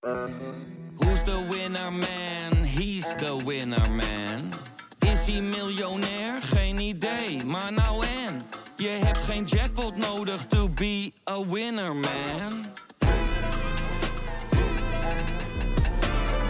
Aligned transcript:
Who's 0.00 1.22
the 1.24 1.46
winner 1.50 1.90
man? 1.90 2.64
He's 2.64 3.14
the 3.16 3.42
winner 3.46 3.90
man. 3.90 4.52
Is 4.98 5.26
hij 5.26 5.42
miljonair? 5.42 6.42
Geen 6.42 6.78
idee, 6.78 7.44
maar 7.44 7.72
nou 7.72 8.04
en. 8.06 8.42
Je 8.76 8.88
hebt 8.88 9.18
geen 9.18 9.44
jackpot 9.44 9.96
nodig 9.96 10.46
to 10.46 10.68
be 10.68 11.12
a 11.30 11.46
winner 11.46 11.94
man. 11.94 12.64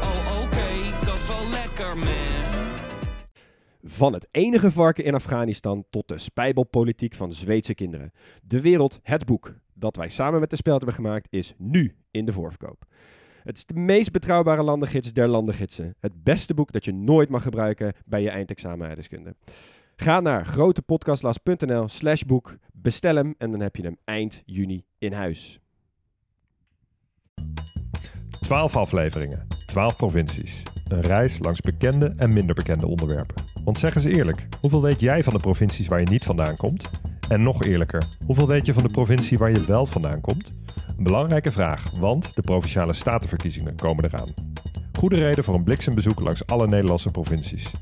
Oh 0.00 0.42
oké, 0.42 1.04
dat 1.04 1.14
is 1.14 1.26
wel 1.26 1.50
lekker 1.50 1.96
man. 1.98 2.74
Van 3.84 4.12
het 4.12 4.28
enige 4.30 4.72
varken 4.72 5.04
in 5.04 5.14
Afghanistan 5.14 5.84
tot 5.90 6.08
de 6.08 6.18
spijbelpolitiek 6.18 7.14
van 7.14 7.32
Zweedse 7.32 7.74
kinderen. 7.74 8.12
De 8.42 8.60
wereld, 8.60 9.00
het 9.02 9.24
boek 9.24 9.54
dat 9.74 9.96
wij 9.96 10.08
samen 10.08 10.40
met 10.40 10.50
de 10.50 10.56
Speld 10.56 10.76
hebben 10.76 11.04
gemaakt, 11.04 11.26
is 11.30 11.54
nu 11.56 11.96
in 12.10 12.24
de 12.24 12.32
voorverkoop. 12.32 12.84
Het 13.42 13.56
is 13.56 13.66
de 13.66 13.74
meest 13.74 14.12
betrouwbare 14.12 14.62
landengids 14.62 15.12
der 15.12 15.28
landengidsen. 15.28 15.94
Het 16.00 16.22
beste 16.22 16.54
boek 16.54 16.72
dat 16.72 16.84
je 16.84 16.92
nooit 16.92 17.28
mag 17.28 17.42
gebruiken 17.42 17.92
bij 18.06 18.22
je 18.22 18.30
eindexamen. 18.30 18.96
Ga 19.96 20.20
naar 20.20 20.44
grotepodcastlas.nl 20.44 21.88
slash 21.88 22.22
boek, 22.22 22.56
bestel 22.72 23.16
hem 23.16 23.34
en 23.38 23.50
dan 23.50 23.60
heb 23.60 23.76
je 23.76 23.82
hem 23.82 23.96
eind 24.04 24.42
juni 24.44 24.84
in 24.98 25.12
huis. 25.12 25.60
12 28.40 28.76
afleveringen, 28.76 29.46
12 29.66 29.96
provincies. 29.96 30.62
Een 30.88 31.00
reis 31.00 31.38
langs 31.38 31.60
bekende 31.60 32.14
en 32.16 32.32
minder 32.32 32.54
bekende 32.54 32.86
onderwerpen. 32.86 33.44
Want 33.64 33.78
zeg 33.78 33.94
eens 33.94 34.04
eerlijk, 34.04 34.46
hoeveel 34.60 34.82
weet 34.82 35.00
jij 35.00 35.22
van 35.22 35.32
de 35.32 35.40
provincies 35.40 35.88
waar 35.88 36.00
je 36.00 36.10
niet 36.10 36.24
vandaan 36.24 36.56
komt? 36.56 36.90
En 37.28 37.42
nog 37.42 37.64
eerlijker, 37.64 38.02
hoeveel 38.26 38.46
weet 38.46 38.66
je 38.66 38.72
van 38.72 38.82
de 38.82 38.88
provincie 38.88 39.38
waar 39.38 39.50
je 39.50 39.64
wel 39.64 39.86
vandaan 39.86 40.20
komt? 40.20 40.58
Belangrijke 41.02 41.52
vraag, 41.52 41.90
want 41.90 42.34
de 42.34 42.42
provinciale 42.42 42.92
statenverkiezingen 42.92 43.76
komen 43.76 44.04
eraan. 44.04 44.28
Goede 44.98 45.16
reden 45.16 45.44
voor 45.44 45.54
een 45.54 45.64
bliksembezoek 45.64 46.20
langs 46.20 46.46
alle 46.46 46.66
Nederlandse 46.66 47.10
provincies. 47.10 47.72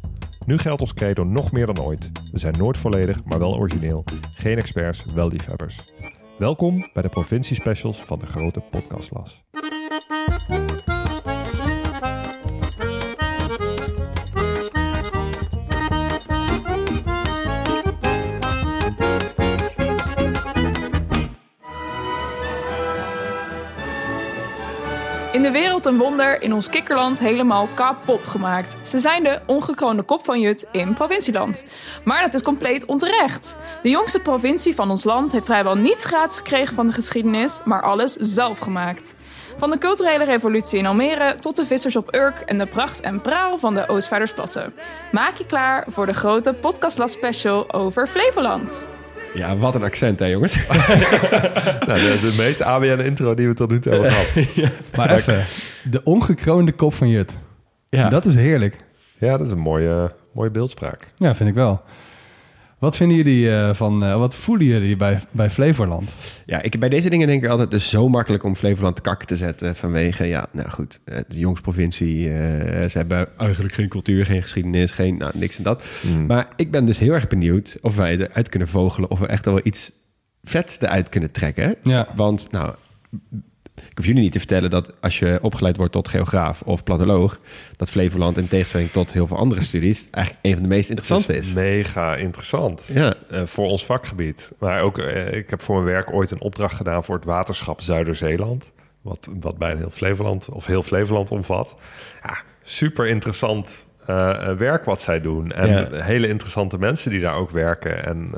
Nu 0.46 0.58
geldt 0.58 0.80
ons 0.80 0.94
credo 0.94 1.24
nog 1.24 1.52
meer 1.52 1.66
dan 1.66 1.80
ooit. 1.80 2.10
We 2.32 2.38
zijn 2.38 2.58
nooit 2.58 2.76
volledig, 2.76 3.24
maar 3.24 3.38
wel 3.38 3.56
origineel. 3.56 4.04
Geen 4.36 4.56
experts, 4.56 5.04
wel 5.04 5.28
liefhebbers. 5.28 5.78
Welkom 6.38 6.90
bij 6.92 7.02
de 7.02 7.08
provinciespecials 7.08 7.98
van 7.98 8.18
de 8.18 8.26
grote 8.26 8.60
podcastlas. 8.60 9.42
In 25.38 25.44
de 25.44 25.50
wereld 25.50 25.86
een 25.86 25.98
wonder, 25.98 26.42
in 26.42 26.52
ons 26.52 26.68
kikkerland 26.68 27.18
helemaal 27.18 27.68
kapot 27.74 28.26
gemaakt. 28.26 28.76
Ze 28.82 28.98
zijn 28.98 29.22
de 29.22 29.40
ongekroonde 29.46 30.02
kop 30.02 30.24
van 30.24 30.40
Jut 30.40 30.66
in 30.72 30.94
provincieland. 30.94 31.64
Maar 32.04 32.22
dat 32.22 32.34
is 32.34 32.42
compleet 32.42 32.84
onterecht. 32.84 33.56
De 33.82 33.88
jongste 33.88 34.20
provincie 34.20 34.74
van 34.74 34.90
ons 34.90 35.04
land 35.04 35.32
heeft 35.32 35.44
vrijwel 35.44 35.76
niets 35.76 36.04
gratis 36.04 36.36
gekregen 36.36 36.74
van 36.74 36.86
de 36.86 36.92
geschiedenis, 36.92 37.60
maar 37.64 37.82
alles 37.82 38.12
zelf 38.16 38.58
gemaakt. 38.58 39.14
Van 39.56 39.70
de 39.70 39.78
culturele 39.78 40.24
revolutie 40.24 40.78
in 40.78 40.86
Almere 40.86 41.34
tot 41.34 41.56
de 41.56 41.66
vissers 41.66 41.96
op 41.96 42.14
Urk 42.14 42.40
en 42.40 42.58
de 42.58 42.66
pracht 42.66 43.00
en 43.00 43.20
praal 43.20 43.58
van 43.58 43.74
de 43.74 43.88
Oostvaardersplassen. 43.88 44.74
Maak 45.12 45.36
je 45.36 45.46
klaar 45.46 45.86
voor 45.90 46.06
de 46.06 46.14
grote 46.14 46.52
podcastlas 46.52 47.12
special 47.12 47.72
over 47.72 48.06
Flevoland. 48.06 48.86
Ja, 49.34 49.56
wat 49.56 49.74
een 49.74 49.82
accent 49.82 50.18
hè 50.18 50.26
jongens. 50.26 50.56
Nou, 51.86 52.00
de, 52.00 52.18
de 52.20 52.34
meest 52.36 52.62
ABN-intro 52.62 53.34
die 53.34 53.48
we 53.48 53.54
tot 53.54 53.70
nu 53.70 53.78
toe 53.78 53.92
hebben 53.92 54.10
gehad. 54.10 54.72
Maar 54.96 55.10
even, 55.10 55.44
de 55.90 56.02
ongekroonde 56.02 56.72
kop 56.72 56.94
van 56.94 57.08
Jut. 57.08 57.36
Ja. 57.88 58.08
Dat 58.08 58.24
is 58.24 58.34
heerlijk. 58.34 58.76
Ja, 59.18 59.36
dat 59.36 59.46
is 59.46 59.52
een 59.52 59.58
mooie, 59.58 60.12
mooie 60.32 60.50
beeldspraak. 60.50 61.12
Ja, 61.16 61.34
vind 61.34 61.48
ik 61.48 61.54
wel. 61.54 61.82
Wat 62.78 62.96
vinden 62.96 63.16
jullie 63.16 63.50
eh, 63.50 63.74
van, 63.74 64.04
eh, 64.04 64.14
wat 64.14 64.34
voelen 64.34 64.66
jullie 64.66 64.96
bij, 64.96 65.20
bij 65.30 65.50
Flevoland? 65.50 66.14
Ja, 66.46 66.62
ik, 66.62 66.80
bij 66.80 66.88
deze 66.88 67.10
dingen 67.10 67.26
denk 67.26 67.42
ik 67.42 67.50
altijd, 67.50 67.72
het 67.72 67.80
is 67.80 67.88
zo 67.88 68.08
makkelijk 68.08 68.44
om 68.44 68.56
Flevoland 68.56 68.96
te 68.96 69.02
kakken 69.02 69.26
te 69.26 69.36
zetten. 69.36 69.76
Vanwege, 69.76 70.24
ja, 70.26 70.46
nou 70.52 70.70
goed, 70.70 71.00
het 71.04 71.24
is 71.28 71.34
de 71.34 71.40
jongste 71.40 71.62
provincie. 71.62 72.28
eh, 72.28 72.88
ze 72.88 72.98
hebben 72.98 73.28
eigenlijk 73.38 73.74
geen 73.74 73.88
cultuur, 73.88 74.26
geen 74.26 74.42
geschiedenis, 74.42 74.90
geen, 74.90 75.16
nou, 75.16 75.32
niks 75.34 75.56
en 75.56 75.62
dat. 75.62 75.84
Mm. 76.02 76.26
Maar 76.26 76.48
ik 76.56 76.70
ben 76.70 76.84
dus 76.84 76.98
heel 76.98 77.12
erg 77.12 77.28
benieuwd 77.28 77.76
of 77.80 77.96
wij 77.96 78.18
eruit 78.18 78.48
kunnen 78.48 78.68
vogelen. 78.68 79.10
Of 79.10 79.18
we 79.18 79.26
echt 79.26 79.44
wel 79.44 79.60
iets 79.62 79.92
vets 80.42 80.80
eruit 80.80 81.08
kunnen 81.08 81.30
trekken. 81.30 81.74
Ja. 81.80 82.08
Want, 82.16 82.48
nou, 82.50 82.74
ik 83.90 83.96
hoef 83.96 84.06
jullie 84.06 84.22
niet 84.22 84.32
te 84.32 84.38
vertellen 84.38 84.70
dat 84.70 84.92
als 85.00 85.18
je 85.18 85.38
opgeleid 85.42 85.76
wordt 85.76 85.92
tot 85.92 86.08
geograaf 86.08 86.62
of 86.62 86.82
platoloog, 86.82 87.38
dat 87.76 87.90
Flevoland 87.90 88.36
in 88.38 88.48
tegenstelling 88.48 88.90
tot 88.90 89.12
heel 89.12 89.26
veel 89.26 89.36
andere 89.36 89.62
studies 89.62 90.08
eigenlijk 90.10 90.44
een 90.46 90.52
van 90.54 90.62
de 90.62 90.68
meest 90.68 90.88
interessante 90.90 91.36
is. 91.36 91.52
mega 91.52 92.16
interessant. 92.16 92.90
Ja. 92.94 93.14
Eh, 93.30 93.42
voor 93.46 93.66
ons 93.66 93.84
vakgebied. 93.84 94.52
Maar 94.58 94.80
ook, 94.82 94.98
eh, 94.98 95.32
ik 95.32 95.50
heb 95.50 95.62
voor 95.62 95.74
mijn 95.74 95.86
werk 95.86 96.12
ooit 96.12 96.30
een 96.30 96.40
opdracht 96.40 96.76
gedaan 96.76 97.04
voor 97.04 97.14
het 97.16 97.24
waterschap 97.24 97.80
Zuiderzeeland. 97.80 98.70
Wat, 99.02 99.28
wat 99.40 99.58
bijna 99.58 99.78
heel 99.78 99.90
Flevoland 99.90 100.48
of 100.48 100.66
heel 100.66 100.82
Flevoland 100.82 101.30
omvat. 101.30 101.76
Ja, 102.22 102.36
super 102.62 103.06
interessant 103.06 103.86
eh, 104.06 104.52
werk 104.56 104.84
wat 104.84 105.02
zij 105.02 105.20
doen. 105.20 105.52
En 105.52 105.68
Ja. 105.68 106.02
hele 106.02 106.28
interessante 106.28 106.78
mensen 106.78 107.10
die 107.10 107.20
daar 107.20 107.36
ook 107.36 107.50
werken. 107.50 108.04
En 108.06 108.30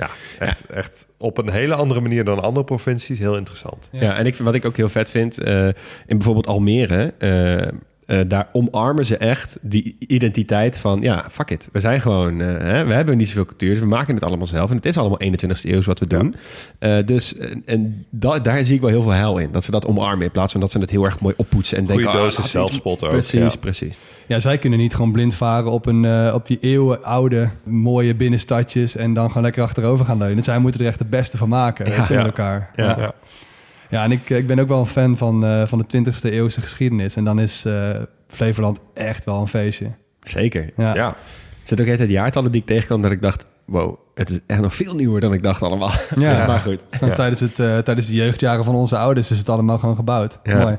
ja, 0.00 0.10
echt, 0.46 0.66
echt 0.66 1.06
op 1.18 1.38
een 1.38 1.50
hele 1.50 1.74
andere 1.74 2.00
manier 2.00 2.24
dan 2.24 2.42
andere 2.42 2.64
provincies. 2.64 3.18
Heel 3.18 3.36
interessant. 3.36 3.88
Ja, 3.92 4.16
en 4.16 4.26
ik, 4.26 4.36
wat 4.36 4.54
ik 4.54 4.64
ook 4.64 4.76
heel 4.76 4.88
vet 4.88 5.10
vind, 5.10 5.38
eh, 5.38 5.66
in 5.66 5.74
bijvoorbeeld 6.06 6.46
Almere, 6.46 7.14
eh, 7.18 7.68
eh, 8.10 8.20
daar 8.28 8.48
omarmen 8.52 9.06
ze 9.06 9.16
echt 9.16 9.58
die 9.62 9.96
identiteit 9.98 10.78
van, 10.78 11.00
ja, 11.00 11.24
fuck 11.30 11.50
it. 11.50 11.68
We 11.72 11.80
zijn 11.80 12.00
gewoon, 12.00 12.40
eh, 12.40 12.46
hè, 12.46 12.84
we 12.84 12.92
hebben 12.92 13.16
niet 13.16 13.28
zoveel 13.28 13.44
cultuur, 13.44 13.70
dus 13.70 13.78
we 13.78 13.86
maken 13.86 14.14
het 14.14 14.24
allemaal 14.24 14.46
zelf. 14.46 14.70
En 14.70 14.76
het 14.76 14.86
is 14.86 14.96
allemaal 14.98 15.18
21ste 15.22 15.70
eeuw 15.70 15.82
wat 15.82 15.98
we 15.98 16.06
doen. 16.06 16.34
Eh, 16.78 16.96
dus, 17.04 17.36
en, 17.36 17.62
en 17.66 18.06
da- 18.10 18.38
daar 18.38 18.64
zie 18.64 18.74
ik 18.74 18.80
wel 18.80 18.90
heel 18.90 19.02
veel 19.02 19.10
heil 19.12 19.38
in. 19.38 19.48
Dat 19.52 19.64
ze 19.64 19.70
dat 19.70 19.86
omarmen 19.86 20.24
in 20.24 20.30
plaats 20.30 20.52
van 20.52 20.60
dat 20.60 20.70
ze 20.70 20.78
het 20.78 20.90
heel 20.90 21.04
erg 21.04 21.20
mooi 21.20 21.34
oppoetsen. 21.36 21.76
En 21.78 21.84
Goeie 21.86 21.98
denken, 22.02 22.18
ah, 22.20 22.24
dosis 22.24 22.38
iets- 22.44 22.50
zelfspot 22.50 23.04
ook, 23.04 23.10
Precies, 23.10 23.52
ja. 23.52 23.58
precies. 23.60 23.96
Ja, 24.26 24.38
zij 24.38 24.58
kunnen 24.58 24.78
niet 24.78 24.94
gewoon 24.94 25.12
blind 25.12 25.34
varen 25.34 25.70
op, 25.70 25.86
een, 25.86 26.04
eh, 26.04 26.30
op 26.34 26.46
die 26.46 26.58
eeuwenoude 26.60 27.50
mooie 27.64 28.14
binnenstadjes 28.14 28.96
en 28.96 29.14
dan 29.14 29.26
gewoon 29.28 29.42
lekker 29.42 29.62
achterover 29.62 30.04
gaan 30.04 30.18
leunen. 30.18 30.44
Zij 30.44 30.58
moeten 30.58 30.80
er 30.80 30.86
echt 30.86 30.98
het 30.98 31.10
beste 31.10 31.36
van 31.36 31.48
maken, 31.48 31.84
weet 31.84 32.06
je, 32.06 32.12
Ja. 32.12 32.18
met 32.18 32.26
elkaar. 32.26 32.70
Ja, 32.76 33.14
ja. 33.90 34.04
En 34.04 34.12
ik, 34.12 34.30
ik 34.30 34.46
ben 34.46 34.58
ook 34.58 34.68
wel 34.68 34.78
een 34.78 34.86
fan 34.86 35.16
van, 35.16 35.44
eh, 35.44 35.66
van 35.66 35.78
de 35.78 35.86
20e 35.86 36.30
eeuwse 36.30 36.60
geschiedenis. 36.60 37.16
En 37.16 37.24
dan 37.24 37.40
is 37.40 37.64
eh, 37.64 37.90
Flevoland 38.28 38.80
echt 38.94 39.24
wel 39.24 39.40
een 39.40 39.48
feestje. 39.48 39.90
Zeker. 40.22 40.70
Ja. 40.76 40.94
ja. 40.94 41.06
Er 41.06 41.16
zitten 41.62 41.86
ook 41.86 41.92
altijd 41.92 42.10
jaartallen 42.10 42.52
die 42.52 42.60
ik 42.60 42.66
tegenkwam 42.66 43.02
dat 43.02 43.10
ik 43.10 43.22
dacht, 43.22 43.46
wow, 43.64 43.96
het 44.14 44.30
is 44.30 44.38
echt 44.46 44.60
nog 44.60 44.74
veel 44.74 44.94
nieuwer 44.94 45.20
dan 45.20 45.32
ik 45.32 45.42
dacht 45.42 45.62
allemaal. 45.62 45.90
Ja. 46.16 46.46
maar 46.46 46.58
goed. 46.58 46.82
Tijdens, 47.14 47.40
het, 47.40 47.58
eh, 47.58 47.78
tijdens 47.78 48.06
de 48.06 48.14
jeugdjaren 48.14 48.64
van 48.64 48.74
onze 48.74 48.98
ouders 48.98 49.30
is 49.30 49.38
het 49.38 49.48
allemaal 49.48 49.78
gewoon 49.78 49.96
gebouwd. 49.96 50.38
Mooi. 50.44 50.78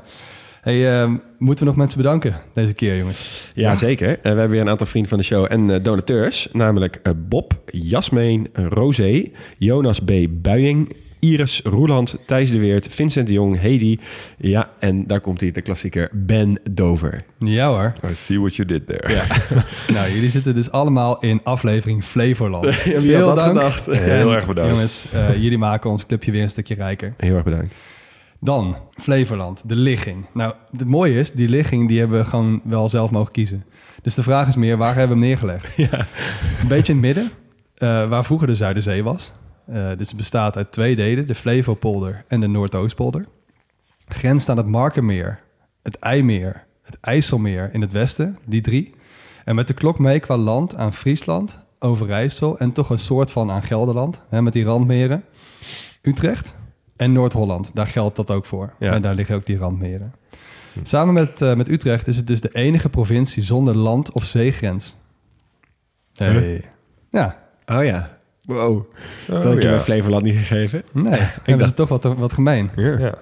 Hey, 0.60 1.02
eh, 1.02 1.10
moeten 1.38 1.64
we 1.64 1.70
nog 1.70 1.78
mensen 1.80 1.98
bedanken 1.98 2.36
deze 2.54 2.74
keer, 2.74 2.96
jongens? 2.96 3.50
Ja, 3.54 3.74
zeker. 3.74 4.08
We 4.22 4.28
hebben 4.28 4.48
weer 4.48 4.60
een 4.60 4.68
aantal 4.68 4.86
vrienden 4.86 5.10
van 5.10 5.18
de 5.18 5.24
show 5.24 5.46
en 5.48 5.82
donateurs. 5.82 6.48
Namelijk 6.52 7.00
Bob, 7.28 7.60
Jasmeen, 7.66 8.48
Rosé, 8.52 9.30
Jonas 9.58 10.00
B. 10.00 10.12
Buijing, 10.28 10.96
Iris 11.24 11.60
Roeland, 11.64 12.16
Thijs 12.26 12.50
de 12.50 12.58
Weert, 12.58 12.86
Vincent 12.90 13.26
de 13.26 13.32
Jong, 13.32 13.60
Hedy. 13.60 13.98
Ja, 14.38 14.70
en 14.78 15.06
daar 15.06 15.20
komt 15.20 15.40
hij, 15.40 15.50
de 15.50 15.60
klassieker 15.60 16.08
Ben 16.12 16.60
Dover. 16.70 17.20
Ja 17.38 17.68
hoor. 17.68 17.92
I 18.10 18.14
see 18.14 18.38
what 18.38 18.56
you 18.56 18.68
did 18.68 18.86
there. 18.86 19.12
Ja. 19.12 19.24
Nou, 19.94 20.12
jullie 20.12 20.30
zitten 20.30 20.54
dus 20.54 20.70
allemaal 20.70 21.20
in 21.20 21.40
aflevering 21.42 22.04
Flevoland. 22.04 22.74
Ja, 22.84 23.00
wie 23.00 23.16
had 23.16 23.36
dat 23.36 23.44
gedacht? 23.44 23.86
Heel 23.86 24.30
En, 24.30 24.36
erg 24.36 24.46
bedankt. 24.46 24.70
Jongens, 24.70 25.06
eh, 25.12 25.36
jullie 25.36 25.58
maken 25.58 25.90
ons 25.90 26.06
clubje 26.06 26.30
weer 26.30 26.42
een 26.42 26.50
stukje 26.50 26.74
rijker. 26.74 27.14
Heel 27.16 27.34
erg 27.34 27.44
bedankt. 27.44 27.74
Dan, 28.40 28.76
Flevoland, 28.90 29.68
de 29.68 29.76
ligging. 29.76 30.26
Nou, 30.34 30.54
het 30.76 30.88
mooie 30.88 31.14
is, 31.14 31.32
die 31.32 31.48
ligging 31.48 31.88
die 31.88 31.98
hebben 31.98 32.18
we 32.18 32.24
gewoon 32.24 32.60
wel 32.64 32.88
zelf 32.88 33.10
mogen 33.10 33.32
kiezen. 33.32 33.64
Dus 34.02 34.14
de 34.14 34.22
vraag 34.22 34.48
is 34.48 34.56
meer, 34.56 34.76
waar 34.76 34.94
hebben 34.94 35.18
we 35.18 35.26
hem 35.26 35.32
neergelegd? 35.32 35.78
Een 36.62 36.68
beetje 36.68 36.92
in 36.92 36.98
het 36.98 37.06
midden, 37.06 37.30
eh, 37.74 38.08
waar 38.08 38.24
vroeger 38.24 38.46
de 38.46 38.54
Zuiderzee 38.54 39.02
was. 39.02 39.32
Eh, 39.66 39.88
dus 39.96 40.08
het 40.08 40.16
bestaat 40.16 40.56
uit 40.56 40.72
twee 40.72 40.96
delen, 40.96 41.26
de 41.26 41.34
Flevopolder 41.34 42.24
en 42.28 42.40
de 42.40 42.46
Noordoostpolder. 42.46 43.26
Grenst 44.08 44.48
aan 44.48 44.56
het 44.56 44.66
Markermeer, 44.66 45.40
het 45.82 45.98
IJmeer, 45.98 46.64
het 46.82 46.98
IJsselmeer 47.00 47.70
in 47.72 47.80
het 47.80 47.92
westen, 47.92 48.38
die 48.44 48.60
drie. 48.60 48.94
En 49.44 49.54
met 49.54 49.66
de 49.66 49.74
klok 49.74 49.98
mee 49.98 50.20
qua 50.20 50.36
land 50.36 50.76
aan 50.76 50.92
Friesland, 50.92 51.64
Overijssel 51.78 52.58
en 52.58 52.72
toch 52.72 52.90
een 52.90 52.98
soort 52.98 53.30
van 53.30 53.50
aan 53.50 53.62
Gelderland, 53.62 54.22
hè, 54.28 54.42
met 54.42 54.52
die 54.52 54.64
randmeren. 54.64 55.24
Utrecht 56.02 56.54
en 56.96 57.12
Noord-Holland, 57.12 57.70
daar 57.74 57.86
geldt 57.86 58.16
dat 58.16 58.30
ook 58.30 58.46
voor. 58.46 58.72
Ja. 58.78 58.92
En 58.92 59.02
daar 59.02 59.14
liggen 59.14 59.34
ook 59.34 59.46
die 59.46 59.58
randmeren. 59.58 60.14
Samen 60.82 61.14
met, 61.14 61.40
eh, 61.40 61.54
met 61.54 61.68
Utrecht 61.68 62.06
is 62.06 62.16
het 62.16 62.26
dus 62.26 62.40
de 62.40 62.52
enige 62.52 62.88
provincie 62.88 63.42
zonder 63.42 63.76
land- 63.76 64.12
of 64.12 64.24
zeegrens. 64.24 64.96
Hey. 66.14 66.64
Ja, 67.10 67.42
Oh 67.66 67.84
ja. 67.84 68.16
Wow. 68.44 68.84
dat 69.26 69.38
Oh, 69.38 69.44
had 69.44 69.54
je 69.54 69.60
ja. 69.62 69.68
bij 69.68 69.80
Flevoland 69.80 70.22
niet 70.22 70.36
gegeven. 70.36 70.82
nee, 70.92 71.20
hebben 71.42 71.66
ze 71.66 71.74
toch 71.74 71.88
wat, 71.88 72.02
wat 72.02 72.32
gemeen. 72.32 72.70
Ja. 72.76 73.14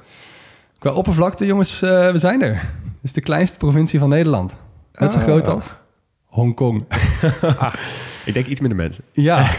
Qua 0.79 0.93
oppervlakte, 0.93 1.47
jongens, 1.47 1.83
eh, 1.83 2.11
we 2.11 2.19
zijn 2.19 2.43
er. 2.43 2.55
Het 2.55 2.63
is 3.03 3.13
de 3.13 3.21
kleinste 3.21 3.57
provincie 3.57 3.99
van 3.99 4.09
Nederland. 4.09 4.57
Net 4.93 5.13
zo 5.13 5.19
Ah. 5.19 5.25
groot 5.25 5.49
als 5.49 5.75
Hongkong. 6.25 6.85
Ik 8.25 8.35
denk 8.35 8.47
iets 8.47 8.61
minder 8.61 8.79
mensen. 8.79 9.05
Ja, 9.13 9.51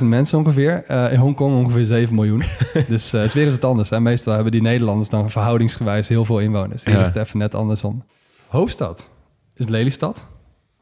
400.000 0.00 0.04
mensen 0.08 0.38
ongeveer. 0.38 0.84
Eh, 0.86 1.12
in 1.12 1.18
Hongkong 1.18 1.56
ongeveer 1.56 1.84
7 1.84 2.14
miljoen. 2.14 2.42
dus 2.88 3.12
eh, 3.12 3.20
het 3.20 3.28
is 3.28 3.34
weer 3.34 3.44
eens 3.44 3.54
wat 3.54 3.64
anders. 3.70 3.90
Hè. 3.90 4.00
Meestal 4.00 4.32
hebben 4.34 4.52
die 4.52 4.62
Nederlanders 4.62 5.08
dan 5.08 5.30
verhoudingsgewijs 5.30 6.08
heel 6.08 6.24
veel 6.24 6.38
inwoners. 6.38 6.84
Hier 6.84 6.94
Ja. 6.94 7.00
is 7.00 7.06
het 7.06 7.16
even 7.16 7.38
net 7.38 7.54
andersom. 7.54 8.04
Hoofdstad 8.48 9.08
is 9.56 9.68
Lelystad. 9.68 10.26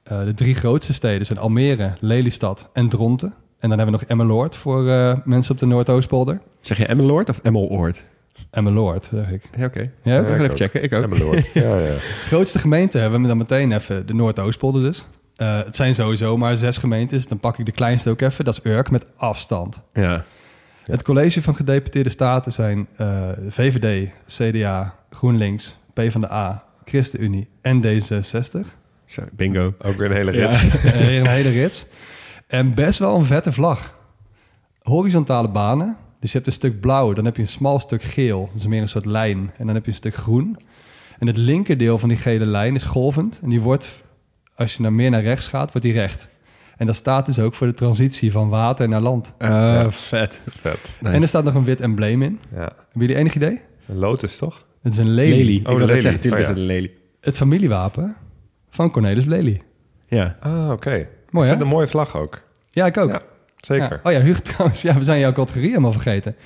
De 0.02 0.32
drie 0.34 0.54
grootste 0.54 0.92
steden 0.92 1.26
zijn 1.26 1.38
Almere, 1.38 1.92
Lelystad 2.00 2.68
en 2.72 2.88
Dronten. 2.88 3.34
En 3.60 3.68
dan 3.68 3.78
hebben 3.78 3.86
we 3.86 4.00
nog 4.00 4.02
Emmeloord 4.10 4.56
voor 4.56 4.88
eh, 4.90 5.14
mensen 5.24 5.52
op 5.52 5.58
de 5.58 5.66
Noordoostpolder. 5.66 6.40
Zeg 6.60 6.76
je 6.76 6.86
Emmeloord 6.86 7.28
of 7.28 7.38
Emmeloord? 7.42 8.04
Emmeloord, 8.50 9.04
zeg 9.12 9.30
ik. 9.30 9.42
Ja, 9.56 9.64
oké. 9.64 9.90
Ja, 10.02 10.22
we 10.22 10.26
gaan 10.26 10.34
ik 10.34 10.40
even 10.40 10.50
ook. 10.50 10.56
checken. 10.56 10.82
Ik 10.82 10.92
ook. 10.92 11.02
Emmeloord. 11.02 11.50
ja, 11.54 11.76
ja. 11.78 11.94
Grootste 12.26 12.58
gemeente 12.58 12.98
hebben 12.98 13.20
we 13.22 13.26
dan 13.28 13.36
meteen 13.36 13.72
even 13.72 14.06
de 14.06 14.14
Noordoostpolder 14.14 14.82
dus. 14.82 15.06
Eh, 15.36 15.56
het 15.64 15.76
zijn 15.76 15.94
sowieso 15.94 16.36
maar 16.36 16.56
zes 16.56 16.78
gemeentes. 16.78 17.26
Dan 17.26 17.40
pak 17.40 17.58
ik 17.58 17.66
de 17.66 17.72
kleinste 17.72 18.10
ook 18.10 18.20
even. 18.20 18.44
Dat 18.44 18.54
is 18.64 18.70
Urk 18.70 18.90
met 18.90 19.04
afstand. 19.16 19.82
Ja. 19.94 20.24
Het 20.84 21.02
college 21.02 21.42
van 21.42 21.54
gedeputeerde 21.56 22.10
staten 22.10 22.52
zijn 22.52 22.88
eh, 22.96 23.08
VVD, 23.48 24.08
CDA, 24.26 24.94
GroenLinks, 25.10 25.78
PvdA, 25.94 26.64
ChristenUnie 26.84 27.48
en 27.60 27.82
D66. 27.86 28.66
Zo, 29.04 29.22
bingo. 29.32 29.74
Ook 29.82 29.96
weer 29.96 30.10
een 30.10 30.16
hele 30.16 30.32
Ja. 30.32 30.48
rit. 30.48 30.82
Weer 31.06 31.20
een 31.20 31.26
hele 31.26 31.50
rits. 31.50 31.86
En 32.50 32.74
best 32.74 32.98
wel 32.98 33.16
een 33.16 33.24
vette 33.24 33.52
vlag. 33.52 33.98
Horizontale 34.82 35.48
banen. 35.48 35.96
Dus 36.20 36.30
je 36.30 36.36
hebt 36.36 36.48
een 36.48 36.56
stuk 36.56 36.80
blauw, 36.80 37.12
dan 37.12 37.24
heb 37.24 37.36
je 37.36 37.42
een 37.42 37.48
smal 37.48 37.78
stuk 37.78 38.02
geel. 38.02 38.46
Dat 38.52 38.60
is 38.60 38.66
meer 38.66 38.80
een 38.80 38.88
soort 38.88 39.04
lijn. 39.04 39.52
En 39.56 39.66
dan 39.66 39.74
heb 39.74 39.84
je 39.84 39.90
een 39.90 39.96
stuk 39.96 40.14
groen. 40.14 40.56
En 41.18 41.26
het 41.26 41.36
linkerdeel 41.36 41.98
van 41.98 42.08
die 42.08 42.18
gele 42.18 42.44
lijn 42.44 42.74
is 42.74 42.82
golvend. 42.84 43.40
En 43.42 43.48
die 43.48 43.60
wordt, 43.60 44.02
als 44.54 44.74
je 44.74 44.82
naar 44.82 44.92
meer 44.92 45.10
naar 45.10 45.22
rechts 45.22 45.48
gaat, 45.48 45.72
wordt 45.72 45.86
die 45.86 45.92
recht. 45.96 46.28
En 46.76 46.86
dat 46.86 46.94
staat 46.94 47.26
dus 47.26 47.38
ook 47.38 47.54
voor 47.54 47.66
de 47.66 47.74
transitie 47.74 48.32
van 48.32 48.48
water 48.48 48.88
naar 48.88 49.00
land. 49.00 49.32
Uh, 49.38 49.90
Vet. 49.90 50.42
Vet. 50.46 50.96
En 51.02 51.22
er 51.22 51.28
staat 51.28 51.44
nog 51.44 51.54
een 51.54 51.64
wit 51.64 51.80
embleem 51.80 52.22
in. 52.22 52.40
Ja. 52.52 52.58
Hebben 52.58 52.76
jullie 52.92 53.16
enig 53.16 53.34
idee? 53.34 53.60
Een 53.88 53.96
lotus, 53.96 54.36
toch? 54.36 54.66
Het 54.82 54.92
is 54.92 54.98
een 54.98 55.10
lelie. 55.10 55.68
Oh, 55.68 55.72
lelie. 55.72 55.88
zeggen, 55.88 56.12
natuurlijk 56.12 56.34
Oh, 56.34 56.40
is 56.40 56.46
het 56.46 56.56
een 56.56 56.62
lelie. 56.62 56.94
Het 57.20 57.36
familiewapen 57.36 58.16
van 58.70 58.90
Cornelis 58.90 59.24
Lely. 59.24 59.62
Ja. 60.08 60.36
Ah, 60.40 60.70
oké. 60.70 61.08
Mooi, 61.30 61.46
Ik 61.46 61.52
vind 61.52 61.62
een 61.64 61.74
mooie 61.74 61.86
vlag 61.88 62.16
ook. 62.16 62.40
Ja, 62.70 62.86
ik 62.86 62.96
ook. 62.96 63.10
Ja, 63.10 63.20
zeker. 63.60 63.90
Ja. 63.90 64.10
Oh 64.10 64.12
ja, 64.12 64.20
Hugo 64.20 64.40
trouwens. 64.52 64.82
Ja, 64.82 64.94
we 64.94 65.04
zijn 65.04 65.20
jouw 65.20 65.32
categorie 65.32 65.68
helemaal 65.68 65.92
vergeten. 65.92 66.36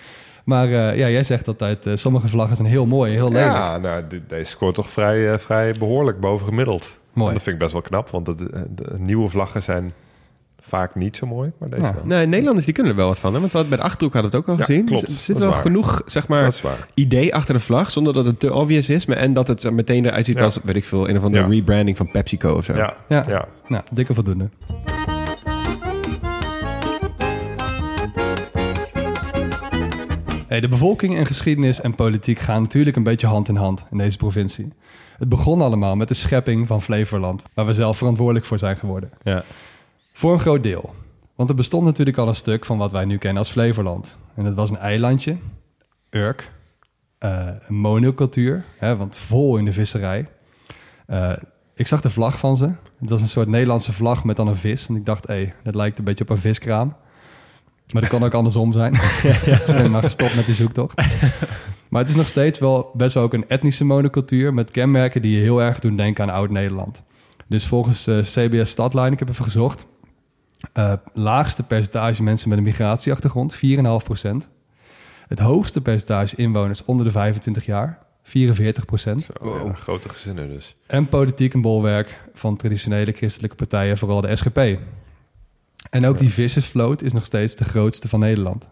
Maar 0.44 0.64
eh, 0.66 0.96
ja, 0.96 1.08
jij 1.08 1.22
zegt 1.22 1.48
altijd, 1.48 1.86
eh, 1.86 1.94
sommige 1.96 2.28
vlaggen 2.28 2.56
zijn 2.56 2.68
heel 2.68 2.86
mooi, 2.86 3.12
heel 3.12 3.28
lelijk. 3.32 3.52
Ja, 3.52 3.78
nou, 3.78 4.06
de- 4.08 4.26
deze 4.26 4.50
scoort 4.50 4.74
toch 4.74 4.88
vrij, 4.90 5.32
eh, 5.32 5.38
vrij 5.38 5.74
behoorlijk 5.78 6.20
boven 6.20 6.46
gemiddeld. 6.46 6.98
Mooi. 7.12 7.28
En 7.28 7.34
dat 7.34 7.42
vind 7.42 7.54
ik 7.56 7.60
best 7.62 7.72
wel 7.72 7.82
knap, 7.82 8.10
want 8.10 8.26
de, 8.26 8.34
de, 8.34 8.66
de 8.74 8.94
nieuwe 8.98 9.28
vlaggen 9.28 9.62
zijn 9.62 9.92
vaak 10.66 10.94
niet 10.94 11.16
zo 11.16 11.26
mooi, 11.26 11.52
maar 11.58 11.68
deze 11.70 11.82
Ja. 11.82 11.94
wel. 11.94 12.04
Nee, 12.04 12.26
Nederlanders 12.26 12.64
die 12.64 12.74
kunnen 12.74 12.92
er 12.92 12.98
wel 12.98 13.06
wat 13.08 13.20
van. 13.20 13.32
Hè? 13.34 13.40
Want 13.40 13.52
we 13.52 13.58
hadden 13.58 13.76
bij 13.76 13.84
de 13.86 13.90
Achterhoek 13.90 14.12
hadden 14.14 14.30
we 14.30 14.36
het 14.36 14.46
ook 14.46 14.52
al 14.54 14.60
Ja, 14.60 14.64
gezien. 14.66 14.84
klopt. 14.84 15.06
Dus 15.06 15.14
er 15.14 15.20
zit 15.20 15.38
wel 15.38 15.48
waar. 15.50 15.60
genoeg 15.60 16.02
zeg 16.06 16.28
maar, 16.28 16.54
idee 16.94 17.34
achter 17.34 17.54
de 17.54 17.60
vlag, 17.60 17.90
zonder 17.90 18.12
dat 18.12 18.26
het 18.26 18.40
te 18.40 18.52
obvious 18.54 18.88
is. 18.88 19.06
Maar, 19.06 19.16
en 19.16 19.32
dat 19.32 19.46
het 19.48 19.62
er 19.62 19.74
meteen 19.74 20.04
eruit 20.06 20.24
ziet 20.24 20.38
Ja. 20.38 20.44
als, 20.44 20.58
weet 20.62 20.76
ik 20.76 20.84
veel, 20.84 21.08
een 21.08 21.16
of 21.16 21.24
andere 21.24 21.42
Ja. 21.44 21.48
rebranding 21.50 21.96
van 21.96 22.10
PepsiCo 22.10 22.54
of 22.56 22.64
zo. 22.64 22.76
Ja, 22.76 22.94
Ja. 23.08 23.24
ja. 23.28 23.48
Nou, 23.68 23.82
dikke 23.92 24.14
voldoende. 24.14 24.48
Hey, 30.48 30.60
de 30.60 30.68
bevolking 30.68 31.16
en 31.16 31.26
geschiedenis 31.26 31.80
en 31.80 31.94
politiek 31.94 32.38
gaan 32.38 32.62
natuurlijk 32.62 32.96
een 32.96 33.02
beetje 33.02 33.26
hand 33.26 33.48
in 33.48 33.56
hand 33.56 33.86
in 33.90 33.98
deze 33.98 34.16
provincie. 34.16 34.72
Het 35.18 35.28
begon 35.28 35.60
allemaal 35.60 35.96
met 35.96 36.08
de 36.08 36.14
schepping 36.14 36.66
van 36.66 36.82
Flevoland, 36.82 37.42
waar 37.54 37.66
we 37.66 37.74
zelf 37.74 37.96
verantwoordelijk 37.98 38.44
voor 38.46 38.58
zijn 38.58 38.76
geworden. 38.76 39.10
Ja. 39.22 39.44
Voor 40.16 40.32
een 40.32 40.40
groot 40.40 40.62
deel. 40.62 40.94
Want 41.34 41.48
er 41.48 41.54
bestond 41.54 41.84
natuurlijk 41.84 42.16
al 42.16 42.28
een 42.28 42.34
stuk 42.34 42.64
van 42.64 42.78
wat 42.78 42.92
wij 42.92 43.04
nu 43.04 43.18
kennen 43.18 43.38
als 43.38 43.50
Flevoland. 43.50 44.16
En 44.34 44.44
dat 44.44 44.54
was 44.54 44.70
een 44.70 44.78
eilandje, 44.78 45.36
Urk, 46.10 46.50
eh, 47.18 47.46
een 47.66 47.74
monocultuur, 47.74 48.64
hè, 48.78 48.96
want 48.96 49.16
vol 49.16 49.56
in 49.56 49.64
de 49.64 49.72
visserij. 49.72 50.28
Eh, 51.06 51.32
ik 51.74 51.86
zag 51.86 52.00
de 52.00 52.10
vlag 52.10 52.38
van 52.38 52.56
ze. 52.56 52.64
Het 53.00 53.10
was 53.10 53.20
een 53.20 53.28
soort 53.28 53.48
Nederlandse 53.48 53.92
vlag 53.92 54.24
met 54.24 54.36
dan 54.36 54.48
een 54.48 54.56
vis. 54.56 54.88
En 54.88 54.96
ik 54.96 55.06
dacht, 55.06 55.26
hé, 55.26 55.52
dat 55.62 55.74
lijkt 55.74 55.98
een 55.98 56.04
beetje 56.04 56.24
op 56.24 56.30
een 56.30 56.38
viskraam. 56.38 56.96
Maar 57.92 58.02
dat 58.02 58.10
kan 58.10 58.24
ook 58.24 58.34
andersom 58.34 58.72
zijn. 58.72 58.94
Ik 59.66 59.66
ben 59.66 59.90
maar 59.90 60.02
gestopt 60.02 60.36
met 60.36 60.46
die 60.46 60.54
zoektocht. 60.54 61.02
Maar 61.88 62.00
het 62.00 62.10
is 62.10 62.16
nog 62.16 62.28
steeds 62.28 62.58
wel 62.58 62.90
best 62.94 63.14
wel 63.14 63.22
ook 63.22 63.34
een 63.34 63.48
etnische 63.48 63.84
monocultuur... 63.84 64.54
met 64.54 64.70
kenmerken 64.70 65.22
die 65.22 65.36
je 65.36 65.42
heel 65.42 65.62
erg 65.62 65.78
doen 65.78 65.96
denken 65.96 66.24
aan 66.24 66.34
Oud-Nederland. 66.34 67.02
Dus 67.46 67.66
volgens 67.66 68.06
eh, 68.06 68.18
CBS 68.18 68.70
Stadline, 68.70 69.10
ik 69.10 69.18
heb 69.18 69.28
even 69.28 69.44
gezocht... 69.44 69.86
eh, 70.72 70.92
laagste 71.12 71.62
percentage 71.62 72.22
mensen 72.22 72.48
met 72.48 72.58
een 72.58 72.64
migratieachtergrond, 72.64 73.54
4,5 73.54 73.60
procent. 74.04 74.48
Het 75.28 75.38
hoogste 75.38 75.80
percentage 75.80 76.36
inwoners 76.36 76.84
onder 76.84 77.06
de 77.06 77.12
25 77.12 77.66
jaar, 77.66 77.98
44 78.22 78.84
procent. 78.84 79.28
Ja, 79.42 79.72
grote 79.72 80.08
gezinnen 80.08 80.48
dus. 80.48 80.74
En 80.86 81.08
politiek 81.08 81.54
een 81.54 81.60
bolwerk 81.60 82.20
van 82.34 82.56
traditionele 82.56 83.12
christelijke 83.12 83.56
partijen, 83.56 83.98
vooral 83.98 84.20
de 84.20 84.36
SGP. 84.36 84.78
En 85.90 86.06
ook 86.06 86.18
die 86.18 86.32
vissersvloot 86.32 87.02
is 87.02 87.12
nog 87.12 87.24
steeds 87.24 87.56
de 87.56 87.64
grootste 87.64 88.08
van 88.08 88.20
Nederland. 88.20 88.68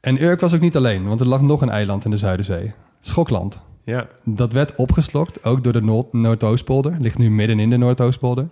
En 0.00 0.22
Urk 0.22 0.40
was 0.40 0.54
ook 0.54 0.60
niet 0.60 0.76
alleen, 0.76 1.06
want 1.06 1.20
er 1.20 1.26
lag 1.26 1.40
nog 1.40 1.62
een 1.62 1.70
eiland 1.70 2.04
in 2.04 2.10
de 2.10 2.16
Zuiderzee. 2.16 2.72
Schokland. 3.00 3.60
Ja. 3.84 4.08
Dat 4.24 4.52
werd 4.52 4.74
opgeslokt, 4.74 5.44
ook 5.44 5.64
door 5.64 5.72
de 5.72 5.82
Noord 5.82 6.12
Noordoostpolder. 6.12 6.96
Ligt 6.98 7.18
nu 7.18 7.30
midden 7.30 7.60
in 7.60 7.70
de 7.70 7.76
Noordoostpolder. 7.76 8.48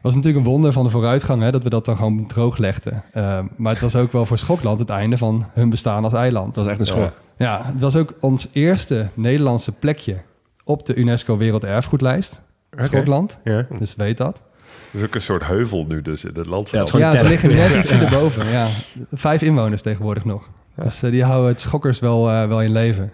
Was 0.00 0.14
natuurlijk 0.14 0.44
een 0.44 0.50
wonder 0.52 0.72
van 0.72 0.84
de 0.84 0.90
vooruitgang, 0.90 1.42
hè, 1.42 1.50
dat 1.50 1.62
we 1.62 1.70
dat 1.70 1.84
dan 1.84 1.96
gewoon 1.96 2.26
droog 2.26 2.56
legden. 2.56 3.02
Eh, 3.12 3.38
maar 3.56 3.72
het 3.72 3.80
was 3.80 3.96
ook 3.96 4.12
wel 4.12 4.26
voor 4.26 4.38
Schokland 4.38 4.78
het 4.78 4.90
einde 4.90 5.16
van 5.18 5.46
hun 5.52 5.70
bestaan 5.70 6.04
als 6.04 6.12
eiland. 6.12 6.54
Dat 6.54 6.64
was 6.64 6.72
echt 6.72 6.80
een 6.80 6.86
schok. 6.86 7.12
Ja, 7.36 7.60
het 7.64 7.80
was 7.80 7.96
ook 7.96 8.14
ons 8.20 8.48
eerste 8.52 9.08
Nederlandse 9.14 9.72
plekje 9.72 10.16
op 10.64 10.86
de 10.86 10.94
UNESCO 10.94 11.36
Werelderfgoedlijst. 11.36 12.40
Oké. 12.72 12.84
Schokland, 12.84 13.38
Ja. 13.44 13.66
dus 13.78 13.94
weet 13.96 14.18
dat. 14.18 14.42
Er 14.92 14.98
is 14.98 15.04
ook 15.06 15.14
een 15.14 15.20
soort 15.20 15.46
heuvel 15.46 15.84
nu 15.88 16.02
dus 16.02 16.24
in 16.24 16.34
het 16.34 16.46
landschap. 16.46 16.74
Ja, 16.74 16.78
het 16.78 16.88
is 16.88 16.90
gewoon 16.90 17.12
Ja, 17.12 17.18
ze 17.18 17.28
liggen 17.28 17.50
net 17.70 17.74
ietsje 17.84 18.04
erboven. 18.04 18.46
Ja. 18.46 18.66
Vijf 19.12 19.42
inwoners 19.42 19.82
tegenwoordig 19.82 20.24
nog. 20.24 20.48
Dus 20.76 21.02
eh, 21.02 21.10
die 21.10 21.24
houden 21.24 21.48
het 21.50 21.60
schokkers 21.60 21.98
wel, 21.98 22.30
eh, 22.30 22.46
wel 22.46 22.62
in 22.62 22.72
leven. 22.72 23.12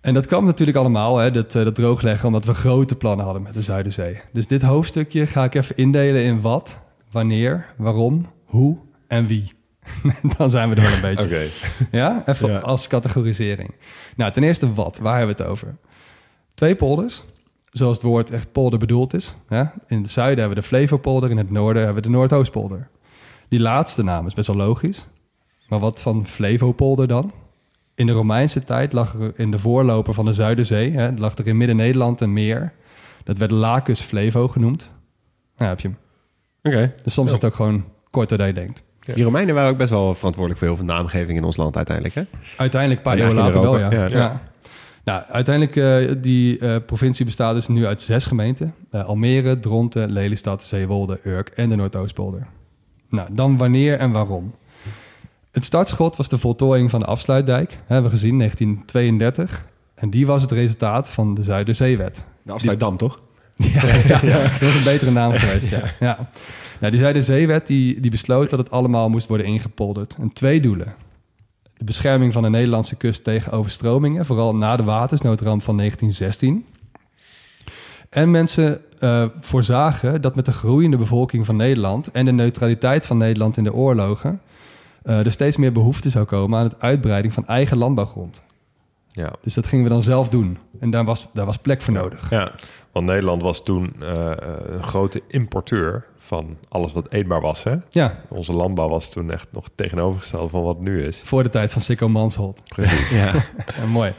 En 0.00 0.14
dat 0.14 0.26
kwam 0.26 0.44
natuurlijk 0.44 0.78
allemaal, 0.78 1.16
hè, 1.16 1.30
dat, 1.30 1.54
eh, 1.54 1.64
dat 1.64 1.74
droogleggen, 1.74 2.26
omdat 2.26 2.44
we 2.44 2.54
grote 2.54 2.96
plannen 2.96 3.24
hadden 3.24 3.42
met 3.42 3.54
de 3.54 3.62
Zuiderzee. 3.62 4.20
Dus 4.32 4.46
dit 4.46 4.62
hoofdstukje 4.62 5.26
ga 5.26 5.44
ik 5.44 5.54
even 5.54 5.76
indelen 5.76 6.22
in 6.22 6.40
wat, 6.40 6.80
wanneer, 7.10 7.66
waarom, 7.76 8.26
hoe 8.44 8.78
en 9.06 9.26
wie. 9.26 9.52
Dan 10.36 10.50
zijn 10.50 10.68
we 10.68 10.74
er 10.74 10.82
wel 10.82 10.92
een 10.92 11.00
beetje. 11.00 11.48
Ja, 11.90 12.22
even 12.26 12.50
Ja. 12.50 12.58
als 12.58 12.86
categorisering. 12.88 13.74
Nou, 14.16 14.32
ten 14.32 14.42
eerste 14.42 14.72
wat? 14.72 14.98
Waar 14.98 15.16
hebben 15.18 15.36
we 15.36 15.42
het 15.42 15.52
over? 15.52 15.76
Twee 16.54 16.74
polders, 16.76 17.24
zoals 17.70 17.96
het 17.96 18.06
woord 18.06 18.30
echt 18.30 18.52
polder 18.52 18.78
bedoeld 18.78 19.14
is. 19.14 19.36
Ja? 19.48 19.74
In 19.88 20.00
het 20.00 20.10
zuiden 20.10 20.38
hebben 20.38 20.56
we 20.56 20.62
de 20.62 20.68
Flevopolder, 20.68 21.30
in 21.30 21.36
het 21.36 21.50
noorden 21.50 21.84
hebben 21.84 22.02
we 22.02 22.08
de 22.08 22.14
Noordoostpolder. 22.16 22.88
Die 23.48 23.60
laatste 23.60 24.02
naam 24.04 24.26
is 24.26 24.34
best 24.34 24.46
wel 24.46 24.56
logisch. 24.56 25.08
Maar 25.68 25.78
wat 25.78 26.02
van 26.02 26.26
Flevopolder 26.26 27.08
dan? 27.08 27.32
In 28.00 28.06
de 28.06 28.12
Romeinse 28.12 28.64
tijd 28.64 28.92
lag 28.92 29.14
er 29.14 29.32
in 29.36 29.50
de 29.50 29.58
voorloper 29.58 30.14
van 30.14 30.24
de 30.24 30.32
Zuiderzee, 30.32 30.90
hè, 30.90 31.10
lag 31.16 31.36
er 31.36 31.46
in 31.46 31.56
Midden-Nederland 31.56 32.20
een 32.20 32.32
meer. 32.32 32.72
Dat 33.24 33.38
werd 33.38 33.50
Lacus 33.50 34.00
Flevo 34.00 34.48
genoemd. 34.48 34.90
Nou, 35.56 35.70
heb 35.70 35.80
je 35.80 35.88
hem. 35.88 35.96
Oké. 36.62 36.94
Dus 37.02 37.12
soms 37.12 37.28
is 37.28 37.34
het 37.34 37.44
ook 37.44 37.54
gewoon 37.54 37.84
korter 38.10 38.38
dan 38.38 38.46
je 38.46 38.52
denkt. 38.52 38.82
Die 39.14 39.24
Romeinen 39.24 39.54
waren 39.54 39.70
ook 39.70 39.76
best 39.76 39.90
wel 39.90 40.14
verantwoordelijk 40.14 40.58
voor 40.58 40.68
heel 40.68 40.76
veel 40.76 40.86
naamgeving 40.86 41.38
in 41.38 41.44
ons 41.44 41.56
land 41.56 41.76
uiteindelijk. 41.76 42.14
Hè? 42.14 42.22
Uiteindelijk, 42.56 43.00
een 43.00 43.12
paar 43.12 43.18
eeuwen 43.18 43.36
later 43.36 43.60
wel, 43.60 43.78
ja. 43.78 43.90
Ja. 43.92 44.06
ja. 44.08 44.42
Nou, 45.04 45.22
uiteindelijk, 45.28 45.76
eh, 45.76 46.14
die 46.22 46.58
eh, 46.58 46.76
provincie 46.86 47.24
bestaat 47.24 47.54
dus 47.54 47.68
nu 47.68 47.86
uit 47.86 48.00
zes 48.00 48.26
gemeenten. 48.26 48.74
Eh, 48.90 49.04
Almere, 49.04 49.58
Dronten, 49.58 50.10
Lelystad, 50.10 50.62
Zeewolde, 50.62 51.20
Urk 51.24 51.48
en 51.48 51.68
de 51.68 51.76
Noordoostpolder. 51.76 52.46
Nou, 53.08 53.28
dan 53.32 53.56
wanneer 53.56 53.98
en 53.98 54.12
waarom. 54.12 54.54
Het 55.50 55.64
startschot 55.64 56.16
was 56.16 56.28
de 56.28 56.38
voltooiing 56.38 56.90
van 56.90 57.00
de 57.00 57.06
afsluitdijk. 57.06 57.78
Hebben 57.86 58.10
we 58.10 58.16
gezien, 58.16 58.38
1932. 58.38 59.66
En 59.94 60.10
die 60.10 60.26
was 60.26 60.42
het 60.42 60.50
resultaat 60.50 61.10
van 61.10 61.34
de 61.34 61.42
Zuiderzeewet. 61.42 62.24
De 62.42 62.52
afsluitdam, 62.52 62.96
toch? 62.96 63.20
Ja, 63.72 63.86
ja, 64.22 64.42
dat 64.42 64.60
was 64.60 64.74
een 64.74 64.84
betere 64.84 65.10
naam 65.10 65.32
geweest, 65.32 65.68
ja. 65.68 65.82
ja. 66.00 66.30
Nou, 66.78 66.92
die 66.92 67.00
Zuiderzeewet 67.00 67.66
die, 67.66 68.00
die 68.00 68.10
besloot 68.10 68.50
dat 68.50 68.58
het 68.58 68.70
allemaal 68.70 69.08
moest 69.08 69.28
worden 69.28 69.46
ingepolderd. 69.46 70.16
En 70.20 70.32
twee 70.32 70.60
doelen. 70.60 70.94
De 71.76 71.84
bescherming 71.84 72.32
van 72.32 72.42
de 72.42 72.48
Nederlandse 72.50 72.96
kust 72.96 73.24
tegen 73.24 73.52
overstromingen, 73.52 74.24
vooral 74.24 74.56
na 74.56 74.76
de 74.76 74.82
watersnoodramp 74.82 75.62
van 75.62 75.76
1916. 75.76 76.64
En 78.10 78.30
mensen 78.30 78.80
eh, 78.98 79.24
voorzagen 79.40 80.22
dat 80.22 80.34
met 80.34 80.44
de 80.44 80.52
groeiende 80.52 80.96
bevolking 80.96 81.46
van 81.46 81.56
Nederland 81.56 82.10
en 82.10 82.24
de 82.24 82.32
neutraliteit 82.32 83.06
van 83.06 83.18
Nederland 83.18 83.56
in 83.56 83.64
de 83.64 83.74
oorlogen, 83.74 84.40
eh, 85.02 85.24
er 85.26 85.32
steeds 85.32 85.56
meer 85.56 85.72
behoefte 85.72 86.10
zou 86.10 86.24
komen 86.24 86.58
aan 86.58 86.64
het 86.64 86.80
uitbreiding 86.80 87.32
van 87.32 87.46
eigen 87.46 87.76
landbouwgrond. 87.76 88.42
Ja. 89.12 89.32
Dus 89.42 89.54
dat 89.54 89.66
gingen 89.66 89.84
we 89.84 89.90
dan 89.90 90.02
zelf 90.02 90.28
doen. 90.28 90.58
En 90.80 90.90
daar 90.90 91.04
was, 91.04 91.28
daar 91.32 91.46
was 91.46 91.56
plek 91.58 91.82
voor 91.82 91.94
nodig. 91.94 92.30
ja, 92.30 92.52
want 92.92 93.06
Nederland 93.06 93.42
was 93.42 93.62
toen 93.62 93.92
eh, 94.00 94.32
een 94.66 94.82
grote 94.82 95.22
importeur 95.28 96.04
van 96.16 96.56
alles 96.68 96.92
wat 96.92 97.12
eetbaar 97.12 97.40
was. 97.40 97.64
Hè? 97.64 97.74
Ja, 97.88 98.20
Onze 98.28 98.52
landbouw 98.52 98.88
was 98.88 99.10
toen 99.10 99.30
echt 99.30 99.48
nog 99.52 99.66
tegenovergesteld 99.74 100.50
van 100.50 100.62
wat 100.62 100.74
het 100.74 100.84
nu 100.84 101.02
is. 101.04 101.20
voor 101.24 101.42
de 101.42 101.48
tijd 101.48 101.72
van 101.72 101.82
Sikko 101.82 102.08
Mansholt. 102.08 102.62
Precies. 102.68 103.10
Ja. 103.20 103.32
Ja, 103.76 103.86
mooi. 103.86 104.12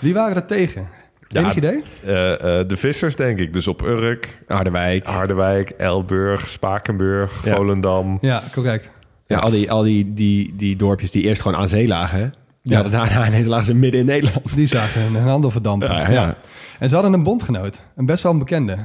Wie 0.00 0.14
waren 0.14 0.36
er 0.36 0.46
tegen? 0.46 0.88
Ja, 1.28 1.40
Enig 1.40 1.56
idee? 1.56 1.84
Eh, 2.04 2.60
eh, 2.60 2.68
de 2.68 2.76
vissers, 2.76 3.16
denk 3.16 3.38
ik. 3.38 3.52
Dus 3.52 3.68
op 3.68 3.82
Urk, 3.82 4.42
Harderwijk. 4.48 5.06
Harderwijk, 5.06 5.70
Elburg, 5.70 6.48
Spakenburg, 6.48 7.44
Ja. 7.44 7.54
Volendam. 7.54 8.18
Ja, 8.20 8.42
correct. 8.52 8.90
Ja, 9.26 9.38
al 9.38 9.50
die, 9.50 9.70
al 9.70 9.82
die, 9.82 10.12
die, 10.14 10.56
die 10.56 10.76
dorpjes 10.76 11.10
die 11.10 11.22
eerst 11.22 11.42
gewoon 11.42 11.58
aan 11.58 11.68
zee 11.68 11.86
lagen. 11.88 12.34
Ja. 12.62 12.82
daarna 12.82 13.26
ineens 13.26 13.46
lagen 13.46 13.66
ze 13.66 13.74
midden 13.74 14.00
in 14.00 14.06
Nederland. 14.06 14.54
Die 14.54 14.66
zagen 14.66 15.00
hun 15.00 15.22
handel 15.22 15.50
verdampen. 15.50 15.88
Ja, 15.88 16.10
ja. 16.10 16.36
En 16.78 16.88
ze 16.88 16.94
hadden 16.94 17.12
een 17.12 17.22
bondgenoot. 17.22 17.82
Een 17.96 18.06
best 18.06 18.22
wel 18.22 18.32
een 18.32 18.38
bekende. 18.38 18.76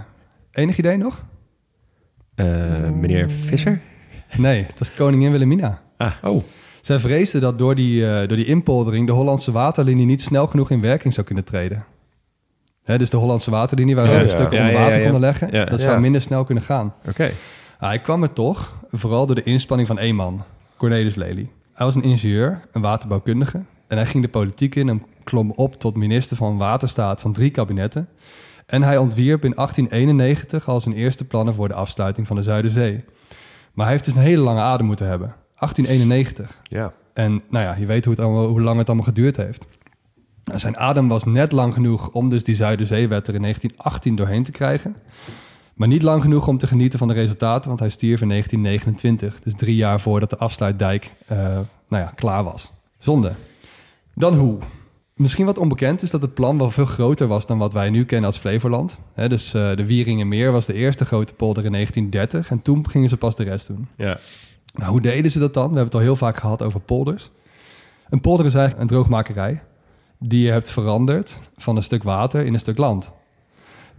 Enig 0.52 0.78
idee 0.78 0.98
nog? 0.98 1.24
Eh, 2.36 2.46
meneer 3.00 3.30
Visser? 3.30 3.80
Nee, 4.38 4.66
dat 4.68 4.80
is 4.82 4.94
koningin 4.94 5.30
Wilhelmina. 5.32 5.82
Ah, 5.98 6.12
oh. 6.24 6.44
Zij 6.82 7.00
vreesde 7.00 7.40
dat 7.40 7.58
door 7.58 7.76
die, 7.76 8.08
eh, 8.10 8.28
door 8.28 8.38
die 8.38 8.46
inpoldering 8.46 9.08
de 9.08 9.14
Hollandse 9.14 9.52
waterlinie 9.52 10.06
niet 10.06 10.22
snel 10.22 10.48
genoeg 10.48 10.70
in 10.72 10.82
werking 10.82 11.14
zou 11.14 11.26
kunnen 11.26 11.44
treden. 11.44 11.86
Hè, 12.84 12.98
dus 12.98 13.10
de 13.10 13.18
Hollandse 13.18 13.52
waterlinie 13.52 13.96
waar 13.96 14.06
we 14.06 14.12
Ja, 14.12 14.22
een 14.22 14.30
stuk 14.30 14.52
Ja, 14.52 14.60
onder 14.60 14.74
ja, 14.74 14.80
water 14.80 14.92
ja, 14.94 14.98
ja. 14.98 15.04
konden 15.04 15.20
leggen, 15.20 15.48
Ja. 15.52 15.66
dat 15.66 15.82
zou 15.82 16.00
minder 16.00 16.22
snel 16.22 16.44
kunnen 16.44 16.64
gaan. 16.64 16.94
Oké. 17.08 17.24
Ah, 17.24 17.30
hij 17.88 18.00
kwam 18.00 18.24
er 18.24 18.34
toch, 18.34 18.78
vooral 18.90 19.26
door 19.26 19.36
de 19.36 19.44
inspanning 19.44 19.88
van 19.88 20.00
één 20.00 20.16
man, 20.16 20.44
Cornelis 20.78 21.16
Lely. 21.16 21.50
Hij 21.74 21.86
was 21.86 21.96
een 21.96 22.04
ingenieur, 22.04 22.62
een 22.72 22.82
waterbouwkundige. 22.82 23.64
En 23.88 23.98
hij 23.98 24.06
ging 24.06 24.24
de 24.24 24.30
politiek 24.30 24.76
in 24.76 24.90
en 24.90 25.04
klom 25.24 25.52
op 25.52 25.80
tot 25.80 25.96
minister 25.96 26.38
van 26.38 26.58
Waterstaat 26.58 27.22
van 27.22 27.34
drie 27.34 27.50
kabinetten. 27.50 28.10
En 28.66 28.84
hij 28.84 28.98
ontwierp 28.98 29.46
in 29.46 29.54
1891 29.56 30.68
al 30.68 30.82
zijn 30.82 30.96
eerste 30.96 31.26
plannen 31.26 31.54
voor 31.54 31.68
de 31.68 31.74
afsluiting 31.74 32.28
van 32.28 32.36
de 32.36 32.42
Zuiderzee. 32.42 33.04
Maar 33.74 33.86
hij 33.86 33.94
heeft 33.94 34.06
dus 34.06 34.14
een 34.14 34.22
hele 34.22 34.42
lange 34.42 34.62
adem 34.62 34.86
moeten 34.86 35.08
hebben. 35.08 35.36
1891. 35.60 36.60
Ja. 36.64 36.94
En 37.14 37.42
nou 37.50 37.66
ja, 37.66 37.76
je 37.76 37.86
weet 37.86 38.06
hoe, 38.06 38.14
het 38.14 38.24
allemaal, 38.24 38.48
hoe 38.48 38.62
lang 38.62 38.78
het 38.78 38.88
allemaal 38.88 39.06
geduurd 39.06 39.38
heeft. 39.38 39.68
Nou, 40.44 40.60
zijn 40.60 40.78
adem 40.78 41.08
was 41.08 41.24
net 41.24 41.52
lang 41.52 41.74
genoeg 41.74 42.10
om 42.10 42.30
dus 42.30 42.44
die 42.44 42.56
Zuiderzeewet 42.56 43.28
er 43.28 43.36
in 43.36 43.42
1918 43.42 44.16
doorheen 44.16 44.44
te 44.44 44.52
krijgen. 44.52 44.96
Maar 45.82 45.90
niet 45.90 46.02
lang 46.02 46.22
genoeg 46.22 46.48
om 46.48 46.58
te 46.58 46.68
genieten 46.68 47.00
van 47.00 47.08
de 47.08 47.14
resultaten, 47.14 47.68
want 47.68 47.80
hij 47.80 47.90
stierf 47.90 48.22
in 48.22 48.30
1929. 48.30 49.42
Dus 49.44 49.54
drie 49.56 49.76
jaar 49.76 50.00
voordat 50.00 50.30
de 50.30 50.38
afsluitdijk 50.38 51.14
eh, 51.28 51.38
nou 51.88 52.04
ja, 52.04 52.12
klaar 52.16 52.44
was. 52.44 52.72
Zonde. 52.98 53.34
Dan 54.16 54.34
hoe? 54.34 54.58
Misschien 55.16 55.46
wat 55.46 55.58
onbekend 55.58 56.02
is 56.02 56.10
dat 56.10 56.22
het 56.22 56.34
plan 56.34 56.58
wel 56.58 56.72
veel 56.72 56.86
groter 56.86 57.28
was 57.28 57.46
dan 57.46 57.58
wat 57.58 57.74
wij 57.74 57.90
nu 57.90 58.06
kennen 58.06 58.30
als 58.30 58.38
Flevoland. 58.38 59.00
Dus 59.16 59.54
eh, 59.54 59.76
de 59.76 59.86
Wieringenmeer 59.86 60.52
was 60.52 60.66
de 60.66 60.74
eerste 60.74 61.06
grote 61.06 61.34
polder 61.34 61.66
in 61.66 61.72
1930 61.72 62.52
en 62.52 62.62
toen 62.62 62.90
gingen 62.90 63.10
ze 63.10 63.18
pas 63.18 63.36
de 63.36 63.44
rest 63.44 63.68
doen. 63.68 63.88
Ja. 63.98 64.20
Nou, 64.74 64.92
hoe 64.92 65.02
deden 65.02 65.32
ze 65.32 65.40
dat 65.40 65.54
dan? 65.54 65.70
We 65.70 65.76
hebben 65.76 65.86
het 65.86 65.96
al 65.96 66.00
heel 66.00 66.16
vaak 66.16 66.38
gehad 66.38 66.62
over 66.62 66.80
polders. 66.80 67.32
Een 68.10 68.22
polder 68.22 68.46
is 68.46 68.54
eigenlijk 68.54 68.84
een 68.84 68.96
droogmakerij 68.96 69.64
die 70.20 70.46
je 70.46 70.52
hebt 70.52 70.70
veranderd 70.70 71.40
van 71.58 71.76
een 71.76 71.84
stuk 71.84 72.04
water 72.04 72.46
in 72.46 72.54
een 72.54 72.60
stuk 72.60 72.78
land. 72.78 73.12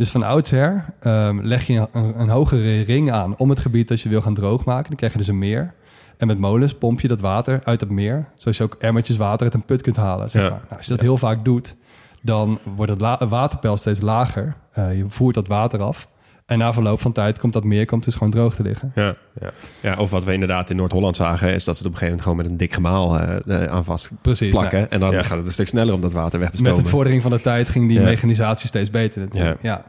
Dus 0.03 0.11
van 0.11 0.23
oudsher 0.23 0.85
ehm, 1.01 1.39
leg 1.43 1.67
je 1.67 1.89
een, 1.93 2.21
een 2.21 2.29
hogere 2.29 2.81
ring 2.81 3.11
aan 3.13 3.37
om 3.37 3.51
het 3.51 3.61
gebied 3.61 3.89
dat 3.89 4.01
je 4.01 4.09
wil 4.09 4.21
gaan 4.21 4.35
droogmaken. 4.35 4.89
Dan 4.89 4.97
krijg 4.97 5.13
je 5.13 5.19
dus 5.19 5.29
een 5.29 5.39
meer. 5.39 5.75
En 6.17 6.27
met 6.27 6.39
molens 6.39 6.75
pomp 6.75 7.01
je 7.01 7.09
dat 7.09 7.21
water 7.21 7.61
uit 7.65 7.81
het 7.81 7.91
meer, 7.91 8.29
zoals 8.35 8.57
je 8.57 8.63
ook 8.63 8.77
emmertjes 8.79 9.17
water 9.17 9.45
uit 9.45 9.55
een 9.55 9.65
put 9.65 9.83
kunt 9.83 9.97
halen. 9.97 10.31
Zeg 10.31 10.43
Ja. 10.43 10.49
maar. 10.49 10.59
nou, 10.59 10.77
als 10.77 10.87
je 10.87 10.93
dat 10.93 11.01
heel 11.01 11.17
vaak 11.17 11.45
doet, 11.45 11.77
dan 12.23 12.59
wordt 12.77 12.93
het 13.01 13.29
waterpeil 13.29 13.77
steeds 13.77 14.01
lager. 14.01 14.57
Eh, 14.73 14.97
je 14.97 15.05
voert 15.09 15.35
dat 15.35 15.47
water 15.47 15.83
af. 15.83 16.09
En 16.53 16.59
na 16.59 16.73
verloop 16.73 17.01
van 17.01 17.13
tijd 17.13 17.39
komt 17.39 17.53
dat 17.53 17.65
meer 17.65 17.87
komt 17.87 18.05
dus 18.05 18.15
gewoon 18.15 18.31
droog 18.31 18.55
te 18.55 18.63
liggen. 18.63 18.93
Ja. 18.95 19.15
Ja. 19.41 19.51
ja, 19.81 19.97
of 19.97 20.11
wat 20.11 20.25
we 20.25 20.33
inderdaad 20.33 20.71
in 20.71 20.77
Noord-Holland 20.77 21.17
zagen... 21.17 21.55
is 21.55 21.65
dat 21.65 21.77
ze 21.77 21.83
het 21.83 21.93
op 21.93 22.01
een 22.01 22.07
gegeven 22.07 22.07
moment 22.07 22.23
gewoon 22.23 22.37
met 22.37 22.47
een 22.51 22.57
dik 22.57 22.73
gemaal 22.75 23.19
eh, 23.19 23.63
eh, 23.65 23.71
aan 23.73 23.85
vast 23.85 24.11
Precies. 24.23 24.51
plakken. 24.51 24.79
nou, 24.79 24.91
En 24.91 25.01
dan 25.01 25.11
Ja. 25.13 25.23
gaat 25.23 25.37
het 25.39 25.47
een 25.47 25.53
stuk 25.53 25.69
sneller 25.69 25.95
om 25.95 26.01
dat 26.01 26.13
water 26.13 26.39
weg 26.39 26.49
te 26.51 26.57
Met 26.57 26.65
stomen. 26.67 26.83
de 26.85 26.89
vordering 26.91 27.23
van 27.23 27.31
de 27.31 27.41
tijd 27.41 27.71
ging 27.71 27.89
die 27.89 27.99
Ja. 27.99 28.05
mechanisatie 28.05 28.69
steeds 28.69 28.91
beter 28.91 29.21
natuurlijk. 29.21 29.63
Ja. 29.63 29.85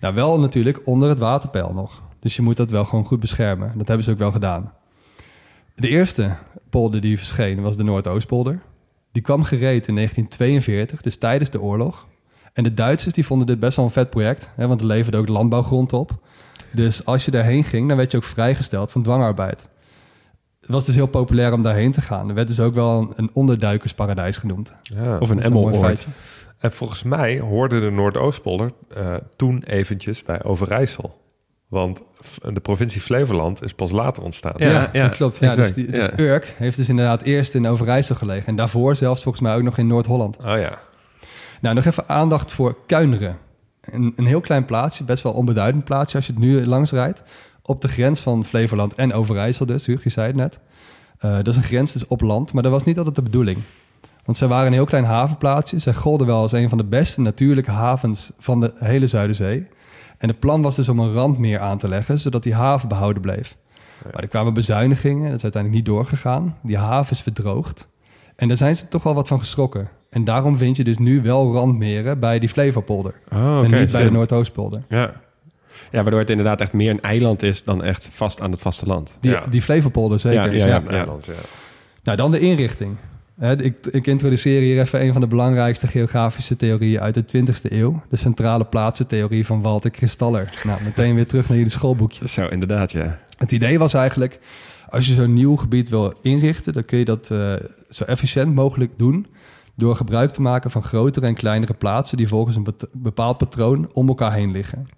Nou, 0.00 0.14
wel 0.14 0.40
natuurlijk 0.40 0.80
onder 0.86 1.08
het 1.08 1.18
waterpeil 1.18 1.72
nog. 1.74 2.02
Dus 2.20 2.36
je 2.36 2.42
moet 2.42 2.56
dat 2.56 2.70
wel 2.70 2.84
gewoon 2.84 3.04
goed 3.04 3.20
beschermen. 3.20 3.72
Dat 3.76 3.86
hebben 3.88 4.04
ze 4.06 4.12
ook 4.12 4.18
wel 4.18 4.32
gedaan. 4.32 4.72
De 5.74 5.88
eerste 5.88 6.36
polder 6.70 7.00
die 7.00 7.16
verscheen 7.18 7.60
was 7.62 7.76
de 7.76 7.84
Noordoostpolder. 7.84 8.60
Die 9.12 9.22
kwam 9.22 9.42
gereed 9.42 9.88
in 9.88 9.94
1942, 9.94 11.00
dus 11.02 11.16
tijdens 11.16 11.50
de 11.50 11.60
oorlog. 11.60 12.06
En 12.52 12.62
de 12.62 12.74
Duitsers 12.74 13.14
die 13.14 13.26
vonden 13.26 13.46
dit 13.46 13.58
best 13.58 13.76
wel 13.76 13.84
een 13.84 13.90
vet 13.90 14.10
project, 14.10 14.50
hè, 14.56 14.66
want 14.68 14.80
er 14.80 14.86
leverde 14.86 15.18
ook 15.18 15.28
landbouwgrond 15.28 15.92
op. 15.92 16.18
Dus 16.72 17.04
als 17.04 17.24
je 17.24 17.30
daarheen 17.30 17.64
ging, 17.64 17.88
dan 17.88 17.96
werd 17.96 18.10
je 18.10 18.16
ook 18.16 18.24
vrijgesteld 18.24 18.90
van 18.92 19.02
dwangarbeid. 19.02 19.68
Het 20.60 20.70
was 20.70 20.86
dus 20.86 20.94
heel 20.94 21.06
populair 21.06 21.52
om 21.52 21.62
daarheen 21.62 21.92
te 21.92 22.00
gaan. 22.00 22.28
Er 22.28 22.34
werd 22.34 22.48
dus 22.48 22.60
ook 22.60 22.74
wel 22.74 23.00
een, 23.00 23.12
een 23.16 23.30
onderduikersparadijs 23.32 24.36
genoemd. 24.36 24.74
Ja. 24.82 25.18
Of 25.18 25.30
een 25.30 25.42
emmeloord. 25.42 26.06
En 26.58 26.72
volgens 26.72 27.02
mij 27.02 27.38
hoorde 27.38 27.80
de 27.80 27.90
Noordoostpolder 27.90 28.72
eh, 28.88 29.14
toen 29.36 29.62
eventjes 29.62 30.22
bij 30.22 30.42
Overijssel. 30.42 31.18
Want 31.68 32.02
de 32.52 32.60
provincie 32.60 33.00
Flevoland 33.00 33.62
is 33.62 33.74
pas 33.74 33.90
later 33.90 34.22
ontstaan. 34.22 34.52
Ja, 34.56 34.70
Ja, 34.70 34.90
ja, 34.92 35.06
dat 35.06 35.16
klopt. 35.16 35.38
Ja, 35.38 35.48
exact, 35.48 35.74
dus 35.74 35.84
die, 35.84 35.92
dus 35.92 36.04
ja. 36.04 36.18
Urk 36.18 36.54
heeft 36.58 36.76
dus 36.76 36.88
inderdaad 36.88 37.22
eerst 37.22 37.54
in 37.54 37.66
Overijssel 37.66 38.14
gelegen. 38.14 38.46
En 38.46 38.56
daarvoor 38.56 38.96
zelfs 38.96 39.22
volgens 39.22 39.42
mij 39.44 39.54
ook 39.54 39.62
nog 39.62 39.78
in 39.78 39.86
Noord-Holland. 39.86 40.36
Oh 40.36 40.44
ja. 40.44 40.78
Nou, 41.60 41.74
nog 41.74 41.84
even 41.84 42.08
aandacht 42.08 42.50
voor 42.50 42.76
Kuineren. 42.86 43.38
Een, 43.80 44.12
een 44.16 44.26
heel 44.26 44.40
klein 44.40 44.64
plaatsje, 44.64 45.04
best 45.04 45.22
wel 45.22 45.32
onbeduidend 45.32 45.84
plaatsje 45.84 46.16
als 46.16 46.26
je 46.26 46.32
het 46.32 46.40
nu 46.40 46.66
langs 46.66 46.90
rijdt. 46.90 47.22
Op 47.62 47.80
de 47.80 47.88
grens 47.88 48.20
van 48.20 48.44
Flevoland 48.44 48.94
en 48.94 49.12
Overijssel 49.12 49.66
dus, 49.66 49.86
Huug, 49.86 50.04
je 50.04 50.10
zei 50.10 50.26
het 50.26 50.36
net. 50.36 50.60
Eh, 51.18 51.36
dat 51.36 51.46
is 51.46 51.56
een 51.56 51.62
grens 51.62 51.92
dus 51.92 52.06
op 52.06 52.20
land, 52.20 52.52
maar 52.52 52.62
dat 52.62 52.72
was 52.72 52.84
niet 52.84 52.96
altijd 52.96 53.16
de 53.16 53.22
bedoeling. 53.22 53.58
Want 54.24 54.36
zij 54.36 54.48
waren 54.48 54.66
een 54.66 54.72
heel 54.72 54.84
klein 54.84 55.04
havenplaatsje. 55.04 55.78
Zij 55.78 55.94
golden 55.94 56.26
wel 56.26 56.40
als 56.40 56.52
een 56.52 56.68
van 56.68 56.78
de 56.78 56.84
beste 56.84 57.20
natuurlijke 57.20 57.70
havens 57.70 58.30
van 58.38 58.60
de 58.60 58.72
hele 58.74 59.06
Zuiderzee. 59.06 59.66
En 60.18 60.28
het 60.28 60.38
plan 60.38 60.62
was 60.62 60.76
dus 60.76 60.88
om 60.88 60.98
een 60.98 61.12
randmeer 61.12 61.58
aan 61.60 61.78
te 61.78 61.88
leggen, 61.88 62.18
zodat 62.18 62.42
die 62.42 62.54
haven 62.54 62.88
behouden 62.88 63.22
bleef. 63.22 63.56
Maar 64.04 64.22
er 64.22 64.28
kwamen 64.28 64.54
bezuinigingen, 64.54 65.28
dat 65.28 65.36
is 65.36 65.42
uiteindelijk 65.42 65.82
niet 65.82 65.94
doorgegaan. 65.94 66.56
Die 66.62 66.78
haven 66.78 67.12
is 67.12 67.22
verdroogd. 67.22 67.88
En 68.36 68.48
daar 68.48 68.56
zijn 68.56 68.76
ze 68.76 68.88
toch 68.88 69.02
wel 69.02 69.14
wat 69.14 69.28
van 69.28 69.38
geschrokken. 69.38 69.88
En 70.10 70.24
daarom 70.24 70.56
vind 70.58 70.76
je 70.76 70.84
dus 70.84 70.98
nu 70.98 71.22
wel 71.22 71.52
randmeren 71.52 72.18
bij 72.18 72.38
die 72.38 72.48
Flevopolder. 72.48 73.14
Oh, 73.32 73.56
oké, 73.56 73.64
en 73.74 73.80
niet 73.80 73.92
bij 73.92 74.02
de. 74.02 74.10
Noordoostpolder. 74.10 74.82
Ja. 74.88 75.12
ja, 75.90 76.02
waardoor 76.02 76.20
het 76.20 76.30
inderdaad 76.30 76.60
echt 76.60 76.72
meer 76.72 76.90
een 76.90 77.02
eiland 77.02 77.42
is 77.42 77.64
dan 77.64 77.82
echt 77.84 78.08
vast 78.12 78.40
aan 78.40 78.50
het 78.50 78.60
vasteland. 78.60 79.16
Die, 79.20 79.30
Ja. 79.30 79.40
die 79.50 79.62
Flevopolder 79.62 80.18
zeker. 80.18 80.44
Ja, 80.44 80.50
Dus 80.50 80.62
ja, 80.62 80.68
ja. 80.68 80.78
Nederland, 80.80 81.24
ja. 81.24 81.32
Nou, 82.02 82.16
dan 82.16 82.30
de 82.30 82.40
inrichting. 82.40 82.96
Hè, 83.38 83.62
ik, 83.62 83.86
ik 83.90 84.06
introduceer 84.06 84.60
hier 84.60 84.80
even 84.80 85.00
een 85.02 85.12
van 85.12 85.20
de 85.20 85.26
belangrijkste 85.26 85.86
geografische 85.86 86.56
theorieën 86.56 87.00
uit 87.00 87.14
de 87.14 87.44
20e 87.46 87.72
eeuw. 87.72 88.02
De 88.08 88.16
centrale 88.16 88.64
plaatsentheorie 88.64 89.46
van 89.46 89.62
Walter 89.62 89.90
Kristaller. 89.90 90.48
Nou, 90.64 90.82
meteen 90.82 91.14
weer 91.14 91.26
terug 91.26 91.48
naar 91.48 91.56
jullie 91.56 91.72
schoolboekjes. 91.72 92.32
Zo, 92.32 92.46
inderdaad, 92.46 92.92
ja. 92.92 93.18
Het 93.38 93.52
idee 93.52 93.78
was 93.78 93.94
eigenlijk, 93.94 94.38
als 94.88 95.06
je 95.06 95.14
zo'n 95.14 95.34
nieuw 95.34 95.56
gebied 95.56 95.88
wil 95.88 96.14
inrichten, 96.22 96.72
dan 96.72 96.84
kun 96.84 96.98
je 96.98 97.04
dat 97.04 97.30
eh, 97.30 97.52
zo 97.88 98.04
efficiënt 98.04 98.54
mogelijk 98.54 98.90
doen 98.96 99.26
door 99.80 99.96
gebruik 99.96 100.32
te 100.32 100.42
maken 100.42 100.70
van 100.70 100.82
grotere 100.82 101.26
en 101.26 101.34
kleinere 101.34 101.74
plaatsen 101.74 102.16
die 102.16 102.28
volgens 102.28 102.56
een 102.56 102.66
bepaald 102.92 103.38
patroon 103.38 103.90
om 103.92 104.08
elkaar 104.08 104.32
heen 104.32 104.50
liggen. 104.50 104.88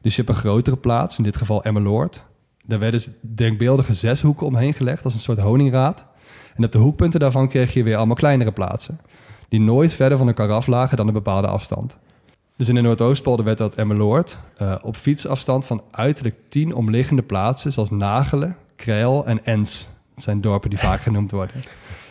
Dus 0.00 0.16
je 0.16 0.22
hebt 0.22 0.34
een 0.34 0.42
grotere 0.42 0.76
plaats, 0.76 1.18
in 1.18 1.24
dit 1.24 1.36
geval 1.36 1.64
Emmeloord. 1.64 2.22
Daar 2.66 2.78
werden 2.78 3.00
denkbeeldige 3.20 3.94
zeshoeken 3.94 4.46
omheen 4.46 4.74
gelegd 4.74 5.04
als 5.04 5.14
een 5.14 5.20
soort 5.20 5.38
honingraad. 5.38 6.06
En 6.54 6.64
op 6.64 6.72
de 6.72 6.78
hoekpunten 6.78 7.20
daarvan 7.20 7.48
kreeg 7.48 7.72
je 7.72 7.82
weer 7.82 7.96
allemaal 7.96 8.16
kleinere 8.16 8.52
plaatsen, 8.52 9.00
die 9.48 9.60
nooit 9.60 9.92
verder 9.92 10.18
van 10.18 10.26
elkaar 10.26 10.50
af 10.50 10.66
lagen 10.66 10.96
dan 10.96 11.06
een 11.06 11.12
bepaalde 11.12 11.46
afstand. 11.46 11.98
Dus 12.56 12.68
in 12.68 12.74
de 12.74 12.80
Noordoostpolder 12.80 13.44
werd 13.44 13.58
dat 13.58 13.74
Emmeloord 13.74 14.38
eh, 14.56 14.74
op 14.82 14.96
fietsafstand 14.96 15.66
van 15.66 15.82
uiterlijk 15.90 16.36
tien 16.48 16.74
omliggende 16.74 17.22
plaatsen, 17.22 17.72
zoals 17.72 17.90
Nagelen, 17.90 18.56
Krijl 18.76 19.26
en 19.26 19.44
Ens. 19.44 19.88
Dat 20.14 20.24
zijn 20.24 20.40
dorpen 20.40 20.70
die 20.70 20.78
vaak 20.78 21.00
genoemd 21.00 21.30
worden. 21.30 21.60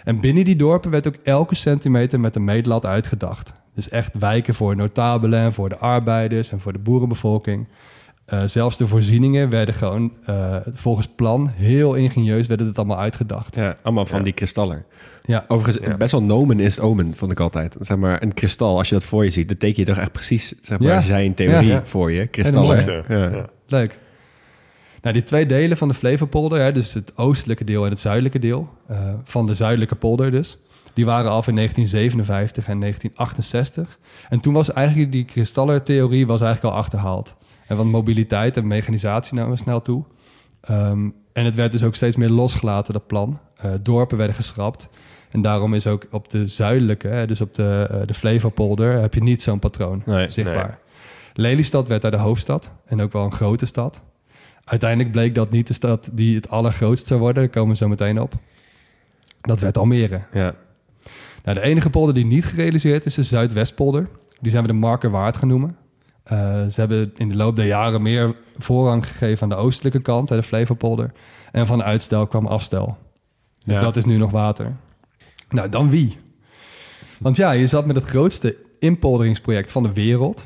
En 0.10 0.20
binnen 0.20 0.46
die 0.46 0.56
dorpen 0.56 0.92
werd 0.92 1.08
ook 1.08 1.16
elke 1.24 1.56
centimeter 1.56 2.20
met 2.20 2.36
een 2.36 2.44
meetlat 2.44 2.86
uitgedacht. 2.86 3.54
Dus 3.76 3.90
echt 3.90 4.18
wijken 4.18 4.54
voor 4.54 4.76
notabelen 4.76 5.40
en 5.40 5.54
voor 5.54 5.70
de 5.70 5.78
arbeiders 5.78 6.52
en 6.52 6.60
voor 6.60 6.74
de 6.74 6.80
boerenbevolking. 6.80 7.68
Eh, 8.26 8.42
zelfs 8.46 8.78
de 8.78 8.88
voorzieningen 8.88 9.50
werden 9.50 9.76
gewoon 9.76 10.12
eh, 10.26 10.56
volgens 10.72 11.08
plan, 11.16 11.50
heel 11.56 11.94
ingenieus, 11.94 12.48
werden 12.48 12.68
het 12.68 12.78
allemaal 12.78 12.98
uitgedacht. 13.00 13.56
ja 13.56 13.78
allemaal 13.84 14.06
van 14.06 14.18
Ja. 14.18 14.24
die 14.24 14.34
kristallen. 14.34 14.86
Ja, 15.26 15.46
Overigens, 15.48 15.88
Ja. 15.88 15.98
best 15.98 16.12
wel 16.12 16.24
nomen 16.24 16.60
is 16.60 16.80
omen, 16.80 17.16
vond 17.16 17.32
ik 17.32 17.40
altijd. 17.40 17.76
Zeg 17.80 17.98
maar, 17.98 18.22
een 18.24 18.34
kristal, 18.34 18.78
als 18.78 18.90
je 18.90 18.96
dat 18.96 19.04
voor 19.04 19.24
je 19.24 19.30
ziet, 19.30 19.48
dan 19.48 19.58
teken 19.58 19.80
je 19.80 19.88
toch 19.88 19.98
echt 19.98 20.12
precies, 20.12 20.54
zeg 20.62 20.80
maar, 20.80 20.88
Ja. 20.88 21.02
zijn 21.02 21.34
theorie 21.34 21.68
Ja. 21.68 21.86
voor 21.86 22.12
je. 22.12 22.28
Kristallen. 22.28 22.86
mooi. 22.86 23.04
Ja. 23.08 23.18
Ja. 23.18 23.30
Ja. 23.36 23.46
Leuk. 23.68 23.98
Nou, 25.02 25.14
die 25.14 25.24
twee 25.24 25.46
delen 25.46 25.78
van 25.78 25.88
de 25.88 25.94
Flevopolder, 25.94 26.62
hè, 26.62 26.72
dus 26.72 26.94
het 26.94 27.18
oostelijke 27.18 27.64
deel 27.64 27.84
en 27.84 27.90
het 27.90 28.00
zuidelijke 28.00 28.40
deel, 28.40 28.70
eh, 28.88 28.98
van 29.24 29.48
de 29.48 29.56
zuidelijke 29.56 29.96
polder 29.96 30.32
dus, 30.32 30.58
Die 30.94 31.06
waren 31.06 31.32
af 31.32 31.48
in 31.48 31.54
1957 31.54 32.68
en 32.68 32.80
1968. 32.80 34.00
En 34.30 34.40
toen 34.40 34.54
was 34.54 34.74
eigenlijk 34.74 35.12
die 35.12 35.26
kristallentheorie 35.26 36.28
was 36.28 36.42
eigenlijk 36.42 36.74
al 36.74 36.80
achterhaald. 36.80 37.36
En 37.68 37.78
want 37.78 37.92
mobiliteit 37.92 38.58
en 38.58 38.68
mechanisatie 38.68 39.36
namen 39.36 39.58
snel 39.58 39.82
toe. 39.82 40.04
Ehm, 40.62 41.10
en 41.34 41.46
het 41.46 41.56
werd 41.56 41.72
dus 41.72 41.84
ook 41.84 41.96
steeds 41.96 42.16
meer 42.16 42.30
losgelaten, 42.30 42.94
dat 42.94 43.08
plan. 43.08 43.40
Uh, 43.66 43.72
dorpen 43.82 44.18
werden 44.18 44.36
geschrapt. 44.36 44.90
En 45.32 45.42
daarom 45.42 45.74
is 45.74 45.88
ook 45.88 46.08
op 46.12 46.30
de 46.30 46.48
zuidelijke, 46.48 47.08
hè, 47.08 47.28
dus 47.28 47.42
op 47.42 47.54
de, 47.54 47.90
uh, 47.92 47.98
de 48.06 48.14
Flevopolder, 48.14 49.02
heb 49.02 49.14
je 49.14 49.24
niet 49.24 49.42
zo'n 49.42 49.60
patroon 49.60 50.02
Nee, 50.06 50.30
zichtbaar. 50.30 50.80
Lelystad 51.34 51.88
werd 51.88 52.02
daar 52.02 52.12
de 52.12 52.18
hoofdstad 52.18 52.72
en 52.86 53.02
ook 53.02 53.12
wel 53.12 53.24
een 53.24 53.32
grote 53.34 53.66
stad. 53.66 54.04
Uiteindelijk 54.70 55.12
bleek 55.12 55.36
dat 55.36 55.52
niet 55.52 55.68
de 55.68 55.74
stad 55.74 56.10
die 56.14 56.36
het 56.36 56.50
allergrootst 56.50 57.08
zou 57.08 57.20
worden. 57.20 57.44
Daar 57.44 57.52
komen 57.52 57.70
we 57.70 57.76
zo 57.78 57.88
meteen 57.88 58.22
op. 58.22 58.34
Dat 59.42 59.60
werd 59.60 59.78
Almere. 59.78 60.22
Ja. 60.34 60.56
Nou, 61.44 61.58
de 61.58 61.62
enige 61.64 61.90
polder 61.90 62.14
die 62.14 62.26
niet 62.26 62.46
gerealiseerd 62.46 63.06
is, 63.06 63.18
is 63.18 63.30
de 63.30 63.36
Zuidwestpolder. 63.36 64.10
Die 64.42 64.52
zijn 64.52 64.64
we 64.64 64.70
de 64.70 64.78
Marker 64.78 65.10
Waard 65.12 65.38
genoemd. 65.38 65.72
Uh, 66.32 66.38
ze 66.66 66.80
hebben 66.80 67.12
in 67.16 67.30
de 67.30 67.36
loop 67.36 67.56
der 67.56 67.66
jaren 67.66 68.02
meer 68.02 68.36
voorrang 68.58 69.08
gegeven 69.08 69.44
aan 69.44 69.50
de 69.50 69.56
oostelijke 69.56 70.00
kant, 70.02 70.28
de 70.28 70.44
Flevopolder. 70.44 71.12
En 71.52 71.68
van 71.68 71.84
uitstel 71.84 72.28
kwam 72.28 72.46
afstel. 72.48 72.98
Dus 73.66 73.76
Ja. 73.76 73.82
dat 73.82 73.96
is 73.96 74.06
nu 74.06 74.18
nog 74.18 74.32
water. 74.32 74.76
Nou, 75.50 75.70
dan 75.70 75.90
wie? 75.90 76.18
Want 77.20 77.36
ja, 77.36 77.52
je 77.52 77.68
zat 77.68 77.86
met 77.86 77.96
het 77.96 78.06
grootste 78.06 78.56
inpolderingsproject 78.80 79.72
van 79.72 79.84
de 79.84 79.94
wereld. 79.94 80.46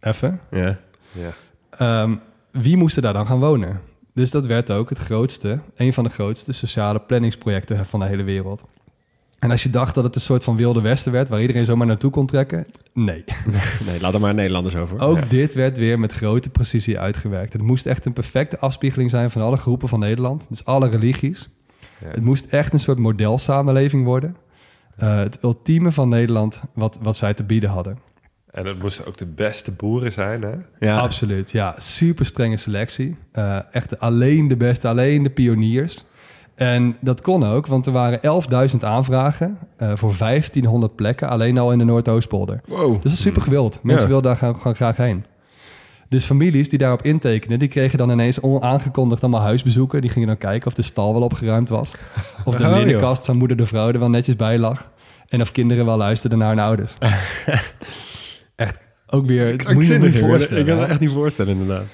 Even. 0.00 0.40
Ja. 0.50 0.78
Ja. 1.12 1.32
Ehm, 1.70 2.14
wie 2.50 2.76
moest 2.76 2.96
er 2.96 3.02
daar 3.02 3.12
dan 3.12 3.26
gaan 3.26 3.40
wonen? 3.40 3.80
Dus 4.14 4.30
dat 4.30 4.46
werd 4.46 4.70
ook 4.70 4.88
het 4.88 4.98
grootste, 4.98 5.60
een 5.76 5.92
van 5.92 6.04
de 6.04 6.10
grootste 6.10 6.52
sociale 6.52 7.00
planningsprojecten 7.00 7.86
van 7.86 8.00
de 8.00 8.06
hele 8.06 8.22
wereld. 8.22 8.64
En 9.38 9.50
als 9.50 9.62
je 9.62 9.70
dacht 9.70 9.94
dat 9.94 10.04
het 10.04 10.14
een 10.14 10.20
soort 10.20 10.44
van 10.44 10.56
wilde 10.56 10.80
westen 10.80 11.12
werd, 11.12 11.28
waar 11.28 11.40
iedereen 11.40 11.64
zomaar 11.64 11.86
naartoe 11.86 12.10
kon 12.10 12.26
trekken, 12.26 12.66
nee. 12.92 13.24
Nee, 13.86 14.00
laat 14.00 14.14
er 14.14 14.20
maar 14.20 14.34
Nederlanders 14.34 14.76
over. 14.76 15.00
Ook 15.00 15.18
Ja. 15.18 15.24
dit 15.24 15.54
werd 15.54 15.76
weer 15.78 15.98
met 15.98 16.12
grote 16.12 16.50
precisie 16.50 16.98
uitgewerkt. 16.98 17.52
Het 17.52 17.62
moest 17.62 17.86
echt 17.86 18.04
een 18.04 18.12
perfecte 18.12 18.58
afspiegeling 18.58 19.10
zijn 19.10 19.30
van 19.30 19.42
alle 19.42 19.56
groepen 19.56 19.88
van 19.88 19.98
Nederland, 19.98 20.46
dus 20.48 20.64
alle 20.64 20.88
religies. 20.88 21.48
Ja. 22.00 22.06
Het 22.10 22.24
moest 22.24 22.44
echt 22.46 22.72
een 22.72 22.80
soort 22.80 22.98
modelsamenleving 22.98 24.04
worden. 24.04 24.36
Eh, 24.96 25.16
het 25.16 25.38
ultieme 25.42 25.92
van 25.92 26.08
Nederland 26.08 26.62
wat, 26.74 26.98
wat 27.02 27.16
zij 27.16 27.34
te 27.34 27.44
bieden 27.44 27.70
hadden. 27.70 27.98
En 28.58 28.66
het 28.66 28.82
moesten 28.82 29.06
ook 29.06 29.16
de 29.16 29.26
beste 29.26 29.72
boeren 29.72 30.12
zijn, 30.12 30.42
hè? 30.42 30.86
Ja. 30.86 30.98
Absoluut, 30.98 31.50
ja. 31.50 31.74
Super 31.76 32.26
strenge 32.26 32.56
selectie. 32.56 33.16
Eh, 33.32 33.58
echt 33.72 34.00
alleen 34.00 34.48
de 34.48 34.56
beste, 34.56 34.88
alleen 34.88 35.22
de 35.22 35.30
pioniers. 35.30 36.04
En 36.54 36.96
dat 37.00 37.20
kon 37.20 37.44
ook, 37.44 37.66
want 37.66 37.86
er 37.86 37.92
waren 37.92 38.20
11.000 38.70 38.76
aanvragen 38.84 39.58
eh, 39.76 39.90
voor 39.94 40.14
1500 40.18 40.94
plekken, 40.96 41.28
alleen 41.28 41.58
al 41.58 41.72
in 41.72 41.78
de 41.78 41.84
Noordoostpolder. 41.84 42.60
Wow. 42.66 42.92
Dus 42.92 43.02
dat 43.02 43.12
is 43.12 43.20
super 43.20 43.42
gewild. 43.42 43.78
Mensen 43.82 44.06
Ja. 44.06 44.12
wilden 44.12 44.30
daar 44.30 44.40
gaan, 44.40 44.56
gewoon 44.56 44.74
graag 44.76 44.96
heen. 44.96 45.24
Dus 46.08 46.24
families 46.24 46.68
die 46.68 46.78
daarop 46.78 47.02
intekenen, 47.02 47.58
die 47.58 47.68
kregen 47.68 47.98
dan 47.98 48.10
ineens 48.10 48.40
onaangekondigd 48.40 49.22
allemaal 49.22 49.40
huisbezoeken. 49.40 50.00
Die 50.00 50.10
gingen 50.10 50.28
dan 50.28 50.38
kijken 50.38 50.66
of 50.66 50.74
de 50.74 50.82
stal 50.82 51.12
wel 51.12 51.22
opgeruimd 51.22 51.68
was. 51.68 51.94
Of 52.44 52.54
de 52.56 52.64
Oh, 52.66 52.74
linnenkast 52.76 53.24
van 53.24 53.36
moeder 53.36 53.56
de 53.56 53.66
vrouw 53.66 53.88
er 53.88 53.98
wel 53.98 54.10
netjes 54.10 54.36
bij 54.36 54.58
lag. 54.58 54.90
En 55.28 55.40
of 55.40 55.52
kinderen 55.52 55.84
wel 55.84 55.96
luisterden 55.96 56.38
naar 56.38 56.48
hun 56.48 56.58
ouders. 56.58 56.96
echt 58.58 58.88
ook 59.06 59.26
weer, 59.26 59.46
het 59.46 59.74
moet 59.74 59.86
je 59.86 59.98
niet 59.98 60.18
voorstellen. 60.18 60.62
Ik 60.62 60.68
kan 60.68 60.76
me 60.76 60.84
hè? 60.84 60.90
echt 60.90 61.00
niet 61.00 61.12
voorstellen, 61.12 61.52
inderdaad. 61.52 61.84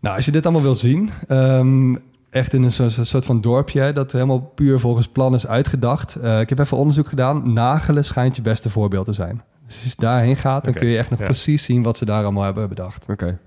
Nou, 0.00 0.16
als 0.16 0.24
je 0.24 0.32
dit 0.32 0.44
allemaal 0.44 0.62
wil 0.62 0.74
zien, 0.74 1.10
ehm, 1.28 1.96
echt 2.30 2.52
in 2.52 2.62
een 2.62 2.90
soort 3.06 3.24
van 3.24 3.40
dorpje 3.40 3.92
dat 3.92 4.12
helemaal 4.12 4.40
puur 4.40 4.80
volgens 4.80 5.08
plan 5.08 5.34
is 5.34 5.46
uitgedacht. 5.46 6.14
Eh, 6.14 6.40
ik 6.40 6.48
heb 6.48 6.58
even 6.58 6.76
onderzoek 6.76 7.08
gedaan. 7.08 7.52
Nagelen 7.52 8.04
schijnt 8.04 8.36
je 8.36 8.42
beste 8.42 8.70
voorbeeld 8.70 9.04
te 9.04 9.12
zijn. 9.12 9.42
Dus 9.66 9.82
als 9.82 9.92
je 9.92 10.00
daarheen 10.00 10.36
gaat, 10.36 10.64
dan 10.64 10.72
kun 10.72 10.88
je 10.88 10.98
echt 10.98 11.10
nog 11.10 11.18
ja. 11.18 11.24
precies 11.24 11.64
zien 11.64 11.82
wat 11.82 11.96
ze 11.96 12.04
daar 12.04 12.22
allemaal 12.22 12.44
hebben 12.44 12.68
bedacht. 12.68 13.08
Oké. 13.08 13.38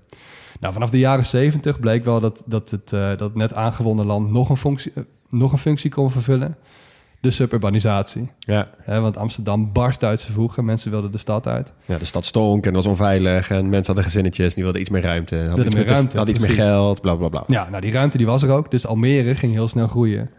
Nou, 0.60 0.72
vanaf 0.72 0.90
de 0.90 0.98
jaren 0.98 1.26
70 1.26 1.80
bleek 1.80 2.04
wel 2.04 2.20
dat, 2.20 2.42
dat, 2.46 2.70
het, 2.70 2.92
eh, 2.92 3.08
dat 3.08 3.20
het 3.20 3.34
net 3.34 3.54
aangewonnen 3.54 4.06
land 4.06 4.30
nog 4.30 4.48
een 4.48 4.56
functie, 4.56 4.92
nog 5.28 5.52
een 5.52 5.58
functie 5.58 5.90
kon 5.90 6.10
vervullen. 6.10 6.56
De 7.20 7.30
suburbanisatie. 7.30 8.30
Ja. 8.38 8.68
Want 8.86 9.16
Amsterdam 9.16 9.72
barst 9.72 10.04
uit 10.04 10.20
zijn 10.20 10.32
voegen. 10.32 10.64
Mensen 10.64 10.90
wilden 10.90 11.10
de 11.12 11.18
stad 11.18 11.46
uit. 11.46 11.72
ja, 11.84 11.98
de 11.98 12.04
stad 12.04 12.24
stonk 12.24 12.66
en 12.66 12.72
was 12.72 12.86
onveilig. 12.86 13.50
En 13.50 13.68
mensen 13.68 13.86
hadden 13.86 14.04
gezinnetjes, 14.04 14.54
die 14.54 14.62
wilden 14.64 14.80
iets 14.80 14.90
meer 14.90 15.02
ruimte. 15.02 15.34
Hadden 15.34 15.54
Wilden 15.54 15.66
iets 15.66 15.74
meer 15.74 15.84
meer, 15.84 15.92
te- 15.92 15.98
ruimte, 15.98 16.16
hadden 16.16 16.34
iets 16.34 16.44
meer 16.46 16.54
geld, 16.64 17.00
bla 17.00 17.14
bla 17.14 17.28
bla. 17.28 17.44
Ja, 17.46 17.68
nou 17.70 17.80
die 17.80 17.92
ruimte 17.92 18.16
die 18.16 18.26
was 18.26 18.42
er 18.42 18.50
ook. 18.50 18.70
Dus 18.70 18.86
Almere 18.86 19.34
ging 19.34 19.52
heel 19.52 19.68
snel 19.68 19.86
groeien. 19.86 20.30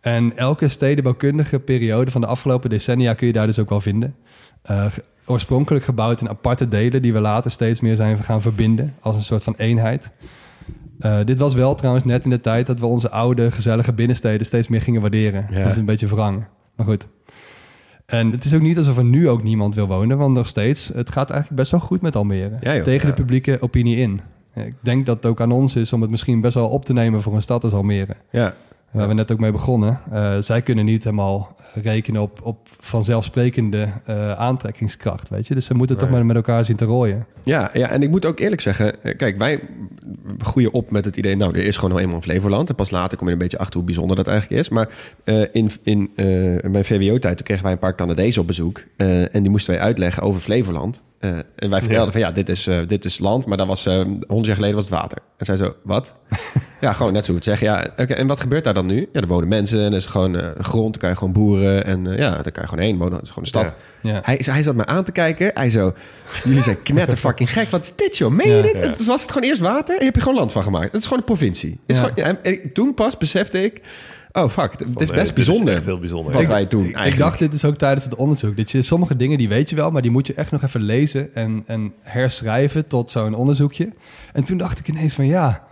En 0.00 0.36
elke 0.36 0.68
stedenbouwkundige 0.68 1.58
periode 1.58 2.10
van 2.10 2.20
de 2.20 2.26
afgelopen 2.26 2.70
decennia 2.70 3.14
kun 3.14 3.26
je 3.26 3.32
daar 3.32 3.46
dus 3.46 3.58
ook 3.58 3.68
wel 3.68 3.80
vinden. 3.80 4.14
Eh, 4.62 4.84
oorspronkelijk 5.26 5.84
gebouwd 5.84 6.20
in 6.20 6.28
aparte 6.28 6.68
delen 6.68 7.02
die 7.02 7.12
we 7.12 7.20
later 7.20 7.50
steeds 7.50 7.80
meer 7.80 7.96
zijn 7.96 8.18
gaan 8.18 8.42
verbinden 8.42 8.94
als 9.00 9.16
een 9.16 9.22
soort 9.22 9.44
van 9.44 9.54
eenheid. 9.56 10.10
Eh, 10.98 11.18
dit 11.24 11.38
was 11.38 11.54
wel 11.54 11.74
trouwens 11.74 12.04
net 12.04 12.24
in 12.24 12.30
de 12.30 12.40
tijd 12.40 12.66
dat 12.66 12.80
we 12.80 12.86
onze 12.86 13.10
oude 13.10 13.50
gezellige 13.50 13.92
binnensteden 13.92 14.46
steeds 14.46 14.68
meer 14.68 14.80
gingen 14.80 15.00
waarderen. 15.00 15.46
Ja. 15.50 15.62
Dat 15.62 15.70
is 15.70 15.76
een 15.76 15.84
beetje 15.84 16.06
wrang. 16.06 16.44
Maar 16.76 16.86
goed. 16.86 17.06
En 18.06 18.30
het 18.30 18.44
is 18.44 18.54
ook 18.54 18.60
niet 18.60 18.76
alsof 18.76 18.96
er 18.98 19.04
nu 19.04 19.28
ook 19.28 19.42
niemand 19.42 19.74
wil 19.74 19.86
wonen, 19.86 20.18
want 20.18 20.34
nog 20.34 20.46
steeds, 20.46 20.88
het 20.94 21.12
gaat 21.12 21.30
eigenlijk 21.30 21.60
best 21.60 21.70
wel 21.70 21.80
goed 21.80 22.00
met 22.00 22.16
Almere. 22.16 22.56
Ja, 22.60 22.74
joh. 22.74 22.84
tegen 22.84 23.08
Ja. 23.08 23.14
de 23.14 23.20
publieke 23.22 23.56
opinie 23.60 23.96
in. 23.96 24.20
Ik 24.54 24.74
denk 24.80 25.06
dat 25.06 25.16
het 25.16 25.26
ook 25.26 25.40
aan 25.40 25.50
ons 25.52 25.76
is 25.76 25.92
om 25.92 26.00
het 26.00 26.10
misschien 26.10 26.40
best 26.40 26.54
wel 26.54 26.68
op 26.68 26.84
te 26.84 26.92
nemen 26.92 27.22
voor 27.22 27.34
een 27.34 27.42
stad 27.42 27.64
als 27.64 27.72
Almere. 27.72 28.16
Ja. 28.30 28.54
Waar 28.90 29.08
we 29.08 29.14
net 29.14 29.32
ook 29.32 29.38
mee 29.38 29.52
begonnen. 29.52 30.00
Eh, 30.10 30.36
zij 30.38 30.62
kunnen 30.62 30.84
niet 30.84 31.04
helemaal 31.04 31.56
rekenen 31.74 32.22
op, 32.22 32.40
op 32.42 32.68
vanzelfsprekende 32.80 33.88
eh, 34.04 34.32
aantrekkingskracht, 34.32 35.28
weet 35.28 35.46
je. 35.46 35.54
Dus 35.54 35.66
ze 35.66 35.74
moeten 35.74 35.96
toch 35.98 36.10
maar 36.10 36.26
met 36.26 36.36
elkaar 36.36 36.64
zien 36.64 36.76
te 36.76 36.84
rooien. 36.84 37.26
Ja, 37.42 37.70
ja, 37.72 37.88
en 37.88 38.02
ik 38.02 38.10
moet 38.10 38.26
ook 38.26 38.38
eerlijk 38.38 38.60
zeggen, 38.60 39.16
kijk, 39.16 39.38
wij 39.38 39.60
groeien 40.38 40.72
op 40.72 40.90
met 40.90 41.04
het 41.04 41.16
idee, 41.16 41.36
nou, 41.36 41.58
er 41.58 41.64
is 41.64 41.76
gewoon 41.76 41.90
nog 41.90 42.00
eenmaal 42.00 42.16
een 42.16 42.22
Flevoland. 42.22 42.68
En 42.68 42.74
pas 42.74 42.90
later 42.90 43.18
kom 43.18 43.26
je 43.26 43.32
een 43.32 43.38
beetje 43.38 43.58
achter 43.58 43.76
hoe 43.76 43.84
bijzonder 43.84 44.16
dat 44.16 44.26
eigenlijk 44.26 44.60
is. 44.60 44.68
Maar 44.68 44.88
eh, 45.24 45.42
in, 45.52 45.70
in 45.82 46.10
eh, 46.14 46.26
mijn 46.70 46.84
VWO-tijd, 46.84 47.36
toen 47.36 47.46
kregen 47.46 47.62
wij 47.62 47.72
een 47.72 47.78
paar 47.78 47.94
Canadezen 47.94 48.40
op 48.40 48.46
bezoek. 48.46 48.82
eh, 48.96 49.34
en 49.34 49.42
die 49.42 49.50
moesten 49.50 49.74
wij 49.74 49.82
uitleggen 49.82 50.22
over 50.22 50.40
Flevoland. 50.40 51.02
Eh, 51.26 51.38
en 51.56 51.70
wij 51.70 51.78
vertelden 51.80 52.06
Ja. 52.06 52.10
van, 52.12 52.20
ja, 52.20 52.32
dit 52.32 52.48
is, 52.48 52.66
eh, 52.66 52.78
dit 52.86 53.04
is 53.04 53.18
land, 53.18 53.46
maar 53.46 53.56
dat 53.56 53.66
was, 53.66 53.86
eh, 53.86 53.94
honderd 54.26 54.46
jaar 54.46 54.54
geleden 54.54 54.76
was 54.76 54.84
het 54.84 54.94
water. 54.94 55.18
En 55.36 55.46
zij 55.46 55.56
zo, 55.56 55.74
wat? 55.82 56.14
ja, 56.80 56.92
gewoon 56.92 57.12
net 57.12 57.24
zo 57.24 57.32
goed 57.34 57.44
zeggen. 57.44 57.66
Ja, 57.66 57.86
oké, 57.96 58.14
en 58.14 58.26
wat 58.26 58.40
gebeurt 58.40 58.64
daar 58.64 58.74
dan 58.74 58.86
nu? 58.86 59.08
Ja, 59.12 59.20
er 59.20 59.26
wonen 59.26 59.48
mensen 59.48 59.78
en 59.84 59.90
er 59.90 59.96
is 59.96 60.06
gewoon 60.06 60.40
grond, 60.58 60.92
dan 60.92 61.00
kan 61.00 61.10
je 61.10 61.16
gewoon 61.16 61.32
boeren. 61.32 61.84
En 61.84 62.04
ja, 62.04 62.30
daar 62.30 62.52
kan 62.52 62.62
je 62.62 62.68
gewoon 62.68 62.84
heen 62.84 62.98
wonen. 62.98 63.12
Het 63.14 63.22
is 63.22 63.28
gewoon 63.28 63.44
een 63.44 63.50
stad. 63.50 63.74
Ja. 64.00 64.12
Ja. 64.12 64.20
Hij, 64.24 64.40
hij 64.44 64.62
zat 64.62 64.74
me 64.74 64.86
aan 64.86 65.04
te 65.04 65.12
kijken. 65.12 65.50
Hij 65.54 65.70
zo, 65.70 65.92
jullie 66.44 66.62
zijn 66.62 66.82
knetter 66.82 67.16
fucking 67.16 67.52
gek. 67.52 67.68
Wat 67.70 67.84
is 67.84 67.92
dit, 67.96 68.18
joh? 68.18 68.30
Meen 68.32 68.48
je 68.48 68.62
dit? 68.96 69.06
Was 69.06 69.22
het 69.22 69.32
gewoon 69.32 69.48
eerst 69.48 69.60
water 69.60 69.94
en 69.94 69.98
je 69.98 70.04
hebt 70.04 70.16
er 70.16 70.22
gewoon 70.22 70.38
land 70.38 70.52
van 70.52 70.62
gemaakt. 70.62 70.92
Het 70.92 71.00
is 71.00 71.02
gewoon 71.02 71.18
een 71.18 71.24
provincie. 71.24 71.80
Het 71.86 71.96
is 71.96 72.02
gewoon, 72.02 72.38
en 72.42 72.72
toen 72.72 72.94
pas 72.94 73.16
besefte 73.16 73.64
ik, 73.64 73.80
oh 74.42 74.48
fuck, 74.48 74.70
het 74.72 75.00
is 75.00 75.10
best 75.10 75.22
is 75.22 75.32
bijzonder. 75.32 75.74
echt 75.74 75.84
heel 75.84 75.98
bijzonder. 75.98 76.32
Wat 76.32 76.42
Ik- 76.42 76.48
wij 76.48 76.66
toen 76.66 76.84
Ik 76.84 76.94
eigenlijk. 76.94 77.18
dacht, 77.30 77.38
dit 77.38 77.52
is 77.52 77.64
ook 77.64 77.76
tijdens 77.76 78.04
het 78.04 78.14
onderzoek. 78.14 78.56
Dat 78.56 78.70
je 78.70 78.82
sommige 78.82 79.16
dingen, 79.16 79.38
die 79.38 79.48
weet 79.48 79.70
je 79.70 79.76
wel, 79.76 79.90
maar 79.90 80.02
die 80.02 80.10
moet 80.10 80.26
je 80.26 80.34
echt 80.34 80.50
nog 80.50 80.62
even 80.62 80.80
lezen 80.82 81.34
en, 81.34 81.62
en 81.66 81.92
herschrijven 82.02 82.86
tot 82.86 83.10
zo'n 83.10 83.34
onderzoekje. 83.34 83.92
En 84.32 84.44
toen 84.44 84.58
dacht 84.58 84.78
ik 84.78 84.88
ineens 84.88 85.14
van 85.14 85.26
ja, 85.26 85.64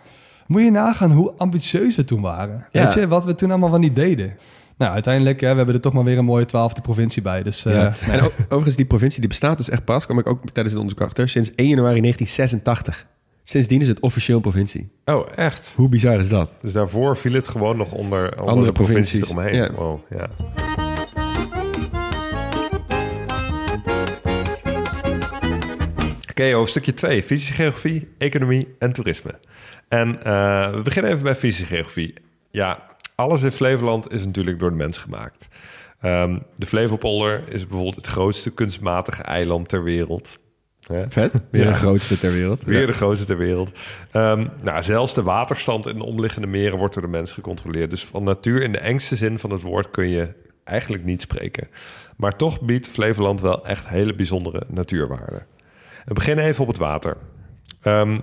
moet 0.47 0.63
je 0.63 0.71
nagaan 0.71 1.13
hoe 1.13 1.33
ambitieus 1.37 1.97
we 1.97 2.05
toen 2.05 2.21
waren. 2.21 2.67
Ja. 2.71 2.85
Weet 2.85 2.95
je, 2.95 3.09
wat 3.09 3.25
we 3.25 3.35
toen 3.35 3.51
allemaal 3.51 3.71
van 3.71 3.81
niet 3.81 3.97
deden. 3.97 4.37
Nou, 4.79 4.93
uiteindelijk, 4.93 5.41
hè, 5.41 5.51
we 5.51 5.57
hebben 5.57 5.75
er 5.75 5.81
toch 5.81 5.93
maar 5.93 6.05
weer 6.05 6.19
een 6.19 6.25
mooie 6.25 6.45
twaalfde 6.45 6.81
provincie 6.81 7.23
bij. 7.23 7.43
Dus 7.43 7.65
eh, 7.65 7.73
Ja. 7.75 7.93
En 8.11 8.21
overigens, 8.49 8.77
die 8.77 8.87
provincie 8.87 9.21
die 9.21 9.29
bestaat 9.29 9.57
dus 9.59 9.69
echt 9.71 9.85
pas, 9.85 10.05
kwam 10.05 10.19
ik 10.19 10.27
ook 10.27 10.41
tijdens 10.45 10.75
het 10.75 10.77
onderzoek 10.85 11.01
achter, 11.07 11.29
sinds 11.29 11.51
1 11.55 11.69
januari 11.69 12.01
1986. 12.01 13.07
Sindsdien 13.47 13.81
is 13.81 13.89
het 13.89 14.01
officieel 14.01 14.41
provincie. 14.41 14.89
Oh, 15.05 15.27
echt? 15.35 15.73
Hoe 15.77 15.89
bizar 15.89 16.19
is 16.21 16.29
dat? 16.29 16.53
Dus 16.61 16.73
daarvoor 16.73 17.17
viel 17.17 17.33
het 17.33 17.49
gewoon 17.49 17.77
nog 17.77 17.93
onder 17.93 18.31
andere, 18.31 18.51
Andere 18.51 18.73
provincies, 18.73 19.21
provincies. 19.21 19.55
eromheen. 19.55 19.75
Ja. 19.77 19.85
Wow, 19.85 20.01
ja. 20.11 20.29
Oké, 26.31 26.53
hoofdstukje 26.53 26.95
2. 26.95 27.23
Fysische 27.23 27.55
geografie, 27.55 28.09
economie 28.19 28.75
en 28.79 28.93
toerisme. 28.93 29.35
En 29.89 30.23
eh, 30.23 30.71
we 30.75 30.81
beginnen 30.83 31.11
even 31.13 31.25
bij 31.25 31.37
fysische 31.37 31.67
geografie. 31.67 32.15
Ja, 32.51 32.83
alles 33.15 33.43
in 33.43 33.51
Flevoland 33.51 34.13
is 34.13 34.25
natuurlijk 34.25 34.59
door 34.59 34.71
de 34.71 34.77
mens 34.77 34.99
gemaakt. 34.99 35.49
Ehm, 36.01 36.39
de 36.57 36.67
Flevopolder 36.67 37.43
is 37.53 37.63
bijvoorbeeld 37.67 37.97
het 37.97 38.07
grootste 38.07 38.51
kunstmatige 38.51 39.23
eiland 39.23 39.69
ter 39.69 39.83
wereld. 39.85 40.39
Hè? 40.87 41.05
Vet. 41.09 41.41
Weer 41.51 41.65
Ja. 41.65 41.71
de 41.71 41.77
grootste 41.77 42.19
ter 42.19 42.33
wereld. 42.33 42.65
Weer 42.65 42.81
Ja. 42.81 42.87
de 42.87 42.93
grootste 42.93 43.27
ter 43.27 43.37
wereld. 43.39 43.71
Ehm, 44.11 44.47
nou, 44.63 44.83
zelfs 44.83 45.15
de 45.15 45.23
waterstand 45.23 45.87
in 45.87 45.99
de 45.99 46.05
omliggende 46.05 46.47
meren 46.47 46.79
wordt 46.79 46.95
door 46.95 47.03
de 47.03 47.09
mens 47.09 47.33
gecontroleerd. 47.33 47.91
Dus 47.91 48.05
van 48.05 48.25
natuur 48.25 48.63
in 48.63 48.73
de 48.73 48.79
engste 48.79 49.17
zin 49.17 49.39
van 49.39 49.51
het 49.51 49.63
woord 49.63 49.91
kun 49.91 50.09
je 50.09 50.29
eigenlijk 50.65 51.05
niet 51.05 51.23
spreken. 51.23 51.69
Maar 52.17 52.37
toch 52.37 52.61
biedt 52.61 52.89
Flevoland 52.89 53.41
wel 53.41 53.67
echt 53.67 53.89
hele 53.89 54.15
bijzondere 54.15 54.63
natuurwaarden. 54.69 55.47
We 56.05 56.15
beginnen 56.15 56.45
even 56.45 56.63
op 56.63 56.69
het 56.69 56.79
water. 56.79 57.17
Ehm, 57.83 58.19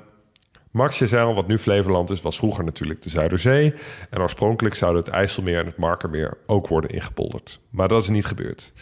Markjezeil, 0.72 1.34
wat 1.34 1.48
nu 1.48 1.58
Flevoland 1.58 2.10
is, 2.10 2.22
was 2.22 2.38
vroeger 2.38 2.64
natuurlijk 2.64 3.02
de 3.02 3.10
Zuiderzee. 3.10 3.74
En 4.10 4.22
oorspronkelijk 4.22 4.76
zouden 4.76 5.04
het 5.04 5.14
IJsselmeer 5.14 5.60
en 5.60 5.66
het 5.66 5.78
Markermeer 5.78 6.38
ook 6.46 6.68
worden 6.68 6.90
ingepolderd. 6.90 7.60
Maar 7.70 7.88
dat 7.88 8.04
is 8.04 8.10
niet 8.10 8.26
gebeurd. 8.26 8.74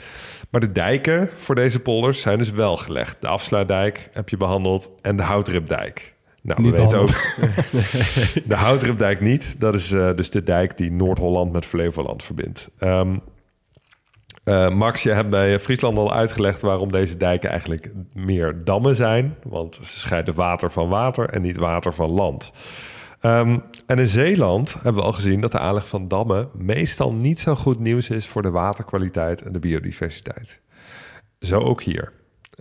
Maar 0.49 0.61
de 0.61 0.71
dijken 0.71 1.29
voor 1.35 1.55
deze 1.55 1.79
polders 1.79 2.21
zijn 2.21 2.37
dus 2.37 2.51
wel 2.51 2.77
gelegd. 2.77 3.21
De 3.21 3.27
Afsluitdijk 3.27 4.09
heb 4.13 4.29
je 4.29 4.37
behandeld 4.37 4.91
en 5.01 5.15
de 5.15 5.23
Houtripdijk. 5.23 6.15
Nou, 6.41 6.61
Niet 6.61 6.71
we 6.71 6.77
weten 6.77 6.99
ook 6.99 7.09
de 8.51 8.55
Houtripdijk 8.55 9.21
niet. 9.21 9.59
Dat 9.59 9.73
is 9.73 9.91
eh, 9.91 10.15
dus 10.15 10.29
de 10.29 10.43
dijk 10.43 10.77
die 10.77 10.91
Noord-Holland 10.91 11.51
met 11.51 11.65
Flevoland 11.65 12.23
verbindt. 12.23 12.69
Ehm, 12.77 13.17
eh, 14.49 14.69
Max, 14.69 15.03
je 15.03 15.11
hebt 15.11 15.29
bij 15.29 15.59
Friesland 15.59 15.97
al 15.97 16.13
uitgelegd 16.13 16.61
waarom 16.61 16.91
deze 16.91 17.17
dijken 17.17 17.49
eigenlijk 17.49 17.91
meer 18.13 18.63
dammen 18.63 18.95
zijn. 18.95 19.35
Want 19.43 19.75
ze 19.75 19.99
scheiden 19.99 20.35
water 20.35 20.71
van 20.71 20.89
water 20.89 21.29
en 21.29 21.41
niet 21.41 21.57
water 21.57 21.93
van 21.93 22.09
land. 22.09 22.51
Ehm, 23.19 23.59
en 23.85 23.99
in 23.99 24.07
Zeeland 24.07 24.73
hebben 24.73 24.93
we 24.93 25.01
al 25.01 25.13
gezien 25.13 25.41
dat 25.41 25.51
de 25.51 25.59
aanleg 25.59 25.87
van 25.87 26.07
dammen 26.07 26.49
meestal 26.53 27.13
niet 27.13 27.39
zo 27.39 27.55
goed 27.55 27.79
nieuws 27.79 28.09
is 28.09 28.27
voor 28.27 28.41
de 28.41 28.49
waterkwaliteit 28.49 29.41
en 29.41 29.51
de 29.51 29.59
biodiversiteit. 29.59 30.61
Zo 31.39 31.59
ook 31.59 31.83
hier. 31.83 32.11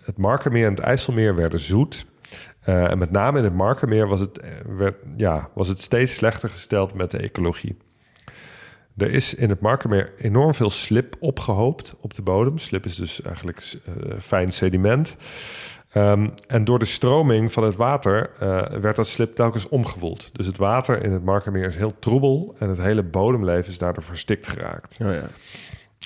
Het 0.05 0.17
Markermeer 0.17 0.65
en 0.65 0.71
het 0.71 0.81
IJsselmeer 0.81 1.35
werden 1.35 1.61
zoet. 1.61 2.07
Eh, 2.61 2.91
en 2.91 2.99
met 2.99 3.11
name 3.11 3.39
in 3.39 3.45
het 3.45 3.55
Markermeer 3.55 4.09
was 4.09 4.21
het, 4.21 4.39
eh, 4.39 4.51
werd, 4.77 4.99
ja, 5.17 5.49
was 5.55 5.69
het 5.69 5.81
steeds 5.81 6.15
slechter 6.15 6.49
gesteld 6.49 6.95
met 6.95 7.11
de 7.11 7.19
ecologie. 7.19 7.77
Er 8.99 9.11
is 9.11 9.35
in 9.35 9.49
het 9.49 9.61
Markermeer 9.61 10.13
enorm 10.19 10.55
veel 10.55 10.71
slip 10.71 11.17
opgehoopt 11.19 11.95
op 12.01 12.15
de 12.15 12.23
bodem. 12.23 12.59
Slip 12.59 12.85
is 12.85 12.97
dus 12.97 13.23
eigenlijk 13.23 13.63
eh, 13.85 14.19
fijn 14.19 14.53
sediment. 14.53 15.17
Ehm, 15.93 16.29
en 16.47 16.65
door 16.65 16.79
de 16.79 16.85
stroming 16.85 17.53
van 17.53 17.65
het 17.65 17.77
water 17.77 18.31
eh, 18.39 18.81
werd 18.81 18.97
dat 18.97 19.09
slip 19.09 19.35
telkens 19.35 19.69
omgewoeld. 19.69 20.31
Dus 20.33 20.47
het 20.47 20.57
water 20.57 21.03
in 21.03 21.13
het 21.13 21.25
Markermeer 21.25 21.67
is 21.67 21.77
heel 21.77 21.99
troebel 21.99 22.55
en 22.59 22.69
het 22.69 22.79
hele 22.79 23.03
bodemleven 23.03 23.71
is 23.71 23.79
daardoor 23.79 24.03
verstikt 24.03 24.47
geraakt. 24.47 24.97
Oh 25.03 25.13
ja. 25.13 25.29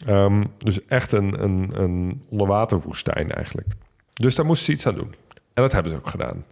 Ehm, 0.07 0.45
dus 0.59 0.87
echt 0.87 1.13
een, 1.13 1.43
een, 1.43 1.71
een 1.75 2.23
onderwaterwoestijn 2.29 3.31
eigenlijk. 3.31 3.69
Dus 4.13 4.35
daar 4.35 4.47
moesten 4.47 4.67
ze 4.67 4.73
iets 4.73 4.87
aan 4.87 4.95
doen. 4.95 5.15
En 5.55 5.63
dat 5.63 5.73
hebben 5.73 5.93
ze 5.93 5.99
ook 5.99 6.09
gedaan. 6.09 6.45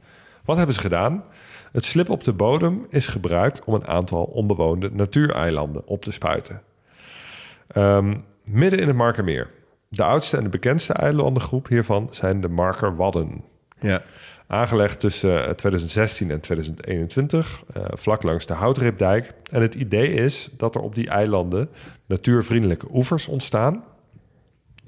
Wat 0.51 0.59
hebben 0.59 0.77
ze 0.77 0.89
gedaan? 0.89 1.25
Het 1.73 1.85
slip 1.85 2.09
op 2.09 2.25
de 2.25 2.33
bodem 2.33 2.87
is 2.89 3.07
gebruikt 3.07 3.65
om 3.65 3.75
een 3.75 3.87
aantal 3.87 4.25
onbewoonde 4.25 4.91
natuureilanden 4.93 5.87
op 5.87 6.03
te 6.03 6.13
spuiten. 6.13 6.63
Ehm, 7.67 8.17
midden 8.45 8.79
in 8.79 8.87
het 8.87 8.97
Markermeer. 8.97 9.51
De 9.89 10.05
oudste 10.05 10.37
en 10.37 10.43
de 10.43 10.49
bekendste 10.49 10.93
eilandengroep 10.93 11.69
hiervan 11.69 12.09
zijn 12.11 12.41
de 12.41 12.49
Markerwadden. 12.49 13.45
Ja. 13.81 14.03
Aangelegd 14.47 15.01
tussen 15.01 15.47
eh, 15.47 15.51
2016 15.51 16.31
en 16.31 16.41
2021, 16.41 17.63
eh, 17.73 17.83
vlak 17.89 18.23
langs 18.23 18.47
de 18.47 18.55
Houtripdijk. 18.55 19.33
En 19.51 19.63
het 19.63 19.75
idee 19.75 20.13
is 20.13 20.49
dat 20.57 20.75
er 20.75 20.81
op 20.81 20.95
die 20.95 21.09
eilanden 21.09 21.69
natuurvriendelijke 22.07 22.87
oevers 22.93 23.29
ontstaan. 23.29 23.85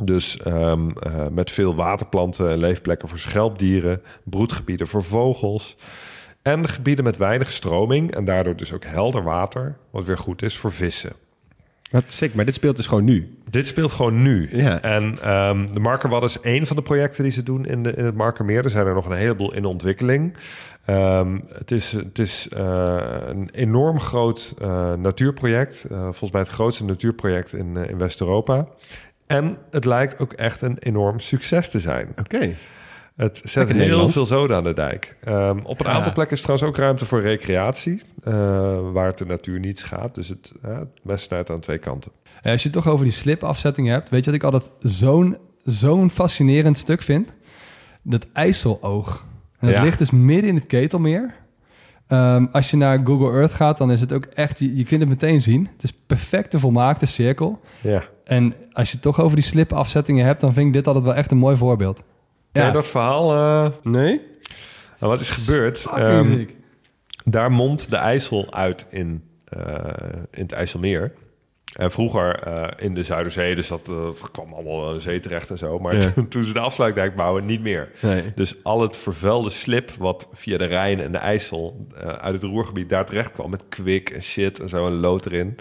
Dus 0.05 0.37
ehm, 0.37 0.91
eh, 0.91 1.27
met 1.31 1.51
veel 1.51 1.75
waterplanten 1.75 2.51
en 2.51 2.59
leefplekken 2.59 3.09
voor 3.09 3.19
schelpdieren, 3.19 4.03
broedgebieden 4.25 4.87
voor 4.87 5.05
vogels. 5.05 5.77
En 6.43 6.69
gebieden 6.69 7.05
met 7.05 7.17
weinig 7.17 7.53
stroming 7.53 8.15
en 8.15 8.25
daardoor 8.25 8.57
dus 8.57 8.73
ook 8.73 8.85
helder 8.85 9.23
water, 9.23 9.77
wat 9.91 10.05
weer 10.05 10.19
goed 10.19 10.43
is 10.43 10.57
voor 10.57 10.73
vissen. 10.73 11.13
Wat 11.91 12.05
sick, 12.07 12.35
maar 12.35 12.45
dit 12.45 12.55
speelt 12.55 12.77
dus 12.77 12.87
gewoon 12.87 13.05
nu. 13.05 13.39
Dit 13.51 13.67
speelt 13.67 13.93
gewoon 13.93 14.23
nu. 14.23 14.49
Ja. 14.53 14.81
En 14.81 15.19
ehm, 15.23 15.67
de 15.73 15.81
Markerwad 15.81 16.23
is 16.23 16.41
één 16.41 16.67
van 16.67 16.77
de 16.77 16.83
projecten 16.83 17.23
die 17.23 17.33
ze 17.33 17.43
doen 17.43 17.67
in, 17.67 17.83
de, 17.83 17.93
in 17.93 18.05
het 18.05 18.17
Markermeer. 18.17 18.65
Er 18.65 18.71
zijn 18.71 18.87
er 18.87 18.95
nog 18.95 19.07
een 19.07 19.17
heleboel 19.17 19.55
in 19.55 19.65
ontwikkeling. 19.65 20.37
Ehm, 20.85 21.39
het 21.47 21.71
is, 21.71 21.93
het 21.93 22.19
is 22.19 22.49
eh, 22.49 23.17
een 23.27 23.51
enorm 23.53 24.01
groot 24.01 24.55
eh, 24.59 24.93
natuurproject. 24.95 25.87
Volgens 25.89 26.31
mij 26.31 26.41
het 26.41 26.51
grootste 26.51 26.85
natuurproject 26.85 27.53
in, 27.53 27.77
in 27.77 27.99
West-Europa. 27.99 28.67
En 29.27 29.59
het 29.71 29.85
lijkt 29.85 30.19
ook 30.21 30.33
echt 30.33 30.61
een 30.61 30.79
enorm 30.79 31.19
succes 31.21 31.69
te 31.71 31.79
zijn. 31.81 32.09
Oké. 32.19 32.55
Het 33.17 33.43
zet 33.45 33.69
heel 33.69 33.77
Nederland. 33.77 34.13
veel 34.13 34.27
zoden 34.27 34.57
aan 34.57 34.63
de 34.65 34.73
dijk. 34.73 35.17
Ehm, 35.25 35.59
op 35.63 35.81
een 35.81 35.87
Ja. 35.87 35.93
aantal 35.93 36.13
plekken 36.13 36.37
is 36.37 36.43
trouwens 36.43 36.69
ook 36.69 36.77
ruimte 36.77 37.05
voor 37.07 37.21
recreatie. 37.21 38.01
eh, 38.23 38.33
waar 38.93 39.07
het 39.07 39.19
de 39.19 39.27
natuur 39.27 39.59
niet 39.59 39.79
schaadt. 39.79 40.15
Dus 40.15 40.29
het, 40.29 40.53
uh, 40.67 40.79
het 40.79 40.89
mes 41.03 41.23
snijdt 41.23 41.51
aan 41.51 41.61
twee 41.61 41.79
kanten. 41.79 42.13
Eh, 42.43 42.53
Als 42.53 42.63
je 42.63 42.69
het 42.69 42.77
toch 42.83 42.93
over 42.93 43.05
die 43.05 43.15
slipafzetting 43.15 43.89
hebt, 43.89 44.09
weet 44.09 44.25
je 44.25 44.31
wat 44.31 44.35
ik 44.41 44.45
altijd 44.45 44.71
zo'n 44.79 45.37
zo'n 45.63 46.11
fascinerend 46.11 46.79
stuk 46.79 47.03
vind? 47.03 47.35
Dat 48.03 48.27
IJsseloog. 48.33 49.27
En 49.59 49.67
dat 49.67 49.77
Ja. 49.77 49.83
ligt 49.83 49.99
dus 49.99 50.11
midden 50.11 50.49
in 50.51 50.55
het 50.55 50.67
Ketelmeer. 50.67 51.35
Ehm, 52.07 52.47
als 52.53 52.71
je 52.71 52.77
naar 52.77 53.01
Google 53.05 53.33
Earth 53.33 53.53
gaat, 53.53 53.79
dan 53.79 53.91
is 53.91 54.01
het 54.01 54.13
ook 54.13 54.25
echt, 54.25 54.59
je, 54.59 54.77
je 54.77 54.85
kunt 54.85 55.01
het 55.01 55.09
meteen 55.11 55.41
zien. 55.41 55.69
Het 55.73 55.83
is 55.83 55.93
perfecte 56.07 56.59
volmaakte 56.59 57.07
cirkel. 57.07 57.61
Ja. 57.81 58.05
En 58.25 58.55
als 58.73 58.87
je 58.89 58.93
het 58.95 59.03
toch 59.03 59.21
over 59.21 59.37
die 59.37 59.45
slipafzettingen 59.45 60.25
hebt, 60.27 60.41
dan 60.41 60.53
vind 60.53 60.67
ik 60.67 60.73
dit 60.73 60.87
altijd 60.87 61.05
wel 61.05 61.15
echt 61.15 61.31
een 61.31 61.37
mooi 61.39 61.57
voorbeeld. 61.57 62.03
Ken 62.53 62.67
je 62.67 62.73
dat 62.73 62.89
verhaal? 62.89 63.33
eh, 63.35 63.71
Nee? 63.83 64.21
nou, 64.99 65.13
wat 65.13 65.21
is 65.21 65.31
gebeurd? 65.31 65.87
Ehm, 65.95 66.45
daar 67.25 67.51
mondt 67.53 67.91
de 67.91 67.97
IJssel 67.97 68.53
uit 68.53 68.87
in, 68.91 69.23
eh, 69.45 69.75
in 70.31 70.43
het 70.43 70.53
IJsselmeer. 70.53 71.13
En 71.73 71.91
vroeger 71.91 72.39
eh, 72.43 72.85
in 72.87 72.95
de 72.95 73.03
Zuiderzee, 73.03 73.55
dus 73.55 73.69
dat, 73.69 73.87
dat 73.87 74.31
kwam 74.31 74.53
allemaal 74.53 74.89
aan 74.89 74.95
de 74.95 75.01
zee 75.01 75.21
terecht 75.21 75.51
en 75.51 75.59
zo. 75.59 75.79
Maar 75.79 75.97
Ja. 75.97 76.11
toen, 76.13 76.29
toen 76.29 76.45
ze 76.45 76.53
de 76.53 76.59
afsluitdijk 76.61 77.17
bouwen, 77.17 77.45
niet 77.45 77.63
meer. 77.63 77.91
Nee. 78.01 78.23
Dus 78.35 78.55
al 78.63 78.81
het 78.81 78.97
vervuilde 78.97 79.51
slip 79.51 79.91
wat 79.99 80.29
via 80.33 80.59
de 80.59 80.65
Rijn 80.65 81.01
en 81.01 81.13
de 81.13 81.19
IJssel 81.19 81.87
eh, 81.97 82.07
uit 82.09 82.35
het 82.35 82.43
Roergebied 82.43 82.89
daar 82.89 83.07
terecht 83.07 83.33
kwam... 83.33 83.51
met 83.51 83.65
kwik 83.69 84.11
en 84.11 84.23
shit 84.23 84.61
en 84.61 84.69
zo 84.69 84.87
en 84.87 84.93
lood 85.01 85.27
erin... 85.27 85.57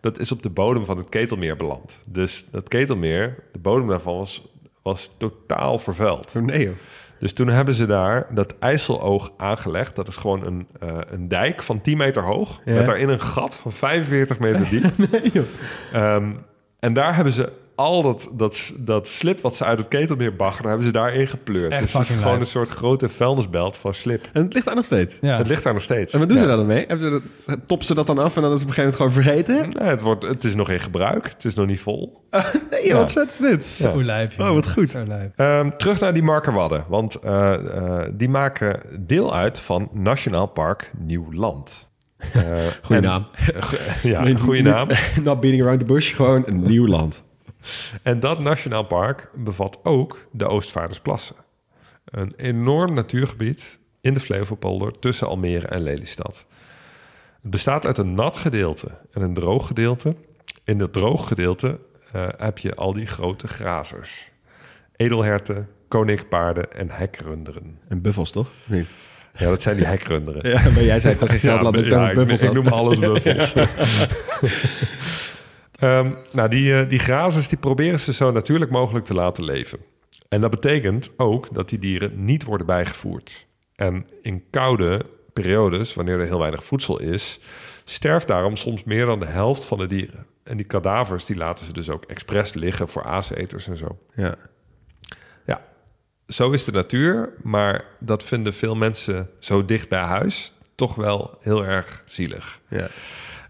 dat 0.00 0.18
is 0.18 0.32
op 0.32 0.42
de 0.42 0.50
bodem 0.50 0.84
van 0.84 0.96
het 0.96 1.08
Ketelmeer 1.08 1.56
beland. 1.56 2.04
Dus 2.06 2.44
dat 2.50 2.68
Ketelmeer, 2.68 3.34
de 3.52 3.58
bodem 3.58 3.88
daarvan 3.88 4.16
was, 4.16 4.48
was 4.82 5.10
totaal 5.16 5.78
vervuild. 5.78 6.34
Oh, 6.36 6.42
nee 6.42 6.64
joh. 6.64 6.74
Dus 7.18 7.32
toen 7.32 7.48
hebben 7.48 7.74
ze 7.74 7.86
daar 7.86 8.26
dat 8.30 8.54
IJsseloog 8.58 9.32
aangelegd. 9.36 9.96
Dat 9.96 10.08
is 10.08 10.16
gewoon 10.16 10.46
een, 10.46 10.66
eh, 10.80 10.98
een 11.06 11.28
dijk 11.28 11.62
van 11.62 11.80
10 11.80 11.96
meter 11.96 12.22
hoog. 12.22 12.60
Ja. 12.64 12.74
Met 12.74 12.86
daarin 12.86 13.08
een 13.08 13.20
gat 13.20 13.56
van 13.56 13.72
45 13.72 14.38
meter 14.38 14.68
diep. 14.68 14.84
Nee 15.10 15.30
joh. 15.32 15.44
Ehm, 15.92 16.30
en 16.78 16.92
daar 16.92 17.14
hebben 17.14 17.32
ze 17.32 17.52
al 17.80 18.02
dat, 18.02 18.30
dat, 18.32 18.72
dat 18.78 19.08
slip 19.08 19.40
wat 19.40 19.56
ze 19.56 19.64
uit 19.64 19.78
het 19.78 19.88
ketelmeer 19.88 20.36
baggeren... 20.36 20.68
hebben 20.68 20.86
ze 20.86 20.92
daarin 20.92 21.28
gepleurd. 21.28 21.72
echt 21.72 21.82
Dus 21.82 21.92
het 21.92 22.02
is 22.02 22.08
gewoon 22.08 22.24
lijp. 22.24 22.40
een 22.40 22.46
soort 22.46 22.68
grote 22.68 23.08
vuilnisbelt 23.08 23.76
van 23.76 23.94
slip. 23.94 24.28
En 24.32 24.42
het 24.44 24.52
ligt 24.54 24.66
daar 24.66 24.74
nog 24.74 24.84
steeds. 24.84 25.18
Ja. 25.20 25.36
Het 25.38 25.48
ligt 25.48 25.62
daar 25.62 25.72
nog 25.72 25.82
steeds. 25.82 26.12
En 26.12 26.18
wat 26.18 26.28
doen 26.28 26.36
Ja. 26.36 26.42
ze 26.42 26.48
daar 26.48 26.58
dan 26.58 26.66
mee? 26.66 26.84
Hebben 26.86 27.06
ze 27.06 27.20
dat, 27.46 27.58
toppen 27.66 27.86
ze 27.86 27.94
dat 27.94 28.06
dan 28.06 28.18
af 28.18 28.36
en 28.36 28.42
dan 28.42 28.52
is 28.52 28.60
het 28.60 28.70
op 28.70 28.76
een 28.76 28.82
gegeven 28.82 29.04
moment 29.06 29.24
gewoon 29.24 29.44
vergeten? 29.44 29.82
Nee, 29.82 29.88
het, 29.90 30.00
wordt, 30.00 30.26
het 30.26 30.44
is 30.44 30.54
nog 30.54 30.70
in 30.70 30.80
gebruik. 30.80 31.28
Het 31.28 31.44
is 31.44 31.54
nog 31.54 31.66
niet 31.66 31.80
vol. 31.80 32.18
Nee, 32.70 32.86
Ja. 32.86 32.94
wat 32.94 33.12
vet 33.12 33.28
is 33.30 33.36
dit? 33.36 33.66
Zo 33.66 34.02
lijp. 34.04 34.32
Oh, 34.38 34.52
wat 34.52 34.70
goed. 34.70 34.94
Ehm, 35.36 35.70
terug 35.76 36.00
naar 36.00 36.12
die 36.14 36.22
markerwadden. 36.22 36.84
Want 36.88 37.14
eh, 37.14 37.52
eh, 37.54 38.08
die 38.12 38.28
maken 38.28 38.80
deel 38.98 39.34
uit 39.34 39.58
van 39.58 39.88
Nationaal 39.92 40.46
Park 40.46 40.90
Nieuw 40.98 41.32
Land. 41.32 41.88
Eh, 42.32 42.42
Goeie 42.82 43.02
en- 43.02 43.08
naam. 43.08 43.26
ja, 44.02 44.22
Nee, 44.22 44.36
goede 44.38 44.62
naam. 44.62 44.88
Not 45.22 45.40
beating 45.40 45.62
around 45.62 45.78
the 45.78 45.84
bush, 45.86 46.14
gewoon 46.14 46.42
een 46.46 46.62
nieuw 46.62 46.86
land. 46.86 47.24
En 48.02 48.20
dat 48.20 48.38
nationaal 48.38 48.84
park 48.84 49.30
bevat 49.34 49.78
ook 49.82 50.26
de 50.32 50.46
Oostvaardersplassen. 50.46 51.36
Een 52.04 52.34
enorm 52.36 52.94
natuurgebied 52.94 53.78
in 54.00 54.14
de 54.14 54.20
Flevopolder 54.20 54.98
tussen 54.98 55.26
Almere 55.26 55.66
en 55.66 55.82
Lelystad. 55.82 56.46
Het 57.42 57.50
bestaat 57.50 57.86
uit 57.86 57.98
een 57.98 58.14
nat 58.14 58.36
gedeelte 58.36 58.88
en 59.12 59.22
een 59.22 59.34
droog 59.34 59.66
gedeelte. 59.66 60.14
In 60.64 60.78
dat 60.78 60.92
droog 60.92 61.28
gedeelte 61.28 61.78
eh, 62.12 62.28
heb 62.36 62.58
je 62.58 62.74
al 62.74 62.92
die 62.92 63.06
grote 63.06 63.48
grazers. 63.48 64.30
Edelherten, 64.96 65.68
koninkpaarden 65.88 66.72
en 66.72 66.90
hekrunderen. 66.90 67.78
En 67.88 68.02
buffels, 68.02 68.30
toch? 68.30 68.48
Nee. 68.66 68.86
Ja, 69.38 69.48
dat 69.48 69.62
zijn 69.62 69.76
die 69.76 69.86
hekrunderen. 69.86 70.48
Ja, 70.50 70.70
maar 70.70 70.82
jij 70.82 71.00
zei 71.00 71.16
toch 71.16 71.28
in 71.28 71.38
Gelderland 71.38 71.76
is 71.76 71.86
ja, 71.86 72.02
ja, 72.02 72.08
ik, 72.08 72.14
buffels 72.14 72.42
ik 72.42 72.52
noem 72.52 72.66
alles 72.66 72.98
buffels. 73.08 73.54
Ehm, 75.80 76.10
nou, 76.32 76.48
die, 76.48 76.74
eh, 76.74 76.88
die 76.88 76.98
grazers 76.98 77.48
die 77.48 77.58
proberen 77.58 78.00
ze 78.00 78.12
zo 78.12 78.30
natuurlijk 78.30 78.70
mogelijk 78.70 79.04
te 79.04 79.14
laten 79.14 79.44
leven. 79.44 79.78
En 80.28 80.40
dat 80.40 80.50
betekent 80.50 81.10
ook 81.16 81.54
dat 81.54 81.68
die 81.68 81.78
dieren 81.78 82.24
niet 82.24 82.44
worden 82.44 82.66
bijgevoerd. 82.66 83.46
En 83.74 84.06
in 84.22 84.44
koude 84.50 85.06
periodes, 85.32 85.94
wanneer 85.94 86.20
er 86.20 86.26
heel 86.26 86.38
weinig 86.38 86.64
voedsel 86.64 87.00
is, 87.00 87.40
sterft 87.84 88.28
daarom 88.28 88.56
soms 88.56 88.84
meer 88.84 89.06
dan 89.06 89.20
de 89.20 89.26
helft 89.26 89.64
van 89.64 89.78
de 89.78 89.86
dieren. 89.86 90.26
En 90.42 90.56
die 90.56 90.66
kadavers 90.66 91.24
die 91.24 91.36
laten 91.36 91.64
ze 91.64 91.72
dus 91.72 91.90
ook 91.90 92.04
expres 92.04 92.52
liggen 92.52 92.88
voor 92.88 93.04
aaseters 93.04 93.68
en 93.68 93.76
zo. 93.76 93.98
Ja. 94.14 94.34
Ja, 95.46 95.62
zo 96.26 96.50
is 96.50 96.64
de 96.64 96.72
natuur, 96.72 97.32
maar 97.42 97.84
dat 97.98 98.24
vinden 98.24 98.52
veel 98.52 98.76
mensen 98.76 99.30
zo 99.38 99.64
dicht 99.64 99.88
bij 99.88 100.02
huis 100.02 100.52
toch 100.74 100.94
wel 100.94 101.36
heel 101.40 101.64
erg 101.64 102.02
zielig. 102.06 102.60
ja. 102.68 102.88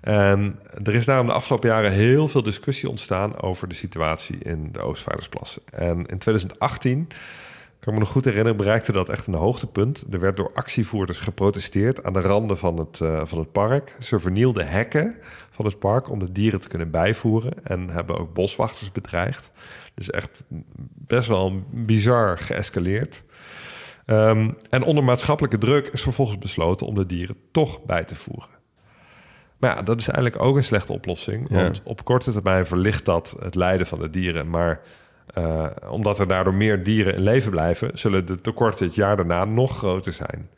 En 0.00 0.58
er 0.82 0.94
is 0.94 1.04
daarom 1.04 1.26
de 1.26 1.32
afgelopen 1.32 1.68
jaren 1.68 1.92
heel 1.92 2.28
veel 2.28 2.42
discussie 2.42 2.88
ontstaan 2.88 3.40
over 3.40 3.68
de 3.68 3.74
situatie 3.74 4.38
in 4.38 4.72
de 4.72 4.80
Oostvaardersplassen. 4.80 5.62
En 5.70 6.06
in 6.06 6.18
2018 6.18 7.00
Ik 7.00 7.86
kan 7.86 7.94
me 7.94 8.00
nog 8.00 8.10
goed 8.10 8.24
herinneren, 8.24 8.56
bereikte 8.56 8.92
dat 8.92 9.08
echt 9.08 9.26
een 9.26 9.34
hoogtepunt. 9.34 10.04
Er 10.10 10.20
werd 10.20 10.36
door 10.36 10.50
actievoerders 10.54 11.18
geprotesteerd 11.18 12.04
aan 12.04 12.12
de 12.12 12.20
randen 12.20 12.58
van 12.58 12.78
het, 12.78 13.00
eh, 13.00 13.22
van 13.24 13.38
het 13.38 13.52
park. 13.52 13.96
Ze 13.98 14.18
vernielden 14.18 14.68
hekken 14.68 15.16
van 15.50 15.64
het 15.64 15.78
park 15.78 16.10
om 16.10 16.18
de 16.18 16.32
dieren 16.32 16.60
te 16.60 16.68
kunnen 16.68 16.90
bijvoeren 16.90 17.52
en 17.64 17.90
hebben 17.90 18.18
ook 18.18 18.34
boswachters 18.34 18.92
bedreigd. 18.92 19.52
Dus 19.94 20.10
echt 20.10 20.44
best 21.06 21.28
wel 21.28 21.62
bizar 21.70 22.38
geëscaleerd. 22.38 23.24
Ehm, 24.06 24.50
en 24.70 24.82
onder 24.82 25.04
maatschappelijke 25.04 25.58
druk 25.58 25.88
is 25.88 26.02
vervolgens 26.02 26.38
besloten 26.38 26.86
om 26.86 26.94
de 26.94 27.06
dieren 27.06 27.36
toch 27.50 27.84
bij 27.84 28.04
te 28.04 28.14
voeren. 28.14 28.59
Maar 29.60 29.76
ja, 29.76 29.82
dat 29.82 30.00
is 30.00 30.08
eigenlijk 30.08 30.44
ook 30.44 30.56
een 30.56 30.64
slechte 30.64 30.92
oplossing. 30.92 31.46
Ja. 31.48 31.62
Want 31.62 31.80
op 31.84 32.04
korte 32.04 32.32
termijn 32.32 32.66
verlicht 32.66 33.04
dat 33.04 33.36
het 33.40 33.54
lijden 33.54 33.86
van 33.86 33.98
de 33.98 34.10
dieren. 34.10 34.50
Maar 34.50 34.80
eh, 35.34 35.66
omdat 35.90 36.18
er 36.18 36.28
daardoor 36.28 36.54
meer 36.54 36.82
dieren 36.82 37.14
in 37.14 37.22
leven 37.22 37.50
blijven, 37.50 37.90
zullen 37.98 38.26
de 38.26 38.40
tekorten 38.40 38.86
het 38.86 38.94
jaar 38.94 39.16
daarna 39.16 39.44
nog 39.44 39.76
groter 39.76 40.12
zijn. 40.12 40.48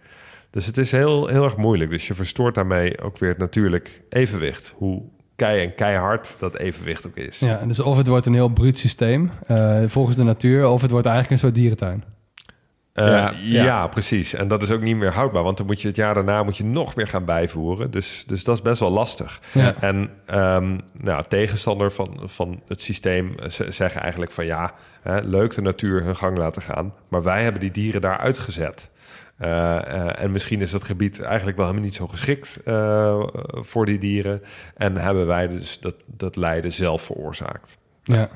Dus 0.50 0.66
het 0.66 0.78
is 0.78 0.92
heel, 0.92 1.26
heel 1.26 1.44
erg 1.44 1.56
moeilijk. 1.56 1.90
Dus 1.90 2.06
je 2.06 2.14
verstoort 2.14 2.54
daarmee 2.54 3.00
ook 3.00 3.18
weer 3.18 3.28
het 3.28 3.38
natuurlijk 3.38 4.02
evenwicht. 4.08 4.74
Hoe 4.76 5.02
kei 5.36 5.62
en 5.62 5.74
keihard 5.74 6.36
dat 6.38 6.56
evenwicht 6.56 7.06
ook 7.06 7.16
is. 7.16 7.38
Ja, 7.38 7.64
dus 7.66 7.80
of 7.80 7.96
het 7.96 8.06
wordt 8.06 8.26
een 8.26 8.34
heel 8.34 8.48
bruut 8.48 8.78
systeem 8.78 9.30
eh, 9.46 9.82
volgens 9.86 10.16
de 10.16 10.22
natuur, 10.22 10.66
of 10.66 10.82
het 10.82 10.90
wordt 10.90 11.06
eigenlijk 11.06 11.34
een 11.34 11.48
soort 11.48 11.60
dierentuin. 11.60 12.04
Eh, 12.92 13.04
Ja, 13.06 13.32
ja, 13.40 13.64
ja. 13.64 13.86
precies. 13.86 14.34
En 14.34 14.48
dat 14.48 14.62
is 14.62 14.70
ook 14.70 14.80
niet 14.80 14.96
meer 14.96 15.12
houdbaar, 15.12 15.42
want 15.42 15.56
dan 15.56 15.66
moet 15.66 15.80
je 15.80 15.88
het 15.88 15.96
jaar 15.96 16.14
daarna 16.14 16.42
moet 16.42 16.56
je 16.56 16.64
nog 16.64 16.94
meer 16.94 17.08
gaan 17.08 17.24
bijvoeren. 17.24 17.90
Dus, 17.90 18.24
dus 18.26 18.44
dat 18.44 18.54
is 18.56 18.62
best 18.62 18.80
wel 18.80 18.90
lastig. 18.90 19.40
Ja. 19.52 19.74
En 19.80 20.10
ehm, 20.26 20.78
nou, 21.00 21.24
tegenstander 21.28 21.92
van, 21.92 22.20
van 22.24 22.62
het 22.68 22.82
systeem 22.82 23.34
eh, 23.38 23.48
ze- 23.50 23.70
zeggen 23.70 24.00
eigenlijk 24.00 24.32
van 24.32 24.46
ja, 24.46 24.72
hè, 25.02 25.20
leuk 25.20 25.54
de 25.54 25.62
natuur 25.62 26.02
hun 26.04 26.16
gang 26.16 26.38
laten 26.38 26.62
gaan, 26.62 26.94
maar 27.08 27.22
wij 27.22 27.42
hebben 27.42 27.60
die 27.60 27.70
dieren 27.70 28.00
daar 28.00 28.18
uitgezet. 28.18 28.90
Eh, 29.38 30.20
en 30.22 30.30
misschien 30.32 30.60
is 30.60 30.70
dat 30.70 30.84
gebied 30.84 31.20
eigenlijk 31.22 31.56
wel 31.56 31.66
helemaal 31.66 31.86
niet 31.88 31.96
zo 31.96 32.06
geschikt 32.06 32.58
voor 33.54 33.86
die 33.86 33.98
dieren. 33.98 34.42
En 34.76 34.96
hebben 34.96 35.26
wij 35.26 35.48
dus 35.48 35.80
dat, 35.80 35.94
dat 36.06 36.36
lijden 36.36 36.72
zelf 36.72 37.02
veroorzaakt 37.02 37.78
Ja. 38.02 38.28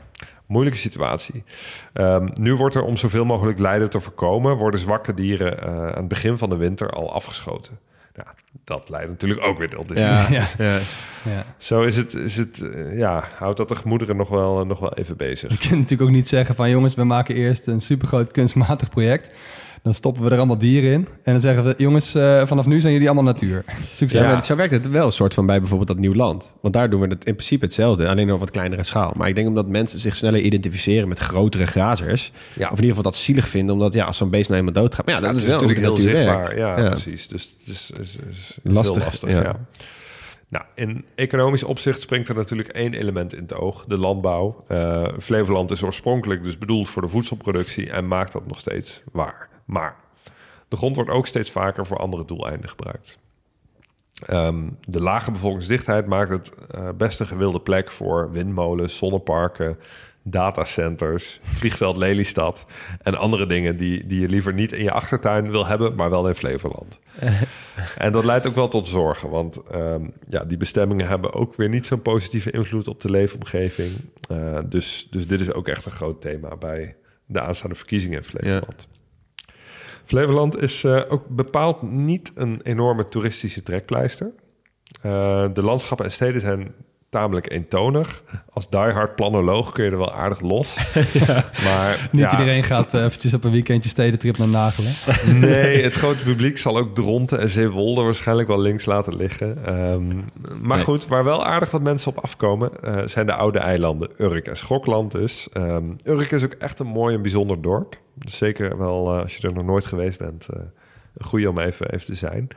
Moeilijke 0.46 0.78
situatie. 0.78 1.44
Ehm, 1.92 2.28
nu 2.32 2.54
wordt 2.54 2.74
er 2.74 2.82
om 2.82 2.96
zoveel 2.96 3.24
mogelijk 3.24 3.58
lijden 3.58 3.90
te 3.90 4.00
voorkomen, 4.00 4.56
worden 4.56 4.80
zwakke 4.80 5.14
dieren 5.14 5.62
eh, 5.62 5.86
aan 5.86 5.96
het 5.96 6.08
begin 6.08 6.38
van 6.38 6.48
de 6.48 6.56
winter 6.56 6.90
al 6.90 7.12
afgeschoten. 7.12 7.78
Ja, 8.14 8.34
dat 8.64 8.88
leidt 8.88 9.08
natuurlijk 9.08 9.42
ook 9.44 9.58
weer 9.58 9.68
tot 9.68 9.88
discussie. 9.88 10.34
Ja, 10.34 10.46
Ja. 10.58 10.64
ja. 10.74 10.80
ja. 11.24 11.44
Zo 11.56 11.82
is 11.82 11.96
het, 11.96 12.14
is 12.14 12.36
het 12.36 12.62
eh, 12.62 12.98
ja, 12.98 13.24
houdt 13.38 13.56
dat 13.56 13.68
de 13.68 13.76
gemoederen 13.76 14.16
nog 14.16 14.28
wel, 14.28 14.66
nog 14.66 14.78
wel 14.78 14.94
even 14.94 15.16
bezig. 15.16 15.50
Je 15.50 15.58
kunt 15.58 15.80
natuurlijk 15.80 16.10
ook 16.10 16.16
niet 16.16 16.28
zeggen 16.28 16.54
van 16.54 16.70
jongens, 16.70 16.94
we 16.94 17.04
maken 17.04 17.34
eerst 17.34 17.66
een 17.66 17.80
supergroot 17.80 18.32
kunstmatig 18.32 18.90
project. 18.90 19.30
Dan 19.82 19.94
stoppen 19.94 20.22
we 20.24 20.30
er 20.30 20.36
allemaal 20.36 20.58
dieren 20.58 20.92
in. 20.92 21.06
En 21.22 21.32
dan 21.32 21.40
zeggen 21.40 21.64
we, 21.64 21.74
jongens, 21.76 22.14
eh, 22.14 22.46
vanaf 22.46 22.66
nu 22.66 22.80
zijn 22.80 22.92
jullie 22.92 23.08
allemaal 23.08 23.32
natuur. 23.32 23.64
Succes. 23.92 24.20
Ja, 24.20 24.26
maar 24.26 24.44
zo 24.44 24.56
werkt 24.56 24.72
het 24.72 24.88
wel 24.88 25.06
een 25.06 25.12
soort 25.12 25.34
van 25.34 25.46
bij 25.46 25.58
bijvoorbeeld 25.58 25.88
dat 25.88 25.98
nieuw 25.98 26.14
land. 26.14 26.56
Want 26.60 26.74
daar 26.74 26.90
doen 26.90 27.00
we 27.00 27.06
het 27.06 27.24
in 27.24 27.32
principe 27.34 27.64
hetzelfde, 27.64 28.08
alleen 28.08 28.32
op 28.32 28.40
wat 28.40 28.50
kleinere 28.50 28.84
schaal. 28.84 29.12
Maar 29.16 29.28
ik 29.28 29.34
denk 29.34 29.48
omdat 29.48 29.68
mensen 29.68 29.98
zich 29.98 30.16
sneller 30.16 30.40
identificeren 30.40 31.08
met 31.08 31.18
grotere 31.18 31.66
grazers. 31.66 32.32
Ja. 32.54 32.64
Of 32.64 32.78
in 32.78 32.84
ieder 32.84 32.88
geval 32.96 33.02
dat 33.02 33.16
zielig 33.16 33.48
vinden, 33.48 33.74
omdat 33.74 33.92
ja, 33.92 34.04
als 34.04 34.16
zo'n 34.16 34.30
beest 34.30 34.48
nou 34.48 34.58
eenmaal 34.60 34.82
doodgaat. 34.82 35.06
Maar 35.06 35.14
ja, 35.14 35.20
dat 35.20 35.30
Ja, 35.30 35.36
is, 35.36 35.42
is 35.42 35.48
wel 35.48 35.60
natuurlijk 35.60 35.86
heel 35.86 35.96
zichtbaar. 35.96 36.56
Ja, 36.56 36.88
precies. 36.88 37.28
Dus 37.28 37.54
het 37.58 37.68
is, 37.74 37.90
is, 37.90 37.98
is, 37.98 38.18
is 38.28 38.56
Lastig, 38.62 38.94
heel 38.94 39.04
lastig. 39.04 39.30
ja. 39.30 39.42
Ja. 39.42 39.56
Nou, 40.48 40.64
in 40.74 41.04
economisch 41.14 41.62
opzicht 41.62 42.00
springt 42.00 42.28
er 42.28 42.34
natuurlijk 42.34 42.68
één 42.68 42.94
element 42.94 43.34
in 43.34 43.42
het 43.42 43.54
oog: 43.54 43.84
de 43.84 43.96
landbouw. 43.96 44.64
Eh, 44.68 45.08
Flevoland 45.20 45.70
is 45.70 45.82
oorspronkelijk 45.82 46.42
dus 46.42 46.58
bedoeld 46.58 46.88
voor 46.88 47.02
de 47.02 47.08
voedselproductie 47.08 47.90
en 47.90 48.08
maakt 48.08 48.32
dat 48.32 48.46
nog 48.46 48.58
steeds 48.58 49.02
waar. 49.12 49.48
Maar 49.66 49.96
de 50.68 50.76
grond 50.76 50.96
wordt 50.96 51.10
ook 51.10 51.26
steeds 51.26 51.50
vaker 51.50 51.86
voor 51.86 51.98
andere 51.98 52.24
doeleinden 52.24 52.68
gebruikt. 52.68 53.18
Ehm, 54.22 54.68
de 54.88 55.00
lage 55.00 55.30
bevolkingsdichtheid 55.30 56.06
maakt 56.06 56.30
het 56.30 56.52
eh, 56.70 56.88
best 56.96 57.20
een 57.20 57.26
gewilde 57.26 57.60
plek 57.60 57.90
voor 57.90 58.30
windmolens, 58.30 58.96
zonneparken, 58.96 59.78
datacenters, 60.22 61.40
vliegveld 61.42 61.96
Lelystad 61.96 62.66
en 63.02 63.14
andere 63.14 63.46
dingen 63.46 63.76
die, 63.76 64.06
die 64.06 64.20
je 64.20 64.28
liever 64.28 64.52
niet 64.52 64.72
in 64.72 64.82
je 64.82 64.90
achtertuin 64.90 65.50
wil 65.50 65.66
hebben, 65.66 65.94
maar 65.94 66.10
wel 66.10 66.28
in 66.28 66.34
Flevoland. 66.34 67.00
en 67.96 68.12
dat 68.12 68.24
leidt 68.24 68.46
ook 68.46 68.54
wel 68.54 68.68
tot 68.68 68.88
zorgen, 68.88 69.30
want 69.30 69.62
ehm, 69.62 70.06
ja, 70.28 70.44
die 70.44 70.56
bestemmingen 70.56 71.08
hebben 71.08 71.32
ook 71.32 71.54
weer 71.54 71.68
niet 71.68 71.86
zo'n 71.86 72.02
positieve 72.02 72.50
invloed 72.50 72.88
op 72.88 73.00
de 73.00 73.10
leefomgeving. 73.10 73.90
Eh, 74.28 74.58
dus, 74.64 75.08
dus 75.10 75.26
dit 75.26 75.40
is 75.40 75.52
ook 75.52 75.68
echt 75.68 75.84
een 75.84 75.92
groot 75.92 76.20
thema 76.20 76.56
bij 76.56 76.96
de 77.26 77.40
aanstaande 77.40 77.76
verkiezingen 77.76 78.18
in 78.18 78.24
Flevoland. 78.24 78.88
Flevoland 80.06 80.56
is 80.62 80.84
eh, 80.84 81.02
ook 81.08 81.28
bepaald 81.28 81.82
niet 81.82 82.32
een 82.34 82.60
enorme 82.62 83.04
toeristische 83.04 83.62
trekpleister. 83.62 84.32
Eh, 85.02 85.48
de 85.52 85.62
landschappen 85.62 86.06
en 86.06 86.12
steden 86.12 86.40
zijn 86.40 86.74
tamelijk 87.08 87.50
eentonig. 87.50 88.22
Als 88.52 88.68
diehard 88.70 89.14
planoloog 89.16 89.72
kun 89.72 89.84
je 89.84 89.90
er 89.90 89.98
wel 89.98 90.12
aardig 90.14 90.40
los. 90.40 90.76
Maar 91.64 92.08
Niet 92.12 92.20
ja, 92.22 92.30
iedereen 92.30 92.62
gaat 92.62 92.94
eh, 92.94 93.04
eventjes 93.04 93.34
op 93.34 93.44
een 93.44 93.50
weekendje 93.50 93.90
stedentrip 93.90 94.38
naar 94.38 94.48
Nagelen. 94.48 94.92
Nee, 95.48 95.82
het 95.82 95.94
grote 95.94 96.24
publiek 96.24 96.58
zal 96.58 96.76
ook 96.78 96.94
Dronten 96.94 97.40
en 97.40 97.48
Zeewolde 97.48 98.02
waarschijnlijk 98.02 98.48
wel 98.48 98.60
links 98.60 98.84
laten 98.84 99.16
liggen. 99.16 99.64
Ehm, 99.66 100.16
maar 100.62 100.76
Nee. 100.76 100.84
goed, 100.84 101.06
waar 101.06 101.24
wel 101.24 101.44
aardig 101.44 101.70
wat 101.70 101.82
mensen 101.82 102.10
op 102.16 102.24
afkomen... 102.24 102.70
eh, 102.82 103.02
zijn 103.04 103.26
de 103.26 103.34
oude 103.34 103.58
eilanden 103.58 104.10
Urk 104.18 104.46
en 104.46 104.56
Schokland 104.56 105.12
dus. 105.12 105.48
Ehm, 105.52 105.84
Urk 106.04 106.30
is 106.30 106.44
ook 106.44 106.52
echt 106.52 106.78
een 106.78 106.86
mooi 106.86 107.14
en 107.14 107.22
bijzonder 107.22 107.62
dorp. 107.62 107.96
Dus 108.14 108.36
zeker 108.36 108.78
wel, 108.78 109.12
eh, 109.14 109.22
als 109.22 109.36
je 109.36 109.48
er 109.48 109.54
nog 109.54 109.64
nooit 109.64 109.86
geweest 109.86 110.18
bent... 110.18 110.48
eh, 110.48 110.60
een 111.16 111.26
goede 111.26 111.48
om 111.50 111.58
even, 111.58 111.90
even 111.90 112.06
te 112.06 112.14
zijn. 112.14 112.48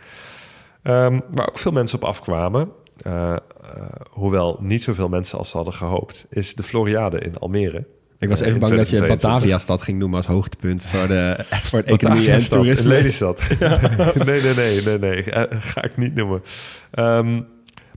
Ehm, 0.84 1.20
waar 1.32 1.48
ook 1.50 1.58
veel 1.58 1.72
mensen 1.72 1.98
op 2.02 2.08
afkwamen... 2.08 2.72
eh, 3.04 3.32
eh, 3.32 3.38
hoewel 4.10 4.58
niet 4.62 4.84
zoveel 4.84 5.10
mensen 5.10 5.38
als 5.38 5.50
ze 5.50 5.56
hadden 5.56 5.74
gehoopt... 5.74 6.26
is 6.30 6.56
de 6.56 6.64
Floriade 6.64 7.20
in 7.20 7.38
Almere. 7.38 7.86
Ik 8.20 8.30
was 8.30 8.42
Eh, 8.42 8.48
even 8.48 8.60
bang 8.60 8.76
dat 8.76 8.90
je 8.90 8.96
2022. 8.96 9.08
Batavia-stad 9.08 9.82
ging 9.82 10.00
noemen 10.00 10.18
als 10.18 10.26
hoogtepunt 10.26 10.86
voor 10.86 11.08
de, 11.08 11.36
voor 11.70 11.84
de 11.84 11.92
economie 11.92 12.32
en 12.32 12.50
toerisme. 12.50 12.94
nee, 14.26 14.42
nee, 14.42 14.54
nee, 14.54 14.82
nee, 14.82 14.98
nee. 14.98 15.24
Ga 15.50 15.84
ik 15.84 15.98
niet 15.98 16.16
noemen. 16.16 16.44
Ehm, 16.92 17.42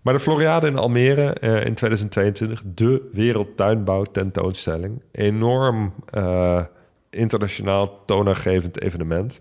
maar 0.02 0.14
de 0.14 0.20
Floriade 0.20 0.66
in 0.66 0.76
Almere 0.76 1.34
in 1.40 1.74
2022, 1.74 2.62
de 2.74 3.08
wereldtuinbouw 3.12 4.02
tentoonstelling. 4.02 5.02
Enorm 5.12 5.94
internationaal 7.10 8.04
toonaangevend 8.06 8.80
evenement. 8.80 9.40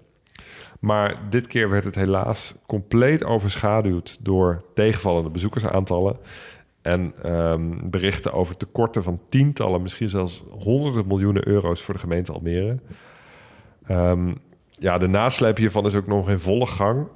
Maar 0.81 1.19
dit 1.29 1.47
keer 1.47 1.69
werd 1.69 1.83
het 1.83 1.95
helaas 1.95 2.55
compleet 2.65 3.23
overschaduwd 3.23 4.17
door 4.21 4.63
tegenvallende 4.73 5.29
bezoekersaantallen. 5.29 6.17
En 6.81 7.13
ehm, 7.23 7.69
berichten 7.83 8.33
over 8.33 8.57
tekorten 8.57 9.03
van 9.03 9.19
tientallen, 9.29 9.81
misschien 9.81 10.09
zelfs 10.09 10.43
honderden 10.49 11.07
miljoenen 11.07 11.47
euro's 11.47 11.81
voor 11.81 11.93
de 11.93 11.99
gemeente 11.99 12.31
Almere. 12.31 12.77
Ehm, 13.87 14.33
ja, 14.69 14.97
de 14.97 15.07
nasleep 15.07 15.57
hiervan 15.57 15.85
is 15.85 15.95
ook 15.95 16.07
nog 16.07 16.29
in 16.29 16.39
volle 16.39 16.65
gang. 16.65 17.07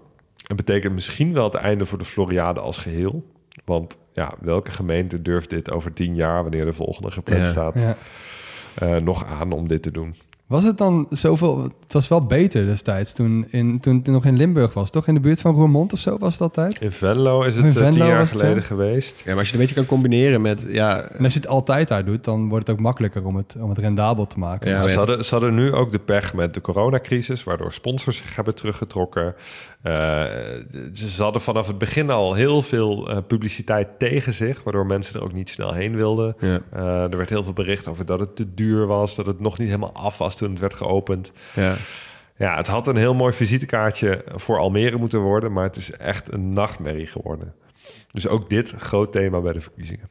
En 0.48 0.56
betekent 0.56 0.94
misschien 0.94 1.34
wel 1.34 1.44
het 1.44 1.54
einde 1.56 1.86
voor 1.86 1.98
de 1.98 2.06
Floriade 2.06 2.60
als 2.60 2.78
geheel. 2.78 3.26
Want 3.66 3.98
ja, 4.14 4.34
welke 4.42 4.72
gemeente 4.72 5.22
durft 5.22 5.50
dit 5.50 5.72
over 5.72 5.94
tien 5.94 6.16
jaar, 6.16 6.42
wanneer 6.42 6.66
de 6.66 6.74
volgende 6.74 7.12
gepland 7.12 7.44
Ja. 7.44 7.50
staat, 7.50 7.80
Ja. 7.80 7.96
eh, 8.76 9.02
nog 9.02 9.26
aan 9.26 9.52
om 9.52 9.68
dit 9.68 9.84
te 9.84 9.92
doen? 9.92 10.16
Was 10.48 10.64
het 10.64 10.78
dan 10.78 11.08
zoveel... 11.10 11.62
Het 11.84 11.94
was 11.94 12.08
wel 12.08 12.26
beter 12.26 12.66
destijds 12.66 13.14
toen, 13.14 13.48
in, 13.50 13.80
toen 13.80 13.96
het 13.96 14.08
nog 14.08 14.26
in 14.26 14.38
Limburg 14.38 14.74
was. 14.74 14.90
Toch 14.90 15.08
in 15.08 15.14
de 15.14 15.20
buurt 15.20 15.42
van 15.42 15.56
Roermond 15.56 15.94
of 15.94 16.00
zo 16.00 16.18
was 16.18 16.34
het 16.34 16.42
altijd? 16.42 16.82
In 16.82 16.92
Venlo 16.92 17.42
is 17.42 17.56
het 17.56 17.66
eh, 17.66 17.72
Venlo 17.72 17.90
tien 17.90 18.06
jaar 18.06 18.28
geleden 18.28 18.64
geweest. 18.64 19.22
Ja, 19.26 19.30
maar 19.30 19.38
als 19.38 19.50
je 19.50 19.52
het 19.52 19.54
een 19.54 19.60
beetje 19.60 19.76
kan 19.76 19.86
combineren 19.86 20.42
met... 20.42 20.66
Ja, 20.68 21.02
En 21.02 21.24
als 21.24 21.34
je 21.34 21.40
het 21.40 21.48
altijd 21.48 21.88
daar 21.88 22.06
doet, 22.06 22.24
dan 22.24 22.50
wordt 22.50 22.68
het 22.68 22.76
ook 22.76 22.82
makkelijker 22.82 23.26
om 23.26 23.36
het, 23.36 23.58
om 23.60 23.70
het 23.70 23.78
rendabel 23.78 24.28
te 24.28 24.40
maken. 24.40 24.72
Ja, 24.72 24.88
ze, 24.88 24.98
hadden, 24.98 25.26
ze 25.26 25.32
hadden 25.32 25.56
nu 25.56 25.74
ook 25.74 25.92
de 25.92 26.00
pech 26.00 26.34
met 26.34 26.54
de 26.54 26.62
coronacrisis, 26.62 27.44
waardoor 27.44 27.74
sponsors 27.74 28.18
zich 28.18 28.36
hebben 28.36 28.56
teruggetrokken. 28.56 29.36
Eh, 29.82 29.92
ze 30.94 31.24
hadden 31.24 31.42
vanaf 31.42 31.68
het 31.68 31.78
begin 31.78 32.10
al 32.10 32.34
heel 32.34 32.62
veel 32.62 33.10
eh, 33.10 33.18
publiciteit 33.28 33.88
tegen 34.00 34.34
zich, 34.34 34.64
waardoor 34.64 34.86
mensen 34.86 35.16
er 35.16 35.24
ook 35.24 35.34
niet 35.34 35.50
snel 35.50 35.74
heen 35.74 35.96
wilden. 35.96 36.36
ja, 36.40 36.60
Eh, 36.72 37.12
er 37.12 37.18
werd 37.18 37.30
heel 37.30 37.44
veel 37.44 37.54
bericht 37.54 37.88
over 37.88 38.06
dat 38.06 38.20
het 38.20 38.36
te 38.36 38.54
duur 38.54 38.88
was, 38.88 39.16
dat 39.16 39.26
het 39.26 39.40
nog 39.40 39.58
niet 39.58 39.68
helemaal 39.68 39.94
af 39.94 40.18
was 40.18 40.35
toen 40.36 40.50
het 40.50 40.60
werd 40.60 40.74
geopend. 40.74 41.32
ja. 41.54 41.76
Ja, 42.38 42.58
het 42.58 42.68
had 42.68 42.88
een 42.88 42.96
heel 42.96 43.14
mooi 43.14 43.34
visitekaartje 43.34 44.24
voor 44.28 44.60
Almere 44.60 44.98
moeten 44.98 45.20
worden, 45.20 45.52
maar 45.52 45.64
het 45.64 45.76
is 45.76 45.92
echt 45.92 46.32
een 46.32 46.54
nachtmerrie 46.54 47.08
geworden. 47.08 47.54
Dus 48.12 48.28
ook 48.28 48.50
dit 48.50 48.72
groot 48.72 49.12
thema 49.12 49.42
bij 49.42 49.54
de 49.54 49.62
verkiezingen. 49.62 50.10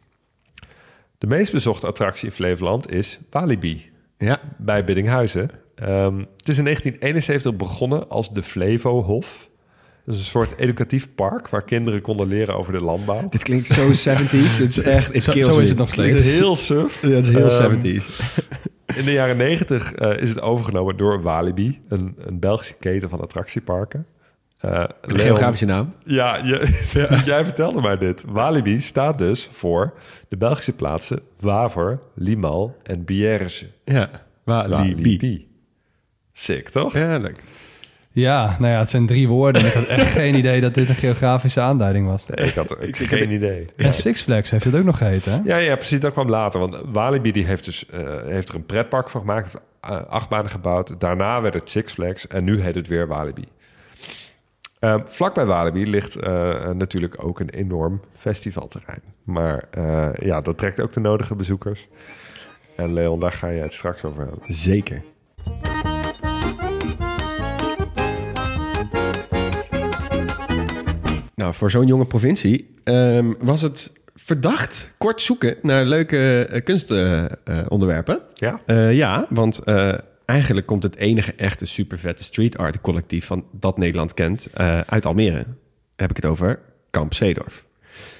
De 1.18 1.26
meest 1.26 1.52
bezochte 1.52 1.86
attractie 1.86 2.28
in 2.28 2.34
Flevoland 2.34 2.90
is 2.90 3.18
Walibi 3.30 3.90
ja. 4.18 4.40
bij 4.58 4.84
Biddinghuizen. 4.84 5.50
Ehm, 5.74 6.18
het 6.18 6.48
is 6.48 6.58
in 6.58 6.64
1971 6.64 7.56
begonnen 7.56 8.08
als 8.08 8.32
de 8.32 8.42
Flevo-hof. 8.42 9.48
Dat 10.04 10.14
is 10.14 10.20
een 10.20 10.26
soort 10.26 10.58
educatief 10.58 11.08
park 11.14 11.48
waar 11.48 11.64
kinderen 11.64 12.00
konden 12.00 12.26
leren 12.26 12.56
over 12.56 12.72
de 12.72 12.80
landbouw. 12.80 13.28
Dit 13.28 13.42
klinkt 13.42 13.66
zo 13.66 13.88
70s. 14.10 14.30
Het 14.30 14.60
is 14.60 14.78
echt... 14.78 15.12
Het 15.12 15.22
Zo- 15.22 15.32
kills 15.32 15.46
zo 15.46 15.50
is 15.60 15.62
me. 15.62 15.68
het 15.68 15.78
nog 15.78 15.90
steeds. 15.90 16.16
Het 16.16 16.24
is 16.24 16.38
heel 16.38 16.56
suf. 16.56 17.02
Ja, 17.02 17.08
het 17.08 17.26
is 17.26 17.32
heel 17.32 17.50
Ehm, 17.50 17.80
70s. 17.80 18.06
In 18.98 19.04
de 19.04 19.12
jaren 19.12 19.36
negentig 19.36 19.92
eh, 19.92 20.22
is 20.22 20.28
het 20.28 20.40
overgenomen 20.40 20.96
door 20.96 21.22
Walibi, 21.22 21.80
een, 21.88 22.14
een 22.18 22.38
Belgische 22.38 22.74
keten 22.80 23.08
van 23.08 23.20
attractieparken. 23.20 24.06
Eh, 24.58 24.70
Een 25.00 25.16
Leon- 25.16 25.26
geografische 25.26 25.64
naam. 25.64 25.94
Ja, 26.04 26.36
je- 26.36 27.22
jij 27.24 27.44
vertelde 27.44 27.80
mij 27.80 27.98
dit. 27.98 28.22
Walibi 28.26 28.80
staat 28.80 29.18
dus 29.18 29.48
voor 29.52 29.94
de 30.28 30.36
Belgische 30.36 30.72
plaatsen 30.72 31.20
Waver, 31.40 32.00
Limal 32.14 32.76
en 32.82 33.04
Bierse. 33.04 33.66
Ja, 33.84 34.10
Walibi. 34.44 35.48
Sick, 36.32 36.68
toch? 36.68 36.92
Ja, 36.92 37.18
leuk. 37.18 37.42
Ja, 38.14 38.56
nou 38.58 38.72
ja, 38.72 38.78
het 38.78 38.90
zijn 38.90 39.06
drie 39.06 39.28
woorden. 39.28 39.62
en 39.62 39.68
Ik 39.68 39.72
had 39.74 39.84
echt 39.86 40.10
geen 40.20 40.34
idee 40.34 40.60
dat 40.60 40.74
dit 40.74 40.88
een 40.88 40.94
geografische 40.94 41.60
aanduiding 41.60 42.06
was. 42.06 42.26
Nee, 42.26 42.46
ik 42.46 42.54
had 42.54 42.70
ik, 42.70 42.98
Ik- 42.98 43.06
geen 43.08 43.30
idee. 43.30 43.64
En 43.76 43.94
Six 43.94 44.22
Flags 44.22 44.50
heeft 44.50 44.64
het 44.64 44.76
ook 44.76 44.84
nog 44.84 44.98
geheten, 44.98 45.32
hè? 45.32 45.38
Ja, 45.44 45.56
ja, 45.56 45.74
precies. 45.76 46.00
Dat 46.00 46.12
kwam 46.12 46.28
later. 46.28 46.60
Want 46.60 46.76
Walibi 46.84 47.32
die 47.32 47.44
heeft, 47.44 47.64
dus, 47.64 47.86
eh, 47.86 48.00
heeft 48.26 48.48
er 48.48 48.54
een 48.54 48.66
pretpark 48.66 49.10
van 49.10 49.20
gemaakt. 49.20 49.44
Heeft 49.52 49.64
uh, 50.02 50.06
achtbanen 50.10 50.50
gebouwd. 50.50 51.00
Daarna 51.00 51.40
werd 51.40 51.54
het 51.54 51.70
Six 51.70 51.92
Flags. 51.92 52.26
En 52.26 52.44
nu 52.44 52.60
heet 52.60 52.74
het 52.74 52.88
weer 52.88 53.06
Walibi. 53.08 53.44
Uh, 54.80 54.94
vlakbij 55.04 55.44
Walibi 55.44 55.86
ligt 55.90 56.16
uh, 56.16 56.68
natuurlijk 56.70 57.24
ook 57.24 57.40
een 57.40 57.50
enorm 57.50 58.00
festivalterrein. 58.16 59.02
Maar 59.24 59.64
uh, 59.78 60.06
ja, 60.14 60.40
dat 60.40 60.58
trekt 60.58 60.80
ook 60.80 60.92
de 60.92 61.00
nodige 61.00 61.34
bezoekers. 61.34 61.88
En 62.76 62.92
Leon, 62.92 63.20
daar 63.20 63.32
ga 63.32 63.48
je 63.48 63.60
het 63.62 63.72
straks 63.72 64.04
over 64.04 64.20
hebben. 64.22 64.38
Zeker. 64.54 65.02
Nou, 71.44 71.56
voor 71.56 71.70
zo'n 71.70 71.86
jonge 71.86 72.06
provincie 72.06 72.74
um, 72.84 73.36
was 73.40 73.62
het 73.62 73.92
verdacht 74.14 74.92
kort 74.98 75.22
zoeken 75.22 75.56
naar 75.62 75.84
leuke 75.84 76.48
uh, 76.52 76.60
kunstonderwerpen. 76.64 78.20
ja? 78.34 78.60
Uh, 78.66 78.94
ja, 78.94 79.26
want 79.28 79.60
uh, 79.64 79.94
eigenlijk 80.24 80.66
komt 80.66 80.82
het 80.82 80.96
enige 80.96 81.34
echte 81.34 81.64
supervette 81.64 82.24
street 82.24 82.58
art 82.58 82.80
collectief 82.80 83.26
van 83.26 83.44
dat 83.50 83.78
Nederland 83.78 84.14
kent 84.14 84.48
uh, 84.60 84.80
uit 84.80 85.06
Almere. 85.06 85.46
Heb 85.96 86.10
ik 86.10 86.16
het 86.16 86.24
over 86.24 86.58
Kamp 86.90 87.14
Zeedorf. 87.14 87.64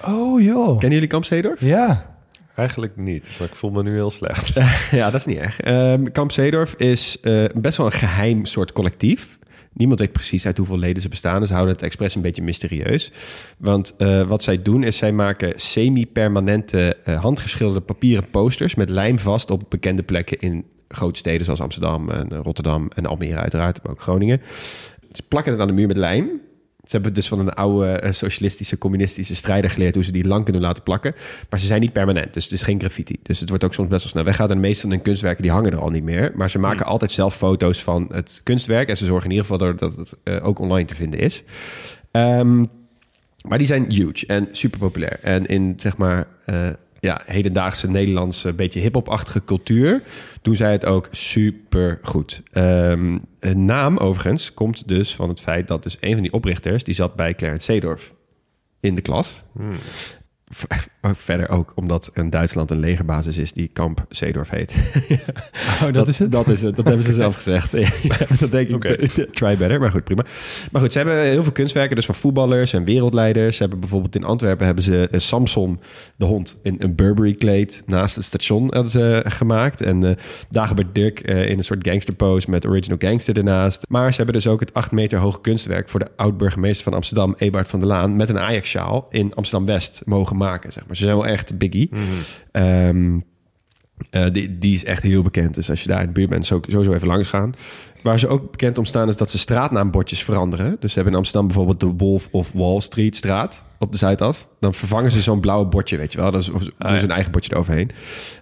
Oh 0.03 0.41
joh. 0.41 0.69
Kennen 0.69 0.91
jullie 0.91 1.07
Kamp 1.07 1.25
Zeedorf? 1.25 1.61
Ja. 1.61 2.15
Eigenlijk 2.55 2.95
niet, 2.95 3.29
maar 3.39 3.47
ik 3.47 3.55
voel 3.55 3.71
me 3.71 3.83
nu 3.83 3.93
heel 3.93 4.11
slecht. 4.11 4.53
ja, 4.91 5.11
dat 5.11 5.19
is 5.19 5.25
niet 5.25 5.37
erg. 5.37 5.65
Um, 5.67 6.11
Kamp 6.11 6.31
Zeedorf 6.31 6.73
is 6.73 7.17
uh, 7.21 7.45
best 7.55 7.77
wel 7.77 7.85
een 7.85 7.91
geheim 7.91 8.45
soort 8.45 8.71
collectief. 8.71 9.37
Niemand 9.75 9.99
weet 9.99 10.11
precies 10.11 10.45
uit 10.45 10.57
hoeveel 10.57 10.77
leden 10.77 11.01
ze 11.01 11.09
bestaan. 11.09 11.39
Dus 11.39 11.47
ze 11.47 11.53
houden 11.53 11.75
het 11.75 11.83
expres 11.83 12.15
een 12.15 12.21
beetje 12.21 12.43
mysterieus. 12.43 13.11
Want 13.57 13.95
uh, 13.97 14.27
wat 14.27 14.43
zij 14.43 14.61
doen 14.61 14.83
is 14.83 14.97
zij 14.97 15.11
maken 15.11 15.59
semi-permanente 15.59 16.97
uh, 17.07 17.21
handgeschilderde 17.21 17.85
papieren 17.85 18.29
posters... 18.29 18.75
met 18.75 18.89
lijm 18.89 19.19
vast 19.19 19.51
op 19.51 19.63
bekende 19.69 20.03
plekken 20.03 20.39
in 20.39 20.65
grote 20.87 21.19
steden 21.19 21.45
zoals 21.45 21.61
Amsterdam 21.61 22.09
en 22.09 22.35
Rotterdam 22.35 22.89
en 22.93 23.05
Almere 23.05 23.39
uiteraard, 23.39 23.83
maar 23.83 23.91
ook 23.91 24.01
Groningen. 24.01 24.41
Ze 25.11 25.23
plakken 25.27 25.51
het 25.51 25.61
aan 25.61 25.67
de 25.67 25.73
muur 25.73 25.87
met 25.87 25.97
lijm. 25.97 26.29
Ze 26.85 26.95
hebben 26.95 27.13
dus 27.13 27.27
van 27.27 27.39
een 27.39 27.53
oude 27.53 28.01
uh, 28.03 28.11
socialistische, 28.11 28.77
communistische 28.77 29.35
strijder 29.35 29.69
geleerd 29.69 29.95
hoe 29.95 30.03
ze 30.03 30.11
die 30.11 30.27
lang 30.27 30.43
kunnen 30.43 30.61
laten 30.61 30.83
plakken. 30.83 31.15
Maar 31.49 31.59
ze 31.59 31.65
zijn 31.65 31.81
niet 31.81 31.93
permanent, 31.93 32.33
dus 32.33 32.43
het 32.43 32.53
is 32.53 32.61
geen 32.61 32.79
graffiti. 32.79 33.15
Dus 33.23 33.39
het 33.39 33.49
wordt 33.49 33.63
ook 33.63 33.73
soms 33.73 33.89
best 33.89 34.03
wel 34.03 34.11
snel 34.11 34.23
weggehaald. 34.23 34.51
En 34.51 34.61
de 34.61 34.67
meeste 34.67 34.81
van 34.81 34.91
hun 34.91 35.01
kunstwerken 35.01 35.41
die 35.41 35.51
hangen 35.51 35.71
er 35.71 35.79
al 35.79 35.89
niet 35.89 36.03
meer. 36.03 36.31
Maar 36.35 36.49
ze 36.49 36.59
maken 36.59 36.81
hmm. 36.81 36.91
altijd 36.91 37.11
zelf 37.11 37.35
foto's 37.35 37.83
van 37.83 38.09
het 38.11 38.41
kunstwerk. 38.43 38.89
En 38.89 38.97
ze 38.97 39.05
zorgen 39.05 39.29
in 39.29 39.35
ieder 39.35 39.45
geval 39.51 39.75
dat 39.75 39.95
het 39.95 40.17
uh, 40.23 40.45
ook 40.47 40.59
online 40.59 40.85
te 40.85 40.95
vinden 40.95 41.19
is. 41.19 41.43
Um, 42.11 42.69
maar 43.47 43.57
die 43.57 43.67
zijn 43.67 43.91
huge 43.91 44.25
en 44.25 44.47
super 44.51 44.79
populair. 44.79 45.19
En 45.21 45.45
in 45.45 45.73
zeg 45.77 45.97
maar 45.97 46.27
uh, 46.45 46.69
ja, 47.05 47.21
hedendaagse 47.25 47.89
Nederlandse, 47.89 48.53
beetje 48.53 48.79
hip-hop-achtige 48.79 49.43
cultuur 49.43 50.03
doen 50.41 50.55
zij 50.55 50.71
het 50.71 50.85
ook 50.85 51.07
super 51.11 51.99
goed. 52.01 52.43
Um, 52.53 53.21
een 53.39 53.65
naam 53.65 53.97
overigens 53.97 54.53
komt 54.53 54.87
dus 54.87 55.15
van 55.15 55.29
het 55.29 55.41
feit 55.41 55.67
dat 55.67 55.83
dus 55.83 55.97
een 55.99 56.13
van 56.13 56.21
die 56.21 56.33
oprichters 56.33 56.83
die 56.83 56.93
zat 56.93 57.15
bij 57.15 57.35
Clarence 57.35 57.65
Seedorf 57.65 58.13
in 58.79 58.95
de 58.95 59.01
klas. 59.01 59.43
Hmm. 59.53 59.77
Verder 61.13 61.49
ook 61.49 61.71
omdat 61.75 62.09
een 62.13 62.29
Duitsland 62.29 62.71
een 62.71 62.79
legerbasis 62.79 63.37
is 63.37 63.53
die 63.53 63.69
Kamp 63.73 64.05
Zeedorf 64.09 64.49
heet. 64.49 64.75
oh, 65.81 65.81
dat, 65.81 65.93
dat, 65.93 66.07
is 66.07 66.19
het? 66.19 66.31
Dat 66.31 66.47
is 66.47 66.61
het. 66.61 66.75
Dat 66.75 66.85
hebben 66.85 67.03
ze 67.03 67.13
zelf 67.13 67.35
gezegd. 67.35 67.71
ja, 68.03 68.25
dat 68.39 68.51
denk 68.51 68.69
ik. 68.69 68.75
Okay. 68.75 68.95
Try 69.31 69.57
better, 69.57 69.79
maar 69.79 69.91
goed, 69.91 70.03
prima. 70.03 70.25
Maar 70.71 70.81
goed, 70.81 70.91
ze 70.91 70.97
hebben 70.97 71.21
heel 71.21 71.43
veel 71.43 71.51
kunstwerken, 71.51 71.95
dus 71.95 72.05
van 72.05 72.15
voetballers 72.15 72.73
en 72.73 72.83
wereldleiders. 72.83 73.55
Ze 73.55 73.61
hebben 73.61 73.79
bijvoorbeeld 73.79 74.15
in 74.15 74.23
Antwerpen 74.23 74.65
hebben 74.65 74.83
ze 74.83 75.09
Samson, 75.11 75.79
de 76.15 76.25
hond, 76.25 76.57
in 76.63 76.75
een 76.79 76.95
Burberry-kleed 76.95 77.83
naast 77.85 78.15
het 78.15 78.25
station 78.25 78.73
hadden 78.73 78.91
ze 78.91 79.23
gemaakt. 79.27 79.81
En 79.81 80.01
uh, 80.01 80.11
Dagobert 80.49 80.95
Duck 80.95 81.29
uh, 81.29 81.49
in 81.49 81.57
een 81.57 81.63
soort 81.63 81.87
gangsterpose 81.87 82.49
met 82.49 82.65
Original 82.65 82.97
Gangster 82.99 83.37
ernaast. 83.37 83.85
Maar 83.87 84.09
ze 84.11 84.17
hebben 84.17 84.35
dus 84.35 84.47
ook 84.47 84.59
het 84.59 84.73
acht 84.73 84.91
meter 84.91 85.19
hoge 85.19 85.41
kunstwerk 85.41 85.89
voor 85.89 85.99
de 85.99 86.11
oud-burgemeester 86.15 86.83
van 86.83 86.93
Amsterdam, 86.93 87.35
Ebert 87.37 87.69
van 87.69 87.79
der 87.79 87.87
Laan, 87.87 88.15
met 88.15 88.29
een 88.29 88.39
Ajax-sjaal 88.39 89.07
in 89.09 89.33
Amsterdam-West 89.33 90.01
mogen 90.05 90.37
maken, 90.37 90.71
zeg 90.71 90.87
maar. 90.87 90.94
Ze 90.95 91.03
zijn 91.03 91.15
wel 91.15 91.27
echt 91.27 91.57
biggie. 91.57 91.89
Mm 91.91 91.99
-hmm. 91.99 92.63
um, 92.63 93.23
uh, 94.11 94.31
die, 94.31 94.57
die 94.57 94.73
is 94.75 94.85
echt 94.85 95.03
heel 95.03 95.23
bekend. 95.23 95.55
Dus 95.55 95.69
als 95.69 95.81
je 95.81 95.87
daar 95.87 96.01
in 96.01 96.07
de 96.07 96.13
buurt 96.13 96.29
bent, 96.29 96.45
zo, 96.45 96.59
sowieso 96.67 96.93
even 96.93 97.07
langs 97.07 97.29
gaan. 97.29 97.53
Waar 98.05 98.19
ze 98.19 98.27
ook 98.27 98.51
bekend 98.51 98.77
om 98.77 98.85
staan, 98.85 99.07
is 99.07 99.17
dat 99.17 99.31
ze 99.31 99.37
straatnaambordjes 99.37 100.23
veranderen. 100.23 100.77
Dus 100.79 100.89
ze 100.89 100.95
hebben 100.95 101.13
in 101.13 101.17
Amsterdam 101.17 101.47
bijvoorbeeld 101.47 101.79
de 101.79 101.93
Wolf 102.05 102.27
of 102.31 102.51
Wall 102.51 102.79
Street 102.79 103.15
straat 103.15 103.65
op 103.79 103.91
de 103.91 103.97
Zuidas. 103.97 104.47
Dan 104.59 104.73
vervangen 104.73 105.11
ze 105.11 105.21
zo'n 105.21 105.39
blauwe 105.39 105.65
bordje, 105.65 105.97
weet 105.97 106.11
je 106.11 106.17
wel. 106.17 106.31
Dat 106.31 106.41
is, 106.41 106.49
of 106.49 106.61
doen 106.61 106.73
ah, 106.77 106.91
ja. 106.91 106.97
ze 106.97 107.03
een 107.03 107.11
eigen 107.11 107.31
bordje 107.31 107.51
eroverheen. 107.51 107.91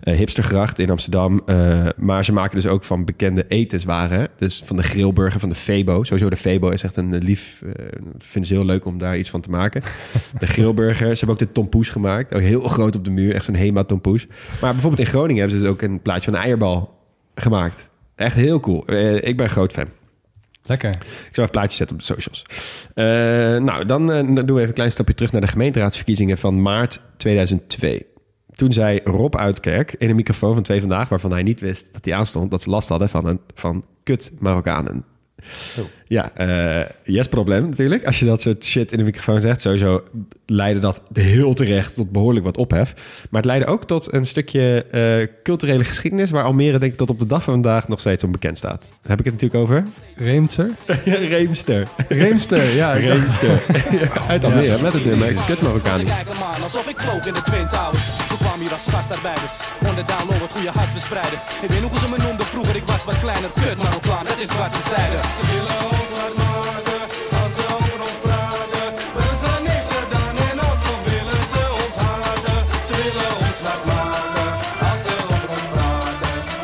Uh, 0.04 0.15
hipstergracht 0.15 0.80
in 0.80 0.89
Amsterdam. 0.89 1.41
Uh, 1.45 1.88
maar 1.97 2.26
ze 2.26 2.34
maken 2.34 2.56
dus 2.56 2.67
ook 2.67 2.84
van 2.84 3.06
bekende 3.06 3.45
etenswaren. 3.47 4.28
Dus 4.38 4.62
van 4.65 4.78
de 4.78 4.84
grillburger, 4.84 5.39
van 5.39 5.49
de 5.49 5.56
Febo. 5.56 6.04
Sowieso 6.04 6.30
de 6.30 6.36
Febo 6.36 6.69
is 6.69 6.84
echt 6.84 6.97
een 6.97 7.17
lief... 7.17 7.62
Uh, 7.65 7.71
vinden 8.17 8.49
ze 8.49 8.54
heel 8.54 8.65
leuk 8.65 8.86
om 8.86 8.97
daar 8.97 9.17
iets 9.17 9.30
van 9.30 9.41
te 9.41 9.49
maken. 9.49 9.82
De 10.39 10.47
grillburger. 10.47 11.08
Ze 11.08 11.26
hebben 11.26 11.30
ook 11.30 11.47
de 11.47 11.52
tompoes 11.52 11.89
gemaakt. 11.89 12.34
Ook 12.34 12.41
heel 12.41 12.62
groot 12.62 12.95
op 12.95 13.06
de 13.06 13.12
muur. 13.12 13.34
Echt 13.36 13.45
zo'n 13.45 13.56
Hema 13.56 13.84
tompoes. 13.84 14.28
Maar 14.62 14.71
bijvoorbeeld 14.71 15.02
in 15.02 15.08
Groningen 15.08 15.39
hebben 15.39 15.58
ze 15.58 15.63
dus 15.63 15.71
ook 15.71 15.82
een 15.82 16.02
plaatje 16.02 16.32
van 16.32 16.39
een 16.39 16.45
eierbal 16.45 16.93
gemaakt. 17.36 17.91
Echt 18.23 18.36
heel 18.36 18.59
cool. 18.59 18.83
Uh, 18.86 19.23
ik 19.23 19.38
ben 19.38 19.49
groot 19.49 19.71
fan. 19.71 19.88
Lekker. 20.65 20.89
Ik 20.89 21.29
zal 21.31 21.43
even 21.43 21.49
plaatjes 21.49 21.75
zetten 21.75 21.95
op 21.95 22.01
de 22.01 22.07
socials. 22.07 22.45
Uh, 22.95 23.05
nou, 23.63 23.86
dan 23.86 24.12
uh, 24.12 24.17
doen 24.19 24.45
we 24.45 24.53
even 24.53 24.67
een 24.67 24.73
klein 24.73 24.91
stapje 24.91 25.13
terug 25.13 25.31
naar 25.31 25.41
de 25.41 25.47
gemeenteraadsverkiezingen 25.47 26.38
van 26.38 26.62
maart 26.62 27.01
2002. 27.17 28.05
Toen 28.55 28.73
zei 28.73 28.99
Rob 29.03 29.36
Uitkerk 29.36 29.93
in 29.97 30.09
een 30.09 30.15
microfoon 30.15 30.53
van 30.53 30.63
Twee 30.63 30.79
Vandaag... 30.79 31.09
waarvan 31.09 31.31
hij 31.31 31.43
niet 31.43 31.59
wist 31.59 31.93
dat 31.93 32.05
hij 32.05 32.13
aanstond... 32.13 32.51
dat 32.51 32.62
ze 32.62 32.69
last 32.69 32.89
hadden 32.89 33.09
van, 33.09 33.25
een, 33.25 33.39
van 33.55 33.86
kut 34.03 34.31
Marokkanen. 34.39 35.05
Oh. 35.79 35.86
Ja, 36.05 36.31
uh, 36.37 36.85
yes 37.03 37.27
probleem 37.27 37.69
natuurlijk. 37.69 38.05
Als 38.05 38.19
je 38.19 38.25
dat 38.25 38.41
soort 38.41 38.65
shit 38.65 38.91
in 38.91 38.97
de 38.97 39.03
microfoon 39.03 39.41
zegt, 39.41 39.61
sowieso 39.61 40.03
leidde 40.45 40.79
dat 40.79 41.01
heel 41.13 41.53
terecht 41.53 41.95
tot 41.95 42.11
behoorlijk 42.11 42.45
wat 42.45 42.57
ophef. 42.57 42.93
Maar 43.29 43.41
het 43.41 43.51
leidde 43.51 43.67
ook 43.67 43.85
tot 43.85 44.13
een 44.13 44.25
stukje 44.25 44.85
uh, 44.91 45.27
culturele 45.43 45.83
geschiedenis, 45.83 46.31
waar 46.31 46.43
Almere 46.43 46.79
denk 46.79 46.91
ik 46.91 46.97
tot 46.97 47.09
op 47.09 47.19
de 47.19 47.25
dag 47.25 47.43
van 47.43 47.53
vandaag 47.53 47.87
nog 47.87 47.99
steeds 47.99 48.23
onbekend 48.23 48.57
staat. 48.57 48.81
Daar 48.81 49.13
heb 49.15 49.19
ik 49.19 49.25
het 49.25 49.33
natuurlijk 49.33 49.61
over? 49.63 49.83
Reemster? 50.15 50.69
ja, 51.05 51.15
Reemster. 51.35 51.87
Reemster, 52.07 52.75
ja. 52.75 52.93
Reemster. 52.93 53.61
ja, 54.01 54.27
uit 54.27 54.43
Almere, 54.43 54.75
ja. 54.75 54.81
met 54.81 54.93
het 54.93 55.05
nummer 55.05 55.33
Kut 55.47 55.61
Marokkaan. 55.61 55.97
Ze 55.97 56.03
kijken 56.03 56.37
man, 56.37 56.61
alsof 56.61 56.89
ik 56.89 56.99
vloog 56.99 57.25
in 57.27 57.33
de 57.33 57.41
Twin 57.41 57.67
Towers. 57.67 58.27
Toen 58.27 58.37
kwam 58.37 58.59
hier 58.59 58.73
als 58.73 58.87
gastarbeiders, 58.87 59.57
onder 59.87 60.05
download 60.05 60.39
wat 60.39 60.51
goede 60.51 60.71
hars 60.79 60.91
verspreiden. 60.91 61.39
Ik 61.65 61.69
weet 61.69 61.81
nog 61.81 61.91
hoe 61.91 61.99
ze 61.99 62.09
me 62.13 62.17
noemden 62.25 62.45
vroeger, 62.45 62.75
ik 62.75 62.85
was 62.85 63.03
wat 63.05 63.19
kleiner. 63.19 63.49
Kut 63.61 63.77
Marokkaan, 63.83 64.25
dat 64.25 64.39
is 64.45 64.51
wat 64.57 64.71
ze 64.75 64.81
zeiden. 64.95 65.19
Ze 65.37 65.43
willen 65.51 66.02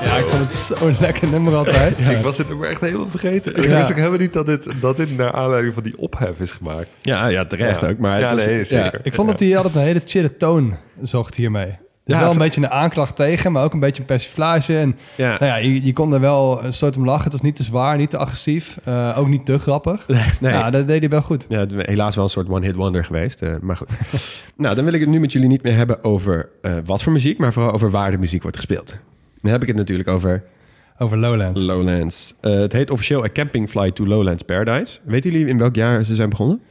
Ja, 0.04 0.18
ik 0.18 0.26
vond 0.26 0.44
het 0.44 0.54
zo'n 0.54 0.96
lekker 1.00 1.28
nummer 1.28 1.56
altijd. 1.56 1.98
Ja. 1.98 2.10
Ik 2.18 2.24
was 2.24 2.38
het 2.38 2.48
nummer 2.48 2.70
echt 2.70 2.82
helemaal 2.82 3.08
vergeten. 3.08 3.56
Ik 3.56 3.64
ja. 3.64 3.78
wist 3.78 3.90
ook 3.90 3.98
helemaal 3.98 4.20
niet 4.20 4.34
dat 4.34 4.46
dit, 4.46 4.82
dat 4.82 4.98
dit 4.98 5.18
naar 5.18 5.32
aanleiding 5.32 5.74
van 5.74 5.84
die 5.84 5.98
ophef 5.98 6.40
is 6.40 6.52
gemaakt. 6.52 6.98
Ja, 7.02 7.28
ja 7.28 7.46
terecht 7.46 7.86
ook. 7.86 7.98
Maar 7.98 8.14
het 8.20 8.30
ja, 8.30 8.36
was, 8.36 8.46
nee, 8.46 8.64
zeker. 8.64 9.00
Ik 9.04 9.14
vond 9.14 9.30
dat 9.30 9.40
hij 9.40 9.58
altijd 9.58 9.76
een 9.76 9.82
hele 9.82 10.02
chille 10.06 10.38
toon 10.38 10.78
zocht 11.02 11.36
hiermee. 11.36 11.78
Dus 12.10 12.18
ja, 12.18 12.24
wel 12.24 12.34
een 12.34 12.38
beetje 12.38 12.62
een 12.62 12.70
aanklacht 12.70 13.16
tegen, 13.16 13.52
maar 13.52 13.64
ook 13.64 13.74
een 13.74 13.80
beetje 13.80 14.02
een 14.02 14.08
persiflage. 14.08 14.78
En 14.78 14.98
ja. 15.16 15.30
Nou 15.30 15.46
ja, 15.46 15.56
je, 15.56 15.86
je, 15.86 15.94
kon 15.94 16.14
er 16.14 16.20
wel 16.20 16.64
een 16.64 16.74
soort 16.74 16.98
om 16.98 17.06
lachen. 17.06 17.24
Het 17.24 17.32
was 17.32 17.42
niet 17.42 17.56
te 17.56 17.64
zwaar, 17.64 17.98
niet 17.98 18.10
te 18.10 18.18
agressief. 18.18 18.78
Uh, 18.88 19.18
ook 19.18 19.28
niet 19.28 19.46
te 19.46 19.58
grappig. 19.58 20.08
Nee. 20.40 20.54
Ja, 20.54 20.70
dat 20.70 20.88
deed 20.88 21.00
hij 21.00 21.10
wel 21.10 21.22
goed. 21.22 21.46
Ja, 21.50 21.66
helaas 21.70 22.16
wel 22.16 22.24
een 22.24 22.30
soort 22.30 22.50
one-hit 22.50 22.76
wonder 22.76 23.06
geweest. 23.06 23.42
Uh, 23.42 23.56
maar 23.62 23.76
goed. 23.76 23.90
nou, 24.56 24.76
dan 24.76 24.84
wil 24.84 24.94
ik 24.94 25.00
het 25.00 25.10
nu 25.10 25.20
met 25.20 25.32
jullie 25.32 25.48
niet 25.48 25.64
meer 25.64 25.76
hebben 25.76 26.04
over 26.04 26.50
uh, 26.62 26.74
wat 26.86 27.04
voor 27.04 27.12
muziek, 27.12 27.38
maar 27.38 27.54
vooral 27.54 27.72
over 27.72 27.92
waar 27.92 28.12
de 28.12 28.18
muziek 28.18 28.42
wordt 28.42 28.58
gespeeld. 28.58 28.98
Dan 29.42 29.52
heb 29.52 29.62
ik 29.62 29.68
het 29.68 29.78
natuurlijk 29.78 30.10
over... 30.10 30.44
Over 30.98 31.18
Lowlands. 31.18 31.62
Lowlands. 31.62 32.34
het 32.42 32.74
heet 32.74 32.92
officieel 32.92 33.24
A 33.24 33.30
Camping 33.34 33.70
Flight 33.70 33.96
to 33.96 34.06
Lowlands 34.06 34.44
Paradise. 34.44 35.00
Weten 35.04 35.32
jullie 35.32 35.48
in 35.48 35.58
welk 35.58 35.76
jaar 35.76 36.04
ze 36.04 36.16
zijn 36.16 36.30
begonnen? 36.30 36.62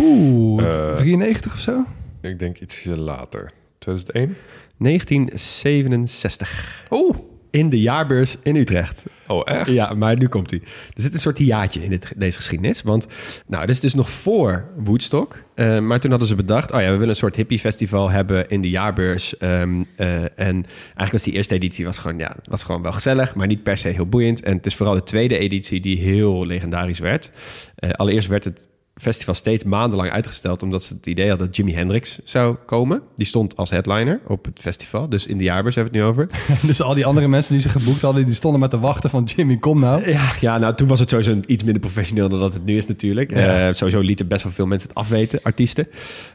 Oeh, 0.00 0.92
93 0.94 1.52
of 1.52 1.58
zo? 1.58 1.84
Ik 2.20 2.38
denk 2.38 2.58
ietsje 2.58 2.96
later. 2.96 3.52
2001? 3.82 4.36
1967. 4.78 6.86
Oeh, 6.90 7.16
in 7.52 7.68
de 7.68 7.80
jaarbeurs 7.80 8.36
in 8.42 8.56
Utrecht. 8.56 9.02
Oh, 9.26 9.42
echt? 9.44 9.70
Ja, 9.70 9.94
maar 9.94 10.18
nu 10.18 10.28
komt 10.28 10.50
hij. 10.50 10.60
Er 10.94 11.02
zit 11.02 11.14
een 11.14 11.20
soort 11.20 11.38
hiaatje 11.38 11.84
in 11.84 11.90
dit, 11.90 12.12
deze 12.16 12.36
geschiedenis. 12.36 12.82
Want 12.82 13.06
nou, 13.46 13.66
dit 13.66 13.74
is 13.74 13.80
dus 13.80 13.94
nog 13.94 14.10
voor 14.10 14.64
Woodstock. 14.76 15.42
Eh, 15.54 15.78
maar 15.78 16.00
toen 16.00 16.10
hadden 16.10 16.28
ze 16.28 16.34
bedacht... 16.34 16.72
oh 16.72 16.80
ja, 16.80 16.86
we 16.86 16.92
willen 16.92 17.08
een 17.08 17.14
soort 17.14 17.36
hippie-festival 17.36 18.10
hebben 18.10 18.48
in 18.48 18.60
de 18.60 18.70
jaarbeurs. 18.70 19.36
Ehm, 19.36 19.82
eh, 19.96 20.22
en 20.22 20.30
eigenlijk 20.36 21.12
was 21.12 21.22
die 21.22 21.32
eerste 21.32 21.54
editie 21.54 21.84
was 21.84 21.98
gewoon, 21.98 22.18
ja, 22.18 22.36
was 22.44 22.62
gewoon 22.62 22.82
wel 22.82 22.92
gezellig... 22.92 23.34
maar 23.34 23.46
niet 23.46 23.62
per 23.62 23.76
se 23.76 23.88
heel 23.88 24.06
boeiend. 24.06 24.42
En 24.42 24.56
het 24.56 24.66
is 24.66 24.74
vooral 24.74 24.94
de 24.94 25.02
tweede 25.02 25.38
editie 25.38 25.80
die 25.80 25.98
heel 25.98 26.46
legendarisch 26.46 26.98
werd. 26.98 27.32
Eh, 27.74 27.90
allereerst 27.90 28.28
werd 28.28 28.44
het 28.44 28.68
festival 28.96 29.34
steeds 29.34 29.64
maandenlang 29.64 30.10
uitgesteld... 30.10 30.62
omdat 30.62 30.82
ze 30.82 30.94
het 30.94 31.06
idee 31.06 31.28
hadden 31.28 31.46
dat 31.46 31.56
Jimi 31.56 31.74
Hendrix 31.74 32.18
zou 32.24 32.56
komen. 32.66 33.02
Die 33.16 33.26
stond 33.26 33.56
als 33.56 33.70
headliner 33.70 34.20
op 34.26 34.44
het 34.44 34.60
festival. 34.60 35.08
Dus 35.08 35.26
in 35.26 35.38
de 35.38 35.44
jaarbeurs 35.44 35.74
hebben 35.74 35.92
we 35.92 35.98
het 35.98 36.06
nu 36.06 36.12
over. 36.12 36.30
dus 36.68 36.82
al 36.82 36.94
die 36.94 37.06
andere 37.06 37.28
mensen 37.28 37.52
die 37.52 37.62
ze 37.62 37.68
geboekt 37.68 38.02
hadden, 38.02 38.26
die 38.26 38.34
stonden 38.34 38.60
met 38.60 38.70
te 38.70 38.78
wachten 38.78 39.10
van 39.10 39.24
Jimmy, 39.24 39.56
kom 39.56 39.80
nou. 39.80 40.10
Ja, 40.10 40.32
ja, 40.40 40.58
nou 40.58 40.74
toen 40.74 40.88
was 40.88 41.00
het 41.00 41.10
sowieso 41.10 41.36
iets 41.46 41.62
minder 41.62 41.80
professioneel 41.80 42.28
dan 42.28 42.40
dat 42.40 42.54
het 42.54 42.64
nu 42.64 42.76
is 42.76 42.86
natuurlijk. 42.86 43.30
Ja. 43.30 43.68
Eh, 43.68 43.74
sowieso 43.74 44.00
lieten 44.00 44.28
best 44.28 44.42
wel 44.42 44.52
veel 44.52 44.66
mensen 44.66 44.88
het 44.88 44.96
afweten, 44.96 45.42
artiesten. 45.42 45.88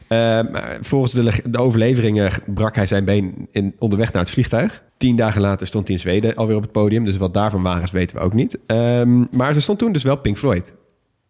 Eh, 0.08 0.40
volgens 0.80 1.12
de, 1.12 1.32
de 1.44 1.58
overleveringen 1.58 2.30
brak 2.46 2.74
hij 2.74 2.86
zijn 2.86 3.04
been 3.04 3.48
in, 3.50 3.74
onderweg 3.78 4.12
naar 4.12 4.22
het 4.22 4.30
vliegtuig. 4.30 4.82
Tien 4.96 5.16
dagen 5.16 5.40
later 5.40 5.66
stond 5.66 5.86
hij 5.86 5.96
in 5.96 6.02
Zweden 6.02 6.34
alweer 6.34 6.56
op 6.56 6.62
het 6.62 6.72
podium. 6.72 7.04
Dus 7.04 7.16
wat 7.16 7.34
daarvan 7.34 7.62
waar 7.62 7.82
is, 7.82 7.90
weten 7.90 8.16
we 8.16 8.22
ook 8.22 8.34
niet. 8.34 8.58
Ehm, 8.66 9.24
maar 9.30 9.54
ze 9.54 9.60
stond 9.60 9.78
toen 9.78 9.92
dus 9.92 10.02
wel 10.02 10.16
Pink 10.16 10.38
Floyd. 10.38 10.74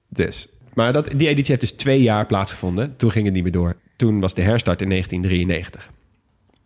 Dus. 0.08 0.48
Maar 0.74 0.92
dat, 0.92 1.10
die 1.16 1.28
editie 1.28 1.50
heeft 1.50 1.60
dus 1.60 1.72
twee 1.72 2.02
jaar 2.02 2.26
plaatsgevonden. 2.26 2.96
Toen 2.96 3.10
ging 3.10 3.24
het 3.24 3.34
niet 3.34 3.42
meer 3.42 3.52
door. 3.52 3.76
Toen 3.96 4.20
was 4.20 4.34
de 4.34 4.42
herstart 4.42 4.82
in 4.82 4.88
1993. 4.88 5.90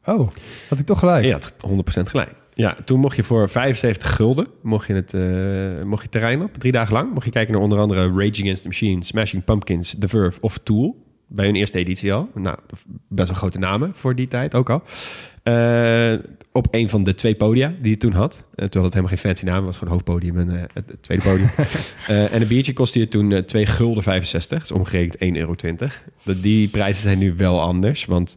Oh, 0.05 0.31
had 0.69 0.79
ik 0.79 0.87
toch 0.87 0.99
gelijk. 0.99 1.31
Had 1.31 1.55
100% 2.01 2.03
gelijk. 2.03 2.31
Ja, 2.55 2.77
toen 2.85 3.01
mocht 3.01 3.17
je 3.17 3.23
voor 3.23 3.49
75 3.49 4.15
gulden 4.15 4.47
mocht 4.63 4.87
je 4.87 4.95
het, 4.95 5.15
eh, 5.15 5.85
mocht 5.85 6.03
je 6.03 6.09
terrein 6.09 6.43
op, 6.43 6.55
drie 6.59 6.73
dagen 6.73 6.93
lang. 6.93 7.13
Mocht 7.13 7.25
je 7.25 7.31
kijken 7.31 7.53
naar 7.53 7.63
onder 7.63 7.79
andere 7.79 8.07
Rage 8.07 8.43
Against 8.43 8.63
the 8.63 8.69
Machine, 8.69 9.05
Smashing 9.05 9.45
Pumpkins, 9.45 9.97
The 9.99 10.09
Verve 10.09 10.41
of 10.41 10.59
Tool. 10.59 11.05
Bij 11.27 11.45
hun 11.45 11.55
eerste 11.55 11.79
editie 11.79 12.13
al. 12.13 12.29
Nou, 12.35 12.57
best 13.09 13.29
wel 13.29 13.37
grote 13.37 13.59
namen 13.59 13.95
voor 13.95 14.15
die 14.15 14.29
tijd 14.29 14.55
ook 14.55 14.71
al. 14.71 14.83
Eh, 15.43 16.13
op 16.53 16.67
een 16.71 16.89
van 16.89 17.03
de 17.03 17.15
twee 17.15 17.35
podia 17.35 17.73
die 17.81 17.91
je 17.91 17.97
toen 17.97 18.13
had. 18.13 18.35
Eh, 18.35 18.67
toen 18.67 18.83
had 18.83 18.93
het 18.93 18.95
helemaal 18.95 19.09
geen 19.09 19.19
fancy 19.19 19.45
naam. 19.45 19.57
Het 19.57 19.65
was 19.65 19.77
gewoon 19.77 19.93
hoofdpodium 19.93 20.39
en 20.39 20.57
eh, 20.57 20.63
het, 20.75 20.85
tweede 21.01 21.23
podium. 21.23 21.51
En 22.33 22.41
een 22.43 22.49
biertje 22.49 22.73
kostte 22.73 22.99
je 22.99 23.09
toen 23.09 23.33
eh, 23.33 23.39
2 23.39 23.67
gulden 23.67 24.03
65. 24.03 24.59
Dat 24.59 24.71
is 24.71 24.77
omgerekend 24.77 25.17
1,20 25.17 25.19
euro. 25.41 25.55
Dat- 26.23 26.43
Die 26.43 26.69
prijzen 26.69 27.03
zijn 27.03 27.19
nu 27.19 27.35
wel 27.37 27.61
anders. 27.61 28.05
Want 28.05 28.37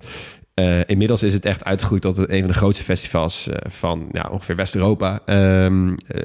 eh, 0.55 0.79
inmiddels 0.85 1.23
is 1.23 1.33
het 1.33 1.45
echt 1.45 1.63
uitgegroeid 1.63 2.01
tot 2.01 2.17
een 2.17 2.39
van 2.39 2.47
de 2.47 2.53
grootste 2.53 2.83
festivals 2.83 3.49
eh, 3.49 3.71
van 3.71 4.09
ja, 4.11 4.29
ongeveer 4.31 4.55
West-Europa. 4.55 5.19
Ehm, 5.25 5.89
eh, 6.07 6.21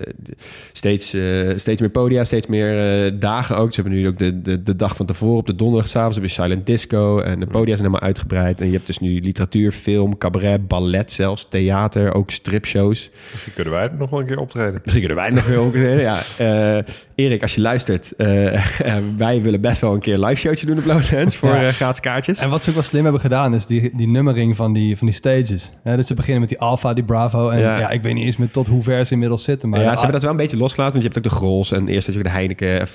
steeds, 0.73 1.17
steeds 1.55 1.81
meer 1.81 1.91
podia, 1.91 2.25
steeds 2.25 2.47
meer 2.47 3.19
dagen 3.19 3.57
ook. 3.57 3.73
Ze 3.75 3.81
hebben 3.81 4.01
nu 4.01 4.09
ook 4.09 4.19
de, 4.19 4.43
de, 4.43 4.63
de 4.63 4.77
dag 4.77 4.97
van 4.97 5.07
tevoren 5.07 5.37
op 5.37 5.47
de 5.47 5.55
donderdagavond 5.55 6.13
hebben 6.13 6.33
ze 6.33 6.43
Silent 6.43 6.67
Disco. 6.67 7.21
En 7.21 7.41
de 7.41 7.47
podia 7.47 7.77
zijn 7.77 7.87
helemaal 7.87 8.01
uitgebreid. 8.01 8.61
En 8.61 8.67
je 8.67 8.73
hebt 8.73 8.87
dus 8.87 8.99
nu 8.99 9.21
literatuur, 9.21 9.73
film, 9.73 10.19
cabaret, 10.19 10.69
ballet 10.69 11.13
zelfs, 11.13 11.47
theater, 11.49 12.15
ook 12.15 12.31
stripshows. 12.31 13.11
Misschien 13.31 13.55
kunnen 13.55 13.73
wij 13.73 13.91
nog 13.99 14.11
wel 14.11 14.21
een 14.21 14.27
keer 14.27 14.39
optreden. 14.39 14.81
Misschien 14.85 15.07
kunnen 15.07 15.23
wij 15.23 15.31
nog 15.31 15.47
weer 15.47 15.59
ook. 15.59 15.77
Ja, 15.77 16.23
eh, 16.39 16.85
Erik, 17.21 17.43
als 17.43 17.55
je 17.55 17.61
luistert, 17.61 18.13
eh, 18.17 18.55
eh, 18.97 19.03
wij 19.17 19.43
willen 19.43 19.61
best 19.61 19.81
wel 19.81 19.93
een 19.93 20.01
keer 20.01 20.15
een 20.15 20.25
live 20.25 20.41
showtje 20.41 20.67
doen 20.67 20.79
op 20.79 20.85
Lowlands 20.85 21.37
voor 21.37 21.49
Ja. 21.55 21.67
eh, 21.67 21.73
gratis 21.73 22.01
kaartjes. 22.01 22.39
En 22.39 22.51
wat 22.51 22.63
ze 22.63 22.69
ook 22.69 22.75
wel 22.75 22.85
slim 22.85 23.03
hebben 23.03 23.21
gedaan, 23.21 23.55
is 23.55 23.67
die, 23.67 23.97
die 23.97 24.09
nummering 24.09 24.57
van 24.57 24.73
die, 24.73 24.97
van 24.97 25.07
die 25.07 25.17
stages. 25.17 25.73
Dus 25.85 26.07
ze 26.07 26.15
beginnen 26.15 26.41
met 26.41 26.49
die 26.49 26.59
Alpha, 26.59 26.95
die 26.95 27.05
Bravo. 27.05 27.49
En 27.49 27.59
Ja. 27.59 27.79
ja. 27.79 27.91
ik 27.91 28.03
weet 28.03 28.15
niet 28.15 28.25
eens 28.25 28.37
meer 28.37 28.51
tot 28.51 28.67
hoe 28.67 28.83
ver 28.83 29.07
ze 29.07 29.13
inmiddels 29.13 29.43
zitten. 29.43 29.69
Maar 29.69 29.81
ja, 29.81 29.91
ze 29.91 29.95
hebben 29.95 30.13
dat 30.13 30.23
wel 30.23 30.31
een 30.31 30.37
beetje 30.37 30.57
losgelaten, 30.57 30.93
want 31.01 31.05
je 31.05 31.11
hebt 31.13 31.27
ook 31.27 31.33
de 31.33 31.39
Grols 31.39 31.73
en 31.73 31.89
eerst 31.89 32.17
ook 32.17 32.23
de 32.23 32.31
Heineken. 32.31 32.89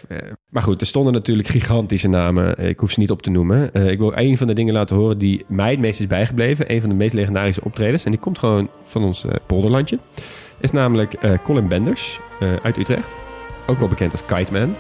Maar 0.50 0.64
goed, 0.64 0.82
er 0.82 0.88
stonden 0.88 1.14
natuurlijk 1.14 1.48
gigantische 1.48 2.08
namen. 2.08 2.58
Ik 2.58 2.80
hoef 2.80 2.92
ze 2.92 3.00
niet 3.00 3.12
op 3.12 3.22
te 3.22 3.30
noemen. 3.30 3.74
Ik 3.74 3.98
wil 3.98 4.12
een 4.16 4.38
van 4.38 4.48
de 4.48 4.54
dingen 4.54 4.74
laten 4.74 4.96
horen 4.96 5.18
die 5.18 5.46
mij 5.48 5.72
het 5.72 5.80
meest 5.80 6.00
is 6.00 6.08
bijgebleven. 6.08 6.72
Een 6.72 6.80
van 6.82 6.90
de 6.90 6.96
meest 6.96 7.14
legendarische 7.14 7.64
optredens. 7.64 8.04
En 8.04 8.12
die 8.12 8.20
komt 8.20 8.40
gewoon 8.40 8.70
van 8.84 9.04
ons 9.04 9.26
polderlandje. 9.46 10.00
Is 10.60 10.72
namelijk 10.72 11.16
Colin 11.44 11.68
Benders 11.68 12.20
uit 12.64 12.78
Utrecht. 12.78 13.25
Ook 13.66 13.80
wel 13.80 13.88
bekend 13.88 14.12
als 14.12 14.26
Kite 14.26 14.52
Man. 14.52 14.76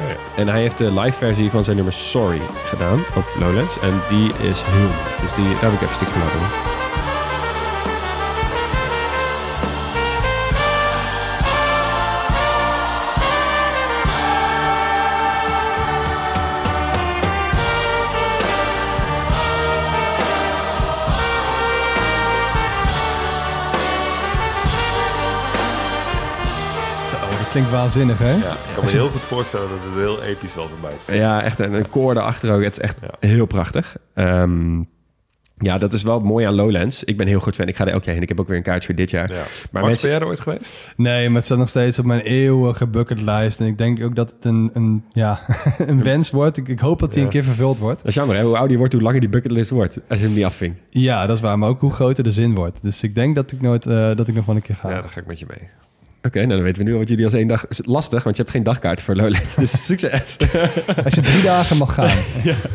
Oh 0.00 0.08
ja. 0.08 0.16
En 0.36 0.48
hij 0.48 0.60
heeft 0.60 0.78
de 0.78 0.92
live 1.00 1.16
versie 1.16 1.50
van 1.50 1.64
zijn 1.64 1.76
nummer 1.76 1.94
Sorry 1.94 2.40
gedaan 2.64 2.98
op 2.98 3.24
Lowlands. 3.38 3.80
En 3.80 4.00
die 4.08 4.32
is 4.50 4.62
heel. 4.64 4.90
Dus 5.20 5.34
die, 5.34 5.44
daar 5.44 5.70
heb 5.70 5.72
ik 5.72 5.80
even 5.80 5.88
een 5.88 5.94
stukje 5.94 6.12
van 6.12 6.22
laten 6.22 6.79
klinkt 27.50 27.70
waanzinnig, 27.70 28.18
hè? 28.18 28.30
Ja, 28.30 28.36
ik 28.36 28.74
kan 28.74 28.84
me 28.84 28.90
heel 28.90 29.08
goed 29.08 29.20
voorstellen 29.20 29.68
dat 29.68 29.78
het 29.82 29.94
heel 30.02 30.22
episch 30.22 30.54
was 30.54 30.68
zijn. 31.04 31.16
Ja, 31.18 31.42
echt 31.42 31.58
een, 31.60 31.72
een 31.72 31.88
koor 31.88 32.14
daarachter 32.14 32.54
ook. 32.54 32.62
Het 32.62 32.76
is 32.76 32.82
echt 32.82 32.96
Ja. 33.02 33.28
heel 33.28 33.46
prachtig. 33.46 33.96
Ehm, 34.14 34.78
ja, 35.56 35.78
dat 35.78 35.92
is 35.92 36.02
wel 36.02 36.20
mooi 36.20 36.46
aan 36.46 36.54
Lowlands. 36.54 37.04
Ik 37.04 37.16
ben 37.16 37.26
heel 37.26 37.40
goed 37.40 37.54
fan. 37.54 37.66
Ik 37.68 37.76
ga 37.76 37.84
er 37.86 37.92
elk 37.92 38.04
jaar 38.04 38.14
heen. 38.14 38.22
Ik 38.22 38.28
heb 38.28 38.40
ook 38.40 38.48
weer 38.48 38.56
een 38.56 38.62
kaartje 38.62 38.86
voor 38.86 38.94
dit 38.94 39.10
jaar. 39.10 39.32
Ja. 39.32 39.42
Maar 39.70 39.82
mensen- 39.84 40.02
ben 40.02 40.10
jij 40.10 40.20
er 40.20 40.26
ooit 40.26 40.40
geweest? 40.40 40.92
Nee, 40.96 41.26
maar 41.26 41.36
het 41.36 41.44
staat 41.44 41.58
nog 41.58 41.68
steeds 41.68 41.98
op 41.98 42.04
mijn 42.04 42.20
eeuwige 42.20 42.86
bucketlijst. 42.86 43.60
En 43.60 43.66
ik 43.66 43.78
denk 43.78 44.02
ook 44.02 44.14
dat 44.16 44.30
het 44.30 44.44
een, 44.44 44.70
een, 44.72 45.04
ja, 45.12 45.40
een 45.78 46.02
wens 46.02 46.30
wordt. 46.30 46.56
Ik, 46.56 46.68
ik 46.68 46.78
hoop 46.80 46.98
dat 46.98 47.10
die 47.10 47.18
Ja. 47.18 47.24
een 47.24 47.30
keer 47.30 47.42
vervuld 47.44 47.78
wordt. 47.78 47.98
Dat 47.98 48.08
is 48.08 48.14
jammer, 48.14 48.36
hè? 48.36 48.42
Hoe 48.42 48.52
ouder 48.54 48.70
je 48.72 48.78
wordt, 48.78 48.92
hoe 48.92 49.02
langer 49.02 49.20
die 49.20 49.28
bucketlist 49.28 49.70
wordt. 49.70 49.98
Als 50.08 50.18
je 50.18 50.24
hem 50.24 50.34
niet 50.34 50.44
afvinkt. 50.44 50.80
Ja, 50.90 51.26
dat 51.26 51.36
is 51.36 51.42
waar. 51.42 51.58
Maar 51.58 51.68
ook 51.68 51.80
hoe 51.80 51.92
groter 51.92 52.24
de 52.24 52.32
zin 52.32 52.54
wordt. 52.54 52.82
Dus 52.82 53.02
ik 53.02 53.14
denk 53.14 53.34
dat 53.34 53.52
ik, 53.52 53.60
nooit, 53.60 53.86
eh, 53.86 54.14
dat 54.16 54.28
ik 54.28 54.34
nog 54.34 54.44
wel 54.46 54.56
een 54.56 54.62
keer 54.62 54.74
ga. 54.74 54.90
Ja, 54.90 55.00
dan 55.00 55.10
ga 55.10 55.20
ik 55.20 55.26
met 55.26 55.38
je 55.38 55.46
mee. 55.48 55.68
Oké, 56.22 56.38
nou 56.38 56.48
dan 56.48 56.62
weten 56.62 56.84
we 56.84 56.90
nu 56.90 56.96
wat 56.96 57.08
jullie 57.08 57.24
als 57.24 57.34
één 57.34 57.46
dag... 57.46 57.66
Is 57.68 57.80
lastig, 57.84 58.22
want 58.22 58.36
je 58.36 58.42
hebt 58.42 58.54
geen 58.54 58.62
dagkaart 58.62 59.00
voor 59.00 59.14
Lowlands. 59.16 59.54
Dus 59.54 59.84
succes. 59.86 60.36
Als 61.04 61.14
je 61.14 61.20
drie 61.20 61.42
dagen 61.42 61.76
mag 61.76 61.94
gaan. 61.94 62.16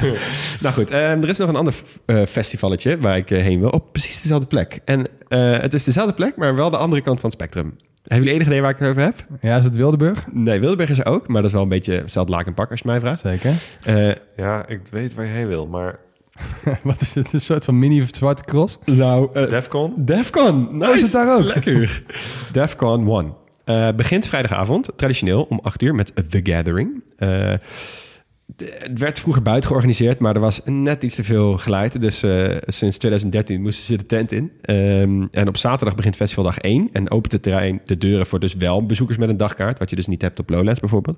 nou 0.62 0.74
goed, 0.74 0.92
eh, 0.92 1.12
er 1.12 1.30
is 1.30 1.38
nog 1.38 1.50
een 1.50 1.56
ander 1.56 1.74
eh, 2.06 2.26
festivalletje 2.26 2.98
waar 2.98 3.18
ik 3.18 3.32
eh, 3.32 3.42
heen 3.42 3.60
wil. 3.60 3.70
Op 3.70 3.92
precies 3.92 4.22
dezelfde 4.22 4.48
plek. 4.48 4.80
En 4.86 5.06
eh, 5.28 5.60
het 5.60 5.74
is 5.74 5.84
dezelfde 5.84 6.14
plek, 6.14 6.36
maar 6.36 6.56
wel 6.56 6.70
de 6.70 6.78
andere 6.78 7.02
kant 7.02 7.20
van 7.20 7.30
het 7.30 7.40
spectrum. 7.40 7.76
Hebben 8.02 8.18
jullie 8.18 8.34
enig 8.34 8.48
idee 8.48 8.62
waar 8.62 8.72
ik 8.72 8.80
het 8.80 8.90
over 8.90 9.02
heb? 9.02 9.26
Ja, 9.42 9.58
is 9.58 9.64
het 9.64 9.76
Wildeburg? 9.76 10.26
Nee, 10.32 10.60
Wildeburg 10.60 10.90
is 10.90 11.00
er 11.00 11.06
ook. 11.06 11.28
Maar 11.28 11.36
dat 11.38 11.46
is 11.46 11.52
wel 11.52 11.62
een 11.62 11.70
beetje 11.70 11.94
hetzelfde 11.96 12.32
laken 12.32 12.48
en 12.48 12.54
pak 12.54 12.72
als 12.72 12.80
je 12.80 12.88
mij 12.88 13.00
vraagt. 13.00 13.20
Zeker. 13.20 13.52
Eh, 13.84 14.08
Ja, 14.38 14.68
ik 14.68 14.80
weet 14.92 15.14
waar 15.14 15.26
je 15.26 15.32
heen 15.32 15.48
wil, 15.48 15.68
maar... 15.68 16.00
Wat 16.84 17.02
is 17.02 17.16
het? 17.16 17.34
Een 17.34 17.42
soort 17.42 17.66
van 17.66 17.80
mini 17.80 18.06
zwarte 18.12 18.44
cross? 18.44 18.80
nou, 18.86 19.30
eh, 19.34 19.50
Defcon? 19.50 19.94
Defcon. 19.98 20.78
Nice. 20.78 20.94
is 20.94 21.02
het 21.02 21.12
daar 21.12 21.38
ook? 21.38 21.44
Lekker. 21.44 22.04
Defcon 22.52 23.10
1. 23.10 23.34
Eh, 23.64 23.90
begint 23.96 24.28
vrijdagavond, 24.28 24.90
traditioneel 24.96 25.42
om 25.42 25.60
8 25.64 25.82
uur, 25.82 25.96
met 25.96 26.12
The 26.30 26.40
Gathering. 26.44 27.04
Eh, 27.18 27.54
het 28.56 29.00
werd 29.00 29.20
vroeger 29.20 29.42
buiten 29.42 29.68
georganiseerd, 29.68 30.20
maar 30.20 30.36
er 30.36 30.42
was 30.42 30.62
net 30.66 31.04
iets 31.04 31.16
te 31.16 31.24
veel 31.24 31.58
geluid. 31.58 32.02
Dus 32.02 32.24
eh, 32.24 32.58
sinds 32.66 32.98
2013 32.98 33.62
moesten 33.62 33.86
ze 33.86 33.98
de 33.98 34.06
tent 34.06 34.32
in. 34.32 34.52
Ehm, 34.62 35.26
en 35.32 35.48
op 35.48 35.58
zaterdag 35.58 35.96
begint 35.96 36.16
festivaldag 36.16 36.58
1 36.58 36.90
en 36.94 37.12
opent 37.12 37.32
het 37.32 37.42
terrein 37.42 37.82
de 37.84 37.98
deuren 37.98 38.26
voor 38.26 38.40
dus 38.40 38.54
wel 38.54 38.86
bezoekers 38.86 39.18
met 39.18 39.30
een 39.30 39.38
dagkaart, 39.38 39.80
wat 39.80 39.90
je 39.90 39.96
dus 39.96 40.08
niet 40.08 40.22
hebt 40.22 40.40
op 40.40 40.50
Lowlands 40.50 40.80
bijvoorbeeld. 40.80 41.18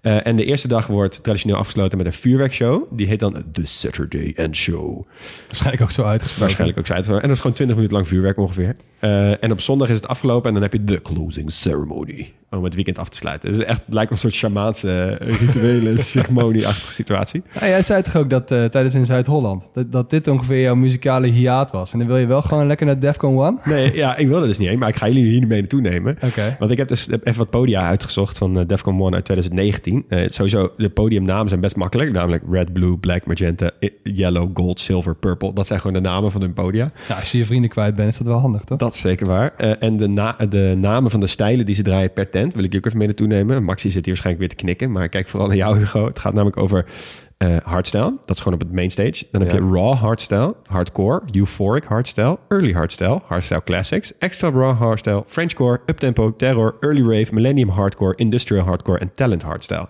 Eh, 0.00 0.26
en 0.26 0.36
de 0.36 0.44
eerste 0.44 0.68
dag 0.68 0.86
wordt 0.86 1.22
traditioneel 1.22 1.56
afgesloten 1.56 1.98
met 1.98 2.06
een 2.06 2.12
vuurwerkshow. 2.12 2.82
Die 2.90 3.06
heet 3.06 3.20
dan 3.20 3.44
The 3.52 3.66
Saturday 3.66 4.32
End 4.36 4.56
Show. 4.56 5.04
Waarschijnlijk 5.46 5.82
ook 5.82 5.90
zo 5.90 6.02
uitgesproken. 6.02 6.40
Waarschijnlijk 6.40 6.78
ook 6.78 6.96
het 6.96 7.06
wel. 7.06 7.16
En 7.16 7.22
dat 7.22 7.30
is 7.30 7.40
gewoon 7.40 7.56
20 7.56 7.76
minuten 7.76 7.96
lang 7.96 8.08
vuurwerk 8.08 8.38
ongeveer. 8.38 8.76
Eh, 8.98 9.42
en 9.42 9.52
op 9.52 9.60
zondag 9.60 9.88
is 9.88 9.94
het 9.94 10.08
afgelopen 10.08 10.46
en 10.46 10.52
dan 10.52 10.62
heb 10.62 10.72
je 10.72 10.84
de 10.84 11.02
closing 11.02 11.52
ceremony. 11.52 12.32
Om 12.56 12.64
het 12.64 12.74
weekend 12.74 12.98
af 12.98 13.08
te 13.08 13.16
sluiten. 13.16 13.50
Het 13.50 13.58
is 13.58 13.64
echt, 13.64 13.82
het 13.84 13.94
lijkt 13.94 14.08
wel 14.10 14.18
een 14.18 14.30
soort 14.30 14.34
Sjamaanse 14.34 15.16
eh, 15.20 15.38
rituele 15.38 15.98
ceremonie-achtige 16.12 16.92
situatie. 16.92 17.42
Ja, 17.60 17.66
jij 17.68 17.82
zei 17.82 18.02
toch 18.02 18.16
ook 18.16 18.30
dat 18.30 18.50
eh, 18.50 18.64
tijdens 18.64 18.94
in 18.94 19.06
Zuid-Holland... 19.06 19.68
Dat, 19.72 19.92
dat 19.92 20.10
dit 20.10 20.28
ongeveer 20.28 20.60
jouw 20.60 20.74
muzikale 20.74 21.26
hiaat 21.26 21.70
was. 21.70 21.92
En 21.92 21.98
dan 21.98 22.08
wil 22.08 22.16
je 22.16 22.26
wel 22.26 22.42
gewoon 22.42 22.66
lekker 22.66 22.86
naar 22.86 22.98
Defcon 23.00 23.44
1? 23.44 23.58
Nee, 23.64 23.94
ja, 23.96 24.16
ik 24.16 24.28
wilde 24.28 24.46
dus 24.46 24.58
niet 24.58 24.68
heen, 24.68 24.78
maar 24.78 24.88
ik 24.88 24.96
ga 24.96 25.06
jullie 25.08 25.24
hier 25.30 25.46
mee 25.46 25.58
naartoe 25.60 25.80
nemen. 25.80 26.16
Oké. 26.24 26.56
Want 26.58 26.70
ik 26.70 26.78
heb 26.78 26.88
dus 26.88 27.08
even 27.10 27.36
wat 27.38 27.50
podia 27.50 27.82
uitgezocht 27.88 28.38
van 28.38 28.58
eh, 28.58 28.66
Defcon 28.66 29.00
1 29.00 29.14
uit 29.14 29.24
2019. 29.24 30.04
Eh, 30.08 30.28
sowieso, 30.28 30.72
de 30.76 30.88
podiumnamen 30.90 31.48
zijn 31.48 31.60
best 31.60 31.76
makkelijk. 31.76 32.12
Namelijk 32.12 32.42
red, 32.50 32.72
blue, 32.72 32.96
black, 32.96 33.26
magenta, 33.26 33.70
yellow, 34.02 34.50
gold, 34.54 34.80
silver, 34.80 35.14
purple. 35.16 35.52
Dat 35.52 35.66
zijn 35.66 35.80
gewoon 35.80 36.02
de 36.02 36.08
namen 36.08 36.30
van 36.30 36.40
hun 36.40 36.52
podia. 36.52 36.90
Nou, 37.08 37.20
als 37.20 37.32
je 37.32 37.38
je 37.38 37.44
vrienden 37.46 37.70
kwijt 37.70 37.94
bent, 37.94 38.08
is 38.08 38.18
dat 38.18 38.26
wel 38.26 38.38
handig, 38.38 38.64
toch? 38.64 38.78
Dat 38.78 38.94
is 38.94 39.00
zeker 39.00 39.26
waar. 39.26 39.54
En 39.56 39.96
de, 39.96 40.08
na- 40.08 40.36
de 40.48 40.74
namen 40.78 41.10
van 41.10 41.20
de 41.20 41.26
stijlen 41.26 41.66
die 41.66 41.74
ze 41.74 41.82
draaien 41.82 42.12
per 42.12 42.30
tent 42.40 42.54
wil 42.54 42.64
ik 42.64 42.72
je 42.72 42.78
ook 42.78 42.86
even 42.86 42.98
mee 42.98 43.06
naartoe 43.06 43.26
nemen. 43.26 43.64
Maxi 43.64 43.90
zit 43.90 44.04
hier 44.04 44.14
waarschijnlijk 44.14 44.38
weer 44.48 44.56
te 44.58 44.64
knikken, 44.64 44.92
maar 44.92 45.08
kijk 45.08 45.28
vooral 45.28 45.48
naar 45.48 45.56
jou, 45.56 45.78
Hugo. 45.78 46.06
Het 46.06 46.18
gaat 46.18 46.32
namelijk 46.34 46.56
over 46.56 46.84
eh, 47.36 47.56
hardstyle. 47.62 48.14
Dat 48.24 48.36
is 48.36 48.42
gewoon 48.42 48.54
op 48.54 48.60
het 48.60 48.72
mainstage. 48.74 49.24
Dan 49.30 49.40
heb 49.40 49.50
Ja. 49.50 49.56
je 49.56 49.70
raw 49.72 49.94
hardstyle, 49.94 50.54
hardcore, 50.66 51.22
euphoric 51.32 51.84
hardstyle, 51.84 52.38
early 52.48 52.72
hardstyle, 52.72 53.20
hardstyle 53.26 53.62
classics, 53.64 54.12
extra 54.18 54.50
raw 54.50 54.76
hardstyle, 54.78 55.22
Frenchcore, 55.26 55.80
uptempo, 55.86 56.36
terror, 56.36 56.74
early 56.80 57.02
rave, 57.02 57.34
millennium 57.34 57.68
hardcore, 57.68 58.12
industrial 58.16 58.64
hardcore 58.64 58.98
en 58.98 59.12
talent 59.12 59.42
hardstyle. 59.42 59.88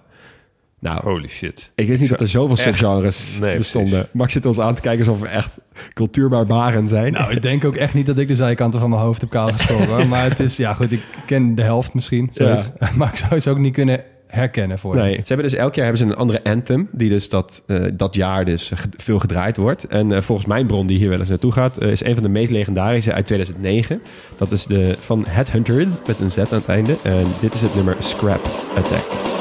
Nou, 0.80 1.00
Holy 1.02 1.28
shit. 1.28 1.70
ik 1.74 1.88
wist 1.88 2.00
niet 2.00 2.10
dat 2.10 2.20
er 2.20 2.28
zoveel 2.28 2.56
Echt? 2.56 2.62
subgenres 2.64 3.38
Nee, 3.40 3.56
bestonden. 3.56 3.90
precies. 3.90 4.12
Max 4.12 4.32
zit 4.32 4.46
ons 4.46 4.58
aan 4.60 4.74
te 4.74 4.80
kijken 4.80 5.06
alsof 5.06 5.20
we 5.22 5.28
echt 5.28 5.58
cultuurbarbaren 5.94 6.88
zijn. 6.88 7.12
Nou, 7.12 7.32
ik 7.32 7.42
denk 7.42 7.64
ook 7.64 7.76
echt 7.76 7.94
niet 7.94 8.06
dat 8.06 8.18
ik 8.18 8.28
de 8.28 8.36
zijkanten 8.36 8.80
van 8.80 8.90
mijn 8.90 9.02
hoofd 9.02 9.20
heb 9.20 9.30
kaal 9.30 9.48
geschoren. 9.52 10.08
Maar 10.08 10.24
het 10.28 10.40
is, 10.40 10.56
ja 10.56 10.72
goed, 10.74 10.92
ik 10.92 11.02
ken 11.26 11.54
de 11.54 11.62
helft 11.62 11.94
misschien. 11.94 12.28
Zoiets. 12.32 12.70
Maar 12.96 13.08
ik 13.08 13.16
zou 13.16 13.40
ze 13.40 13.50
ook 13.50 13.58
niet 13.58 13.72
kunnen 13.72 14.02
herkennen 14.26 14.78
voor 14.78 14.94
je. 14.96 15.00
Nee, 15.02 15.14
ze 15.14 15.22
hebben 15.26 15.46
dus 15.50 15.54
elk 15.58 15.74
jaar 15.74 15.84
hebben 15.84 16.02
ze 16.06 16.10
een 16.10 16.18
andere 16.18 16.44
anthem 16.44 16.88
die 16.92 17.08
dus 17.08 17.28
dat, 17.28 17.62
eh, 17.66 17.84
dat 17.92 18.14
jaar 18.14 18.44
dus 18.44 18.70
ge- 18.74 18.88
veel 18.96 19.18
gedraaid 19.18 19.56
wordt. 19.56 19.86
En 19.86 20.12
eh, 20.12 20.20
volgens 20.20 20.46
mijn 20.46 20.66
bron 20.66 20.86
die 20.86 20.98
hier 20.98 21.08
wel 21.08 21.18
eens 21.18 21.28
naartoe 21.28 21.52
gaat, 21.52 21.78
eh, 21.78 21.90
is 21.90 22.04
een 22.04 22.14
van 22.14 22.22
de 22.22 22.28
meest 22.28 22.50
legendarische 22.50 23.12
uit 23.12 23.26
2009. 23.26 24.02
Dat 24.38 24.50
is 24.52 24.66
de 24.66 24.94
van 25.00 25.24
Headhunters 25.28 25.98
met 26.06 26.18
een 26.20 26.30
Z 26.30 26.38
aan 26.38 26.46
het 26.50 26.68
einde. 26.68 26.96
En 27.02 27.24
dit 27.40 27.54
is 27.54 27.60
het 27.60 27.74
nummer 27.74 27.96
Scrap 27.98 28.48
Attack. 28.76 29.39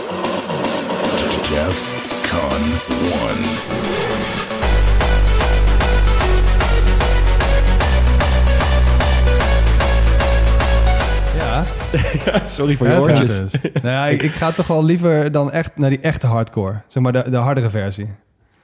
Sorry 12.46 12.76
voor 12.76 12.88
je 12.88 13.00
oortjes. 13.00 13.38
gaat 13.38 13.52
dus. 13.52 13.72
nou 13.74 13.88
ja, 13.88 14.08
ik, 14.08 14.22
ik 14.22 14.32
ga 14.32 14.52
toch 14.52 14.68
wel 14.68 14.86
liever 14.86 15.32
dan 15.32 15.52
echt 15.52 15.78
naar 15.78 15.90
die 15.90 16.00
echte 16.00 16.28
hardcore. 16.28 16.82
Zeg 16.88 17.04
maar 17.04 17.12
de, 17.12 17.30
de 17.30 17.38
hardere 17.38 17.70
versie. 17.70 18.10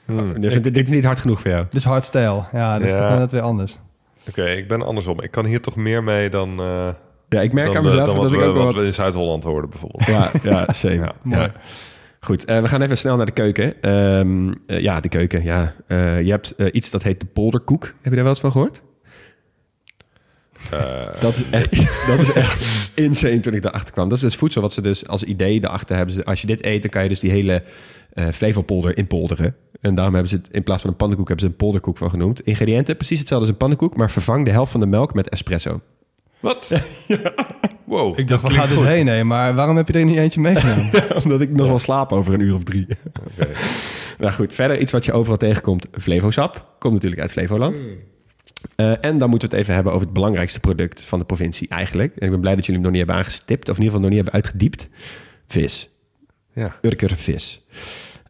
Hmm, 0.05 0.39
dit, 0.39 0.63
dit 0.63 0.87
is 0.87 0.89
niet 0.95 1.05
hard 1.05 1.19
genoeg 1.19 1.41
voor 1.41 1.51
jou. 1.51 1.65
Dus 1.71 1.83
hardstyle. 1.83 2.41
Ja, 2.51 2.77
dat 2.79 2.87
is 2.87 2.93
Ja. 2.93 2.99
toch 2.99 3.07
wel 3.09 3.17
net 3.17 3.31
weer 3.31 3.41
anders. 3.41 3.77
Oké, 4.29 4.45
ik 4.49 4.67
ben 4.67 4.81
andersom. 4.81 5.21
Ik 5.21 5.31
kan 5.31 5.45
hier 5.45 5.61
toch 5.61 5.75
meer 5.75 6.03
mee 6.03 6.29
dan, 6.29 6.59
eh 6.59 6.87
Ja, 7.29 7.41
ik 7.41 7.53
merk 7.53 7.67
dan, 7.67 7.77
aan 7.77 7.83
mezelf 7.83 8.05
dan 8.05 8.15
dat 8.15 8.23
wat, 8.23 8.33
ik 8.33 8.39
we, 8.39 8.45
ook 8.45 8.53
wel 8.53 8.63
wat 8.63 8.73
wat... 8.73 8.81
we 8.81 8.87
in 8.87 8.93
Zuid-Holland 8.93 9.43
hoorden 9.43 9.69
bijvoorbeeld. 9.69 10.05
Ja, 10.05 10.31
ja, 10.43 10.71
same. 10.73 10.95
Ja. 10.95 11.13
Mooi. 11.23 11.41
Ja. 11.41 11.51
Goed, 12.19 12.45
eh, 12.45 12.59
we 12.61 12.67
gaan 12.67 12.81
even 12.81 12.97
snel 12.97 13.17
naar 13.17 13.25
de 13.25 13.31
keuken. 13.31 13.81
Ehm, 13.81 14.53
eh, 14.67 14.81
ja, 14.81 14.99
de 14.99 15.09
keuken, 15.09 15.43
ja. 15.43 15.73
Eh, 15.87 16.21
je 16.21 16.29
hebt 16.31 16.55
iets 16.71 16.89
dat 16.91 17.03
heet 17.03 17.19
de 17.19 17.25
polderkoek. 17.25 17.83
Heb 17.83 17.95
je 18.03 18.09
daar 18.09 18.19
wel 18.19 18.27
eens 18.29 18.39
van 18.39 18.51
gehoord? 18.51 18.81
Eh, 20.71 21.21
Dat 21.21 21.35
is 21.35 21.43
echt, 21.51 21.71
dat 22.09 22.19
is 22.19 22.31
echt 22.31 22.89
insane 22.95 23.39
toen 23.39 23.53
ik 23.53 23.61
daarachter 23.61 23.93
kwam. 23.93 24.07
Dat 24.09 24.17
is 24.17 24.23
dus 24.23 24.35
voedsel 24.35 24.61
wat 24.61 24.73
ze 24.73 24.81
dus 24.81 25.07
als 25.07 25.23
idee 25.23 25.59
daarachter 25.59 25.95
hebben. 25.95 26.15
Ze- 26.15 26.25
Als 26.25 26.41
je 26.41 26.47
dit 26.47 26.63
eet, 26.65 26.81
dan 26.81 26.91
kan 26.91 27.03
je 27.03 27.09
dus 27.09 27.19
die 27.19 27.31
hele 27.31 27.63
eh 28.13 28.27
Flevopolder 28.27 28.97
inpolderen. 28.97 29.55
En 29.81 29.95
daarom 29.95 30.13
hebben 30.13 30.31
ze 30.31 30.37
het 30.37 30.47
in 30.51 30.63
plaats 30.63 30.81
van 30.81 30.89
een 30.89 30.95
pannenkoek 30.95 31.27
hebben 31.27 31.45
ze 31.45 31.51
een 31.51 31.57
polderkoek 31.57 31.97
van 31.97 32.09
genoemd. 32.09 32.41
Ingrediënten 32.41 32.97
precies 32.97 33.19
hetzelfde 33.19 33.45
als 33.45 33.53
een 33.53 33.59
pannenkoek, 33.59 33.95
maar 33.97 34.11
vervang 34.11 34.45
de 34.45 34.51
helft 34.51 34.71
van 34.71 34.79
de 34.79 34.85
melk 34.87 35.13
met 35.13 35.29
espresso. 35.29 35.81
wat? 36.39 36.71
Wow. 37.85 38.19
Ik 38.19 38.27
dacht, 38.27 38.41
waar 38.41 38.51
dat 38.51 38.59
gaat 38.59 38.69
dit 38.77 38.85
heen? 38.87 39.05
Nee, 39.05 39.23
maar 39.23 39.55
waarom 39.55 39.75
heb 39.77 39.87
je 39.87 39.93
er 39.93 40.05
niet 40.05 40.17
eentje 40.17 40.39
meegenomen? 40.41 40.91
Omdat 41.23 41.41
ik 41.41 41.49
nog 41.51 41.67
wel 41.67 41.79
slaap 41.79 42.11
over 42.13 42.33
een 42.33 42.39
uur 42.39 42.55
of 42.55 42.63
drie. 42.63 42.87
Nou 44.17 44.33
goed, 44.33 44.53
verder 44.53 44.79
iets 44.79 44.91
wat 44.91 45.05
je 45.05 45.13
overal 45.13 45.37
tegenkomt. 45.37 45.87
Flevosap. 45.91 46.65
Komt 46.79 46.93
natuurlijk 46.93 47.21
uit 47.21 47.31
Flevoland. 47.31 47.81
Eh, 48.75 49.03
en 49.05 49.17
dan 49.17 49.29
moeten 49.29 49.49
we 49.49 49.55
het 49.55 49.63
even 49.63 49.73
hebben 49.73 49.93
over 49.93 50.05
het 50.05 50.13
belangrijkste 50.13 50.59
product 50.59 51.05
van 51.05 51.19
de 51.19 51.25
provincie 51.25 51.67
eigenlijk. 51.67 52.15
En 52.15 52.25
ik 52.25 52.31
ben 52.31 52.41
blij 52.41 52.55
dat 52.55 52.65
jullie 52.65 52.81
hem 52.81 52.91
nog 52.91 52.99
niet 52.99 53.07
hebben 53.07 53.25
aangestipt. 53.25 53.69
Of 53.69 53.77
in 53.77 53.83
ieder 53.83 53.97
geval 53.97 53.99
nog 53.99 54.09
niet 54.09 54.23
hebben 54.23 54.33
uitgediept. 54.33 54.89
Vis. 55.47 55.89
Ja. 56.53 56.75
Urker 56.81 57.15
vis. 57.15 57.61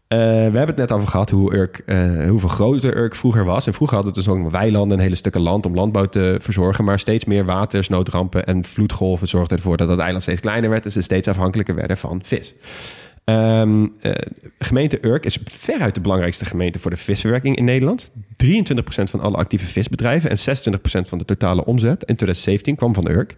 Eh, 0.08 0.20
we 0.20 0.58
hebben 0.58 0.68
het 0.68 0.78
net 0.78 0.92
over 0.92 1.08
gehad 1.08 1.30
hoe 1.30 1.56
Urk, 1.56 1.82
eh, 1.86 2.30
hoeveel 2.30 2.50
groter 2.50 2.98
Urk 2.98 3.16
vroeger 3.16 3.46
was. 3.46 3.68
En 3.68 3.74
vroeger 3.74 3.98
had 3.98 4.06
het 4.06 4.16
dus 4.16 4.28
ook 4.28 4.38
nog 4.38 4.52
weilanden 4.52 4.98
en 4.98 5.04
hele 5.04 5.16
stukken 5.16 5.42
land 5.42 5.66
om 5.66 5.76
landbouw 5.76 6.06
te 6.06 6.38
verzorgen. 6.42 6.84
Maar 6.84 7.00
steeds 7.00 7.26
meer 7.26 7.46
watersnoodrampen 7.46 8.46
en 8.46 8.66
vloedgolven 8.66 9.28
zorgden 9.28 9.58
ervoor 9.58 9.78
dat 9.78 9.90
het 9.90 10.00
eiland 10.00 10.24
steeds 10.24 10.40
kleiner 10.40 10.70
werd. 10.70 10.86
En 10.86 10.92
ze 10.92 11.02
steeds 11.02 11.28
afhankelijker 11.28 11.76
werden 11.76 11.98
van 11.98 12.22
vis. 12.24 12.54
Ehm, 13.26 13.88
eh, 14.02 14.12
gemeente 14.60 15.06
Urk 15.06 15.26
is 15.26 15.38
veruit 15.44 15.96
de 15.96 16.02
belangrijkste 16.02 16.46
gemeente 16.46 16.80
voor 16.80 16.92
de 16.92 16.98
visverwerking 16.98 17.56
in 17.56 17.64
Nederland. 17.64 18.12
23% 18.36 19.10
van 19.10 19.20
alle 19.20 19.38
actieve 19.38 19.66
visbedrijven 19.66 20.30
en 20.30 20.38
26% 20.38 21.10
van 21.10 21.18
de 21.18 21.26
totale 21.26 21.66
omzet 21.66 22.04
in 22.04 22.16
2017 22.16 22.76
kwam 22.76 22.94
van 22.94 23.10
Urk. 23.10 23.38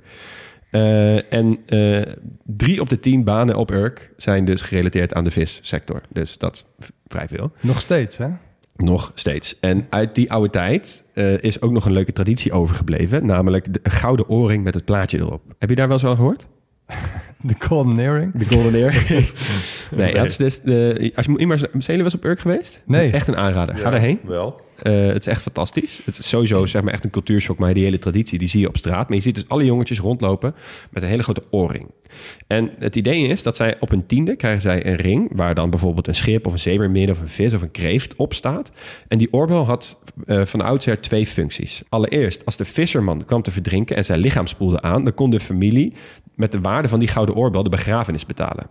Eh, 0.71 1.33
en 1.33 1.57
eh, 1.65 2.13
drie 2.43 2.81
op 2.81 2.89
de 2.89 2.99
tien 2.99 3.23
banen 3.23 3.55
op 3.55 3.71
Urk 3.71 4.11
zijn 4.17 4.45
dus 4.45 4.61
gerelateerd 4.61 5.13
aan 5.13 5.23
de 5.23 5.31
vissector. 5.31 6.01
Dus 6.09 6.37
dat 6.37 6.65
is 6.79 6.89
vrij 7.07 7.27
veel. 7.27 7.51
Nog 7.61 7.81
steeds, 7.81 8.17
hè? 8.17 8.27
Nog 8.75 9.11
steeds. 9.15 9.59
En 9.59 9.87
uit 9.89 10.15
die 10.15 10.31
oude 10.31 10.49
tijd 10.49 11.03
is 11.41 11.61
ook 11.61 11.71
nog 11.71 11.85
een 11.85 11.91
leuke 11.91 12.13
traditie 12.13 12.51
overgebleven. 12.51 13.25
Namelijk 13.25 13.73
de 13.73 13.89
gouden 13.89 14.29
oorring 14.29 14.63
met 14.63 14.73
het 14.73 14.85
plaatje 14.85 15.17
erop. 15.17 15.41
Heb 15.59 15.69
je 15.69 15.75
daar 15.75 15.87
wel 15.87 15.95
eens 15.95 16.05
van 16.05 16.15
gehoord? 16.15 16.47
De 17.41 17.55
Golden 17.59 17.99
Earring. 17.99 18.37
De 18.37 18.45
Golden 18.45 18.75
Ear. 18.75 19.05
nee, 19.91 20.13
dat 20.13 20.25
is 20.25 20.37
dus 20.37 20.61
de, 20.61 21.11
als 21.15 21.25
je 21.25 21.31
moet 21.31 21.45
maar 21.45 21.59
zijn 21.77 22.03
eens 22.03 22.13
op 22.13 22.25
Urk 22.25 22.39
geweest? 22.39 22.83
Nee. 22.85 23.11
Echt 23.11 23.27
een 23.27 23.37
aanrader. 23.37 23.77
Ga 23.77 23.89
Ja, 23.89 23.95
erheen. 23.95 24.19
Wel. 24.23 24.61
Eh, 24.77 25.07
het 25.07 25.17
is 25.17 25.27
echt 25.27 25.41
fantastisch. 25.41 26.01
Het 26.05 26.17
is 26.17 26.29
sowieso 26.29 26.65
zeg 26.65 26.81
maar 26.81 26.93
echt 26.93 27.03
een 27.03 27.09
cultuurshock, 27.09 27.57
maar 27.57 27.73
die 27.73 27.83
hele 27.83 27.99
traditie 27.99 28.39
die 28.39 28.47
zie 28.47 28.59
je 28.59 28.67
op 28.67 28.77
straat. 28.77 29.07
Maar 29.07 29.17
je 29.17 29.23
ziet 29.23 29.35
dus 29.35 29.47
alle 29.47 29.65
jongetjes 29.65 29.99
rondlopen 29.99 30.55
met 30.89 31.03
een 31.03 31.09
hele 31.09 31.23
grote 31.23 31.43
oorring. 31.49 31.91
En 32.47 32.71
het 32.79 32.95
idee 32.95 33.27
is 33.27 33.43
dat 33.43 33.55
zij 33.55 33.75
op 33.79 33.91
een 33.91 34.05
tiende 34.05 34.35
krijgen 34.35 34.61
zij 34.61 34.85
een 34.85 34.95
ring 34.95 35.29
waar 35.35 35.55
dan 35.55 35.69
bijvoorbeeld 35.69 36.07
een 36.07 36.15
schip 36.15 36.45
of 36.45 36.51
een 36.53 36.59
zeemermin 36.59 37.09
of 37.09 37.21
een 37.21 37.27
vis 37.27 37.53
of 37.53 37.61
een 37.61 37.71
kreeft 37.71 38.15
op 38.15 38.33
staat. 38.33 38.71
En 39.07 39.17
die 39.17 39.33
oorbel 39.33 39.65
had 39.65 39.99
eh, 40.25 40.45
van 40.45 40.61
oudsher 40.61 41.01
twee 41.01 41.25
functies. 41.25 41.83
Allereerst, 41.89 42.45
als 42.45 42.57
de 42.57 42.65
visserman 42.65 43.25
kwam 43.25 43.41
te 43.41 43.51
verdrinken 43.51 43.95
en 43.95 44.05
zijn 44.05 44.19
lichaam 44.19 44.47
spoelde 44.47 44.81
aan, 44.81 45.03
dan 45.03 45.13
kon 45.13 45.29
de 45.29 45.39
familie 45.39 45.93
met 46.37 46.51
de 46.51 46.61
waarde 46.61 46.87
van 46.87 46.99
die 46.99 47.07
gouden 47.07 47.35
oorbel 47.35 47.63
de 47.63 47.69
begrafenis 47.69 48.25
betalen. 48.25 48.67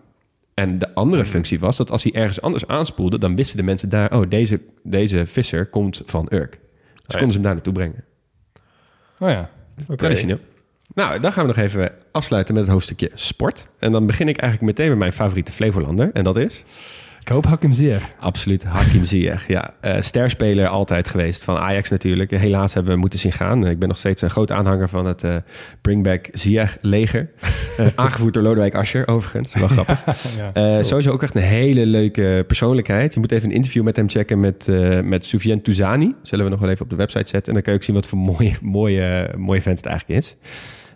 En 0.55 0.79
de 0.79 0.95
andere 0.95 1.25
functie 1.25 1.59
was 1.59 1.77
dat 1.77 1.91
als 1.91 2.03
hij 2.03 2.13
ergens 2.13 2.41
anders 2.41 2.67
aanspoelde, 2.67 3.19
dan 3.19 3.37
wisten 3.37 3.57
de 3.57 3.63
mensen 3.63 3.89
daar, 3.89 4.13
oh, 4.13 4.29
deze, 4.29 4.61
deze 4.83 5.27
visser 5.27 5.67
komt 5.67 6.03
van 6.05 6.29
Urk. 6.31 6.51
Dus 6.51 7.15
ja. 7.15 7.19
konden 7.19 7.29
ze 7.29 7.33
hem 7.33 7.43
daar 7.43 7.55
naartoe 7.55 7.73
brengen. 7.73 8.05
Oh 9.19 9.29
ja. 9.29 9.51
Traditioneel. 9.97 10.39
Nou, 10.95 11.21
dan 11.21 11.33
gaan 11.33 11.47
we 11.47 11.55
nog 11.55 11.65
even 11.65 11.93
afsluiten 12.13 12.55
met 12.55 12.63
het 12.63 12.73
hoofdstukje 12.73 13.11
sport. 13.15 13.69
En 13.79 13.93
dan 13.93 14.07
begin 14.07 14.29
ik 14.29 14.37
eigenlijk 14.37 14.73
meteen 14.73 14.89
met 14.89 14.99
mijn 14.99 15.13
favoriete 15.13 15.53
Flevolander. 15.53 16.11
En 16.13 16.25
dat 16.25 16.37
is? 16.37 16.65
Ik 17.27 17.33
hoop 17.33 17.47
Hakim 17.47 17.73
Ziyech. 17.73 18.13
Absoluut 18.21 18.65
Hakim 18.65 19.05
Ziyech. 19.05 19.49
Ja, 19.49 19.75
eh 19.81 20.01
sterspeler 20.01 20.67
altijd 20.67 21.09
geweest 21.09 21.45
van 21.45 21.57
Ajax 21.57 21.91
natuurlijk. 21.91 22.31
Helaas 22.31 22.75
hebben 22.75 22.93
we 22.93 22.99
moeten 22.99 23.19
zien 23.19 23.33
gaan. 23.33 23.67
Ik 23.67 23.79
ben 23.79 23.89
nog 23.89 23.97
steeds 23.97 24.23
een 24.23 24.31
groot 24.31 24.53
aanhanger 24.53 24.89
van 24.89 25.07
het 25.07 25.25
eh 25.25 25.37
Bring 25.81 26.03
Back 26.03 26.29
Ziyech 26.33 26.79
leger. 26.81 27.31
Eh, 27.77 27.87
aangevoerd 28.05 28.35
door 28.35 28.43
Lodewijk 28.43 28.75
Asscher, 28.75 29.09
overigens. 29.09 29.55
Wel 29.55 29.69
grappig. 29.69 30.05
Ja. 30.37 30.53
Eh, 30.53 30.85
sowieso 30.85 31.13
ook 31.13 31.23
echt 31.23 31.35
een 31.35 31.43
hele 31.43 31.87
leuke 31.87 32.45
persoonlijkheid. 32.47 33.15
Je 33.15 33.21
moet 33.21 33.33
even 33.33 33.49
een 33.49 33.55
interview 33.55 33.83
met 33.83 33.97
hem 33.97 34.11
checken 34.11 34.41
met, 34.41 34.69
eh 34.69 35.01
met 35.01 35.25
Soufiane 35.25 35.63
Touzani. 35.63 36.15
Zullen 36.23 36.45
we 36.45 36.51
nog 36.51 36.61
wel 36.61 36.71
even 36.71 36.85
op 36.85 36.91
de 36.91 36.97
website 36.97 37.29
zetten. 37.29 37.47
En 37.47 37.53
dan 37.53 37.63
kan 37.63 37.73
je 37.73 37.79
ook 37.79 37.85
zien 37.85 37.95
wat 37.95 38.07
voor 38.07 38.19
mooie, 38.19 38.55
mooie, 38.63 39.31
mooie 39.37 39.63
vent 39.63 39.77
het 39.79 39.87
eigenlijk 39.87 40.21
is. 40.21 40.37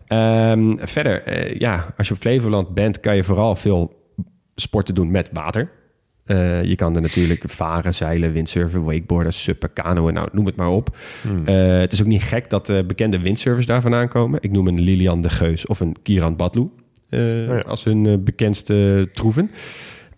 Ehm, 0.07 0.77
verder, 0.79 1.23
eh, 1.23 1.59
ja, 1.59 1.95
als 1.97 2.09
je 2.09 2.15
op 2.15 2.21
Flevoland 2.21 2.75
bent, 2.75 3.01
kan 3.01 3.17
je 3.17 3.23
vooral 3.23 3.57
veel 3.57 3.99
sporten 4.55 4.95
doen 4.95 5.11
met 5.11 5.31
water. 5.33 5.79
Eh, 6.31 6.65
je 6.65 6.77
kan 6.77 6.95
er 6.95 7.01
natuurlijk 7.01 7.45
varen, 7.47 7.95
zeilen, 7.95 8.33
windsurfen, 8.33 8.85
wakeboarden, 8.85 9.33
suppen, 9.33 9.73
kanoën, 9.73 10.15
nou, 10.15 10.29
noem 10.33 10.47
het 10.47 10.57
maar 10.57 10.71
op. 10.71 10.97
Eh, 11.45 11.79
het 11.79 11.93
is 11.93 12.01
ook 12.01 12.07
niet 12.07 12.23
gek 12.23 12.51
dat 12.51 12.67
de 12.67 12.85
bekende 12.87 13.19
windsurfers 13.19 13.67
daar 13.67 13.81
vandaan 13.81 14.09
komen. 14.09 14.39
Ik 14.43 14.51
noem 14.51 14.67
een 14.67 14.81
Lilian 14.81 15.23
de 15.23 15.31
Geus 15.31 15.67
of 15.67 15.81
een 15.81 15.97
Kieran 16.03 16.37
Badlu 16.37 16.69
eh, 17.09 17.47
ja. 17.47 17.59
als 17.59 17.85
hun 17.85 18.07
eh, 18.07 18.15
bekendste 18.19 19.09
troeven. 19.13 19.51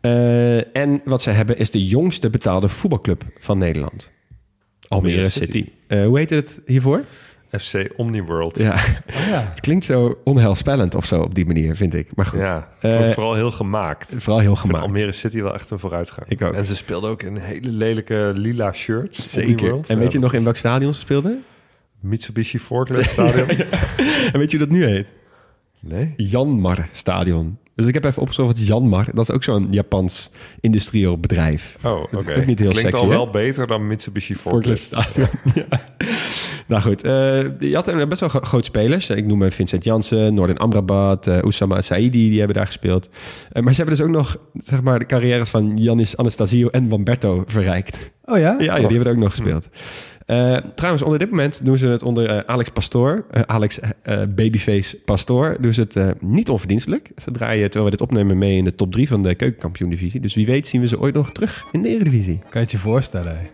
Eh, 0.01 0.77
en 0.77 1.01
wat 1.05 1.23
ze 1.23 1.31
hebben 1.31 1.59
is 1.59 1.71
de 1.71 1.87
jongste 1.87 2.31
betaalde 2.31 2.69
voetbalclub 2.69 3.25
van 3.39 3.59
Nederland. 3.59 4.13
Almere, 4.89 5.13
Almere 5.13 5.31
City. 5.31 5.45
City. 5.45 5.69
Eh, 5.87 6.05
hoe 6.05 6.19
heet 6.19 6.31
het 6.31 6.61
hiervoor? 6.67 7.05
FC 7.59 7.89
Omniworld. 7.97 8.59
Ja, 8.59 8.73
Oh 8.73 9.27
ja. 9.29 9.47
het 9.51 9.61
klinkt 9.61 9.85
zo 9.85 10.19
onheilspellend 10.25 10.95
of 10.95 11.05
zo 11.05 11.21
op 11.23 11.35
die 11.35 11.47
manier, 11.47 11.77
vind 11.77 11.95
ik. 11.95 12.09
Maar 12.15 12.27
goed, 12.27 12.41
Ja, 12.41 12.69
Eh, 12.81 13.11
vooral 13.11 13.35
heel 13.35 13.51
gemaakt. 13.51 14.13
vooral 14.17 14.39
heel 14.39 14.57
gemaakt. 14.57 14.85
Almere 14.85 15.13
City 15.13 15.43
wel 15.43 15.55
echt 15.55 15.71
een 15.71 15.79
vooruitgang. 15.79 16.29
Ik 16.29 16.43
ook. 16.43 16.55
En 16.55 16.67
ze 16.67 16.77
speelden 16.77 17.11
ook 17.11 17.23
in 17.23 17.37
hele 17.37 17.69
lelijke 17.71 18.31
lila 18.35 18.73
shirts. 18.73 19.33
Zeker. 19.33 19.51
Omniworld. 19.53 19.87
En 19.87 19.99
weet 19.99 20.13
je 20.13 20.19
nog 20.19 20.33
in 20.33 20.43
welk 20.45 20.57
stadion 20.57 20.95
ze 20.95 21.01
speelden? 21.01 21.45
Mitsubishi 22.01 22.59
Forklift 22.59 23.11
Stadion? 23.11 23.47
En 24.33 24.39
weet 24.39 24.51
je 24.51 24.57
hoe 24.59 24.67
dat 24.67 24.77
nu 24.77 24.85
heet? 24.85 25.07
Nee? 25.81 26.15
Janmar 26.17 26.89
Stadion. 26.93 27.59
Dus 27.75 27.87
ik 27.87 27.95
heb 27.95 28.05
even 28.05 28.23
opgezocht 28.23 28.59
wat 28.59 28.67
Janmar. 28.67 29.05
Dat 29.15 29.29
is 29.29 29.35
ook 29.35 29.43
zo'n 29.45 29.67
Japans 29.71 30.31
industrieel 30.61 31.19
bedrijf. 31.19 31.77
Oh, 31.85 31.93
oké. 31.93 32.17
Het 32.17 32.29
is 32.29 32.37
ook 32.37 32.47
niet 32.47 32.59
heel 32.59 32.69
Klinkt 32.71 32.89
sexy, 32.91 33.03
al 33.05 33.11
hè? 33.11 33.17
wel 33.17 33.31
beter 33.31 33.67
dan 33.67 33.87
Mitsubishi 33.87 34.35
Forklift 34.35 34.87
Forklift. 34.89 35.11
Stadion. 35.11 35.29
ja. 35.71 35.81
Nou 36.67 36.83
goed, 36.83 37.03
eh, 37.03 37.11
je 37.59 37.75
had 37.75 37.89
er 37.89 38.09
best 38.09 38.21
wel 38.21 38.29
gro- 38.29 38.41
grote 38.41 38.65
spelers. 38.65 39.11
Ik 39.11 39.27
noem 39.27 39.51
Vincent 39.53 39.85
Jansen, 39.85 40.35
Noordin 40.35 40.57
Amrabat, 40.57 41.27
eh 41.27 41.39
Oussama 41.43 41.81
Saidi, 41.81 42.29
die 42.29 42.39
hebben 42.39 42.57
daar 42.57 42.67
gespeeld. 42.67 43.09
Eh, 43.53 43.63
maar 43.63 43.75
ze 43.75 43.81
hebben 43.83 43.97
dus 43.97 44.07
ook 44.07 44.13
nog 44.13 44.37
zeg 44.55 44.83
maar, 44.83 44.99
de 44.99 45.07
carrières 45.07 45.51
van 45.51 45.77
Janis 45.77 46.17
Anastasio 46.17 46.69
en 46.69 46.89
Wamberto 46.89 47.43
verrijkt. 47.47 48.11
Oh 48.25 48.39
ja? 48.39 48.57
Ja, 48.59 48.65
ja 48.65 48.75
die 48.75 48.87
hebben 48.87 49.05
er 49.07 49.13
ook 49.13 49.23
nog 49.23 49.31
gespeeld. 49.31 49.69
Eh, 50.27 50.57
trouwens, 50.75 51.03
onder 51.05 51.19
dit 51.19 51.31
moment 51.31 51.65
doen 51.65 51.79
ze 51.79 51.89
het 51.89 52.03
onder 52.03 52.47
Alex 52.47 52.69
Pastoor, 52.71 53.25
eh, 53.31 53.43
Alex 53.47 53.79
eh, 54.03 54.23
Babyface 54.29 54.97
Pastoor, 55.05 55.57
doen 55.61 55.73
ze 55.73 55.81
het 55.81 55.97
eh, 55.97 56.09
niet 56.21 56.49
onverdienstelijk. 56.49 57.11
Ze 57.17 57.31
draaien, 57.31 57.63
terwijl 57.71 57.85
we 57.85 57.91
dit 57.91 58.01
opnemen, 58.01 58.39
mee 58.39 58.57
in 58.57 58.65
de 58.65 58.75
top 58.75 58.93
3 58.93 59.09
van 59.09 59.23
de 59.23 59.35
keukenkampioen-divisie. 59.35 60.21
Dus 60.21 60.35
wie 60.35 60.47
weet 60.47 60.67
zien 60.67 60.81
we 60.81 60.87
ze 60.87 61.01
ooit 61.01 61.15
nog 61.15 61.33
terug 61.33 61.65
in 61.73 61.83
de 61.83 61.89
Eredivisie. 61.89 62.39
Kan 62.39 62.49
je 62.53 62.59
het 62.59 62.71
je 62.71 62.79
voorstellen? 62.79 63.39
hè? 63.39 63.47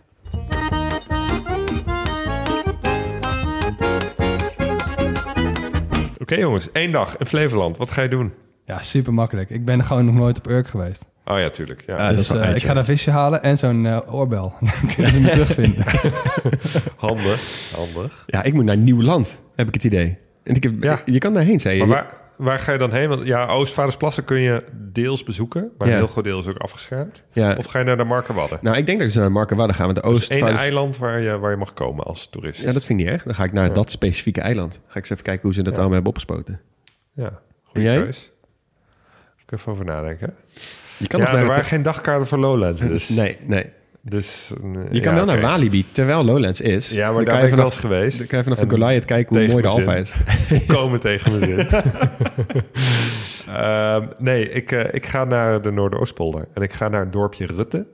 Oké 6.29 6.41
jongens, 6.41 6.73
één 6.73 6.93
dag 6.93 7.17
in 7.17 7.27
Flevoland. 7.27 7.77
Wat 7.77 7.91
ga 7.91 8.03
je 8.03 8.09
doen? 8.09 8.33
Ja, 8.65 8.81
super 8.81 9.15
makkelijk. 9.15 9.51
Ik 9.51 9.65
ben 9.65 9.85
gewoon 9.85 10.05
nog 10.05 10.15
nooit 10.15 10.39
op 10.39 10.49
Urk 10.49 10.69
geweest. 10.69 11.05
Oh 11.25 11.39
ja, 11.39 11.51
tuurlijk. 11.51 11.83
Ja. 11.87 11.95
Ah, 11.95 12.17
dus 12.17 12.35
eh, 12.35 12.55
ik 12.55 12.63
ga 12.63 12.75
daar 12.75 12.85
visje 12.85 13.11
halen 13.11 13.43
en 13.43 13.59
zo'n 13.59 13.87
eh, 13.87 14.15
oorbel. 14.15 14.55
Dan 14.61 14.95
kunnen 14.95 15.13
ze 15.13 15.21
me 15.21 15.29
terugvinden. 15.39 15.85
Handig, 16.97 17.71
handig. 17.77 18.25
Ja, 18.27 18.43
ik 18.43 18.53
moet 18.55 18.65
naar 18.65 18.77
Nieuwland, 18.77 19.41
heb 19.55 19.69
ik 19.69 19.75
het 19.75 19.85
idee. 19.85 20.19
En 20.49 20.55
ik 20.55 20.63
heb, 20.63 20.83
Ja. 20.83 21.01
je 21.05 21.19
kan 21.19 21.33
daarheen, 21.33 21.61
zei 21.61 21.77
je. 21.77 21.85
Maar 21.85 21.89
waar, 21.97 22.19
waar 22.47 22.59
ga 22.59 22.73
je 22.73 22.79
dan 22.79 22.93
heen? 22.93 23.09
Want 23.09 23.27
ja, 23.27 23.47
Oostvaardersplassen 23.47 24.25
kun 24.25 24.41
je 24.41 24.65
deels 24.75 25.23
bezoeken, 25.23 25.71
maar 25.79 25.87
Ja. 25.89 25.93
een 25.95 25.99
heel 26.01 26.09
groot 26.09 26.25
deel 26.25 26.39
is 26.39 26.47
ook 26.47 26.57
afgeschermd. 26.59 27.23
Ja. 27.33 27.55
Of 27.59 27.67
ga 27.67 27.79
je 27.79 27.85
naar 27.85 27.97
de 27.97 28.05
Markerwadden? 28.05 28.59
Nou, 28.63 28.77
ik 28.77 28.87
denk 28.87 28.99
dat 28.99 29.07
ik 29.07 29.13
zo 29.13 29.21
naar 29.21 29.33
Markenwadden 29.33 29.77
ga, 29.77 29.85
want 29.85 29.95
de 29.97 30.03
Dus 30.03 30.11
Oost... 30.11 30.31
één 30.31 30.47
eiland 30.57 30.97
waar 30.99 31.21
je, 31.21 31.39
waar 31.39 31.51
je 31.51 31.57
mag 31.57 31.73
komen 31.75 32.05
als 32.05 32.27
toerist. 32.31 32.63
Ja, 32.63 32.73
dat 32.73 32.85
vind 32.85 33.01
ik 33.01 33.07
niet 33.07 33.15
erg. 33.15 33.23
Dan 33.23 33.35
ga 33.35 33.45
ik 33.45 33.53
naar 33.53 33.67
Ja. 33.67 33.73
dat 33.73 33.91
specifieke 33.91 34.41
eiland. 34.41 34.81
Ga 34.87 34.91
ik 34.91 34.97
eens 34.97 35.11
even 35.11 35.25
kijken 35.25 35.43
hoe 35.45 35.55
ze 35.55 35.63
dat 35.63 35.73
allemaal 35.75 35.93
hebben 35.93 36.11
opgespoten. 36.11 36.61
Ja, 37.13 37.41
goede 37.65 37.87
keus. 38.05 38.31
Ik 39.47 39.53
even 39.59 39.73
over 39.73 39.85
nadenken. 39.85 40.35
Je 40.99 41.07
kan 41.07 41.21
ja, 41.21 41.35
er 41.37 41.47
waren 41.47 41.65
geen 41.65 41.83
dagkaarten 41.83 42.27
voor 42.27 42.39
Lowlands. 42.39 42.81
Dus, 42.81 42.89
Dus, 43.07 43.09
nee, 43.09 43.39
nee. 43.47 43.67
Dus, 44.09 44.53
eh, 44.63 44.73
Je 44.91 44.95
ja, 44.95 45.01
kan 45.01 45.15
wel 45.15 45.25
naar. 45.25 45.41
Walibi, 45.41 45.85
terwijl 45.93 46.25
Lowlands 46.25 46.61
is. 46.61 46.91
Ja, 46.91 47.07
maar 47.07 47.15
Dan 47.15 47.25
daar 47.25 47.33
kan 47.33 47.43
ben 47.43 47.51
ik 47.51 47.57
wel 47.57 47.71
geweest. 47.71 48.19
dan 48.19 48.27
kan 48.27 48.39
je 48.39 48.45
vanaf 48.45 48.59
de 48.59 48.71
Goliath 48.71 49.05
kijken 49.05 49.37
hoe 49.39 49.49
mooi 49.49 49.63
de 49.63 49.69
Alfa 49.69 49.95
is. 49.95 50.11
Volkomen 50.67 51.01
tegen 51.01 51.31
mijn 51.33 51.45
zin. 51.45 51.67
Ehm, 53.49 54.07
nee, 54.19 54.49
ik, 54.51 54.73
eh, 54.73 54.95
ik 54.95 55.07
ga 55.07 55.25
naar 55.25 55.63
de 55.63 55.71
Noordoostpolder. 55.71 56.49
En 56.55 56.63
ik 56.63 56.73
ga 56.73 56.89
naar 56.89 57.01
het 57.01 57.13
dorpje 57.13 57.47
Rutte. 57.47 57.87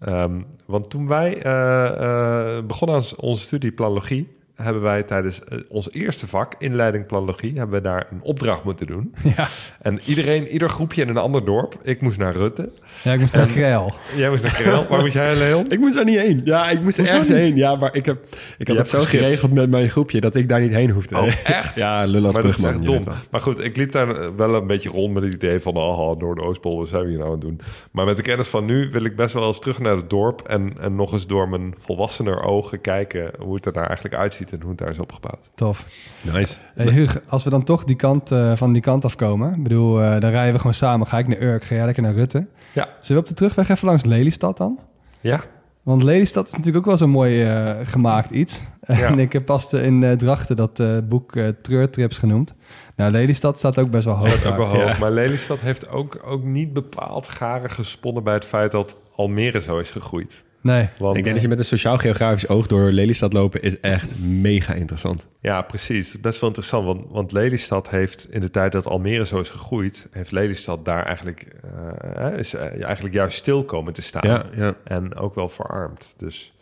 Ehm, 0.00 0.40
want 0.66 0.90
toen 0.90 1.06
wij 1.06 1.42
eh, 1.42 2.58
begonnen 2.66 2.96
aan 2.96 3.02
onze 3.16 3.42
studie 3.42 3.72
planologie... 3.72 4.38
hebben 4.62 4.82
wij 4.82 5.02
tijdens 5.02 5.44
eh, 5.44 5.58
ons 5.68 5.92
eerste 5.92 6.26
vak, 6.26 6.54
inleiding 6.58 7.06
planologie... 7.06 7.58
hebben 7.58 7.82
we 7.82 7.88
daar 7.88 8.06
een 8.10 8.22
opdracht 8.22 8.64
moeten 8.64 8.86
doen. 8.86 9.14
ja. 9.36 9.48
En 9.80 10.00
iedereen, 10.04 10.48
ieder 10.48 10.68
groepje 10.68 11.02
in 11.02 11.08
een 11.08 11.16
ander 11.16 11.44
dorp. 11.44 11.78
Ik 11.82 12.00
moest 12.00 12.18
naar 12.18 12.34
Rutte. 12.34 12.70
ja, 13.02 13.12
ik 13.12 13.20
moest 13.20 13.34
naar 13.34 13.46
Krel. 13.46 13.92
Jij 14.16 14.30
moest 14.30 14.42
naar 14.42 14.54
Kerel. 14.54 14.86
Waar 14.88 15.00
moet 15.00 15.12
jij, 15.12 15.36
Leon? 15.36 15.70
Ik 15.70 15.78
moest 15.78 15.94
daar 15.94 16.04
niet 16.04 16.18
heen. 16.18 16.40
Ja, 16.44 16.70
ik 16.70 16.82
moest 16.82 16.98
er 16.98 17.08
ergens 17.08 17.28
niet? 17.28 17.38
heen. 17.38 17.56
Ja, 17.56 17.76
maar 17.76 17.94
ik, 17.94 18.06
heb, 18.06 18.18
ik 18.58 18.68
had 18.68 18.76
het 18.76 18.88
zo 18.88 18.98
geregeld 19.00 19.52
met 19.52 19.70
mijn 19.70 19.88
groepje 19.88 20.20
dat 20.20 20.34
ik 20.34 20.48
daar 20.48 20.60
niet 20.60 20.72
heen 20.72 20.90
hoefde. 20.90 21.18
Oh, 21.18 21.26
echt? 21.44 21.76
Ja, 21.76 22.04
lul 22.04 22.24
als 22.24 22.34
maar 22.34 22.42
dat 22.42 22.58
is 22.58 22.64
echt 22.64 22.86
dom. 22.86 23.00
Maar 23.30 23.40
goed, 23.40 23.64
ik 23.64 23.76
liep 23.76 23.92
daar 23.92 24.36
wel 24.36 24.54
een 24.54 24.66
beetje 24.66 24.88
rond 24.88 25.14
met 25.14 25.22
het 25.22 25.32
idee 25.32 25.60
van... 25.60 25.76
oh, 25.76 26.18
door 26.18 26.34
de 26.34 26.42
Oostpolder 26.42 26.86
zijn 26.86 27.02
we 27.02 27.08
hier 27.08 27.18
nou 27.18 27.30
aan 27.30 27.38
het 27.38 27.46
doen. 27.46 27.60
Maar 27.90 28.06
met 28.06 28.16
de 28.16 28.22
kennis 28.22 28.48
van 28.48 28.64
nu 28.64 28.90
wil 28.90 29.04
ik 29.04 29.16
best 29.16 29.34
wel 29.34 29.46
eens 29.46 29.60
terug 29.60 29.78
naar 29.78 29.96
het 29.96 30.10
dorp... 30.10 30.40
en, 30.40 30.72
en 30.80 30.94
nog 30.94 31.12
eens 31.12 31.26
door 31.26 31.48
mijn 31.48 31.74
volwassener 31.78 32.42
ogen 32.42 32.80
kijken... 32.80 33.30
hoe 33.38 33.54
het 33.54 33.66
er 33.66 33.72
daar 33.72 33.86
eigenlijk 33.86 34.14
uitziet 34.14 34.49
en 34.52 34.60
hoe 34.60 34.70
het 34.70 34.78
daar 34.78 34.88
is 34.90 34.98
opgebouwd. 34.98 35.50
Tof. 35.54 35.86
Nice. 36.32 36.56
Hey, 36.74 36.86
Huug, 36.92 37.20
als 37.28 37.44
we 37.44 37.50
dan 37.50 37.64
toch 37.64 37.84
die 37.84 37.96
kant, 37.96 38.30
eh, 38.30 38.56
van 38.56 38.72
die 38.72 38.82
kant 38.82 39.04
afkomen. 39.04 39.54
Ik 39.54 39.62
bedoel, 39.62 40.02
eh, 40.02 40.20
dan 40.20 40.30
rijden 40.30 40.52
we 40.52 40.58
gewoon 40.58 40.74
samen. 40.74 41.06
Ga 41.06 41.18
ik 41.18 41.28
naar 41.28 41.40
Urk, 41.42 41.64
ga 41.64 41.74
jij 41.74 41.84
lekker 41.84 42.02
naar 42.02 42.14
Rutte. 42.14 42.46
Ja. 42.72 42.88
Zullen 43.00 43.14
we 43.14 43.18
op 43.18 43.26
de 43.26 43.34
terugweg 43.34 43.68
even 43.68 43.86
langs 43.88 44.04
Lelystad 44.04 44.56
dan? 44.56 44.78
Ja? 45.20 45.40
Want 45.82 46.02
Lelystad 46.02 46.46
is 46.46 46.50
natuurlijk 46.52 46.76
ook 46.78 46.84
wel 46.84 46.96
zo'n 46.96 47.10
mooi 47.10 47.42
eh, 47.42 47.70
gemaakt 47.82 48.30
iets. 48.30 48.60
En 48.80 49.18
ik 49.18 49.32
heb 49.32 49.44
pas 49.44 49.70
de- 49.70 49.82
in 49.82 50.04
eh, 50.04 50.12
Drachten 50.12 50.56
dat 50.56 50.80
eh, 50.80 50.98
boek 51.04 51.36
eh, 51.36 51.48
Treurtrips 51.62 52.18
genoemd. 52.18 52.54
Nou, 52.96 53.10
Lelystad 53.10 53.58
staat 53.58 53.78
ook 53.78 53.90
best 53.90 54.04
wel 54.04 54.14
hoog. 54.16 54.46
Ook 54.46 54.56
wel 54.56 54.66
hoog. 54.66 54.92
Ja. 54.92 54.98
Maar 54.98 55.10
Lelystad 55.10 55.60
heeft 55.60 55.88
ook, 55.88 56.22
ook 56.26 56.42
niet 56.44 56.72
bepaald 56.72 57.28
garen 57.28 57.70
gesponnen... 57.70 58.24
bij 58.24 58.34
het 58.34 58.44
feit 58.44 58.72
dat 58.72 58.96
Almere 59.16 59.60
zo 59.60 59.78
is 59.78 59.90
gegroeid. 59.90 60.44
Nee, 60.62 60.88
Want, 60.98 61.16
Ik 61.16 61.22
denk 61.22 61.34
dat 61.34 61.44
je 61.44 61.50
met 61.50 61.58
een 61.58 61.64
sociaal-geografisch 61.64 62.48
oog 62.48 62.66
door 62.66 62.90
Lelystad 62.90 63.32
lopen 63.32 63.62
is 63.62 63.80
echt 63.80 64.18
mega 64.18 64.74
interessant. 64.74 65.26
Ja, 65.40 65.62
precies. 65.62 66.20
Best 66.20 66.40
wel 66.40 66.48
interessant. 66.48 66.84
Want, 66.84 67.04
want 67.08 67.32
Lelystad 67.32 67.90
heeft 67.90 68.26
in 68.30 68.40
de 68.40 68.50
tijd 68.50 68.72
dat 68.72 68.86
Almere 68.86 69.26
zo 69.26 69.40
is 69.40 69.50
gegroeid... 69.50 70.08
heeft 70.10 70.30
Lelystad 70.30 70.84
daar 70.84 71.06
eigenlijk, 71.06 71.46
eh, 71.62 72.26
eh, 72.26 72.38
is, 72.38 72.54
eh, 72.54 72.84
eigenlijk 72.84 73.14
juist 73.14 73.36
stil 73.36 73.64
komen 73.64 73.92
te 73.92 74.02
staan. 74.02 74.28
Ja, 74.28 74.44
ja. 74.56 74.74
En 74.84 75.14
ook 75.16 75.34
wel 75.34 75.48
verarmd. 75.48 76.14
Dus 76.16 76.52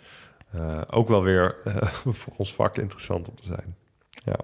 eh, 0.51 0.80
ook 0.86 1.09
wel 1.09 1.22
weer 1.22 1.57
eh, 1.64 1.74
voor 2.20 2.32
ons 2.36 2.55
vak 2.55 2.76
interessant 2.76 3.28
om 3.28 3.36
te 3.36 3.44
zijn. 3.44 3.76
Ja. 4.24 4.38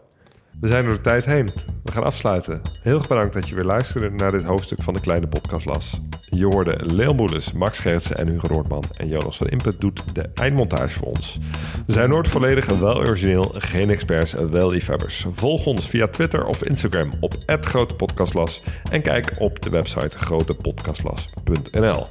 We 0.65 0.71
zijn 0.71 0.85
door 0.85 0.95
de 0.95 1.01
tijd 1.01 1.25
heen. 1.25 1.51
We 1.83 1.93
gaan 1.93 2.05
afsluiten. 2.05 2.61
Heel 2.83 2.95
erg 2.95 3.09
bedankt 3.09 3.33
dat 3.33 3.49
je 3.49 3.55
weer 3.55 3.65
luisterde 3.65 4.11
naar 4.11 4.31
dit 4.31 4.43
hoofdstuk 4.43 4.83
van 4.83 4.95
de 4.95 5.01
Kleine 5.01 5.27
Podcastlas. 5.27 6.01
Je 6.31 6.45
hoorde 6.45 6.79
Leon 6.95 7.31
Max 7.55 7.79
Gertsen 7.79 8.17
en 8.17 8.29
Hugo 8.29 8.49
Noordman. 8.49 8.85
En 8.97 9.09
Jonas 9.09 9.37
van 9.37 9.47
Input 9.47 9.81
doet 9.81 10.15
de 10.15 10.31
eindmontage 10.35 10.99
voor 10.99 11.09
ons. 11.09 11.39
We 11.87 11.93
zijn 11.93 12.09
nooit 12.09 12.29
volledig 12.29 12.67
en 12.67 12.81
wel 12.81 12.97
origineel, 12.97 13.55
geen 13.59 13.91
experts 13.91 14.35
en 14.35 14.51
wel 14.51 14.71
liefhebbers. 14.71 15.27
Volg 15.33 15.67
ons 15.67 15.89
via 15.89 16.09
Twitter 16.09 16.45
of 16.45 16.65
Instagram 16.65 17.11
op 17.21 17.37
@grotepodcastlas 17.47 18.63
en 18.91 19.03
kijk 19.03 19.33
op 19.39 19.63
de 19.63 19.71
website 19.71 20.19
grotepodcastlas.nl. 20.19 22.07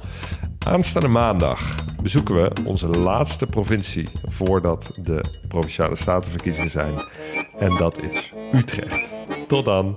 Aanstaande 0.64 1.08
maandag 1.08 1.74
bezoeken 2.02 2.34
we 2.34 2.50
onze 2.64 2.88
laatste 2.88 3.46
provincie 3.46 4.08
voordat 4.30 4.90
de 5.02 5.24
provinciale 5.48 5.96
statenverkiezingen 5.96 6.70
zijn. 6.70 6.94
En 7.58 7.76
dat 7.76 8.00
is 8.02 8.32
Utrecht. 8.52 9.14
Tot 9.46 9.64
dan. 9.64 9.96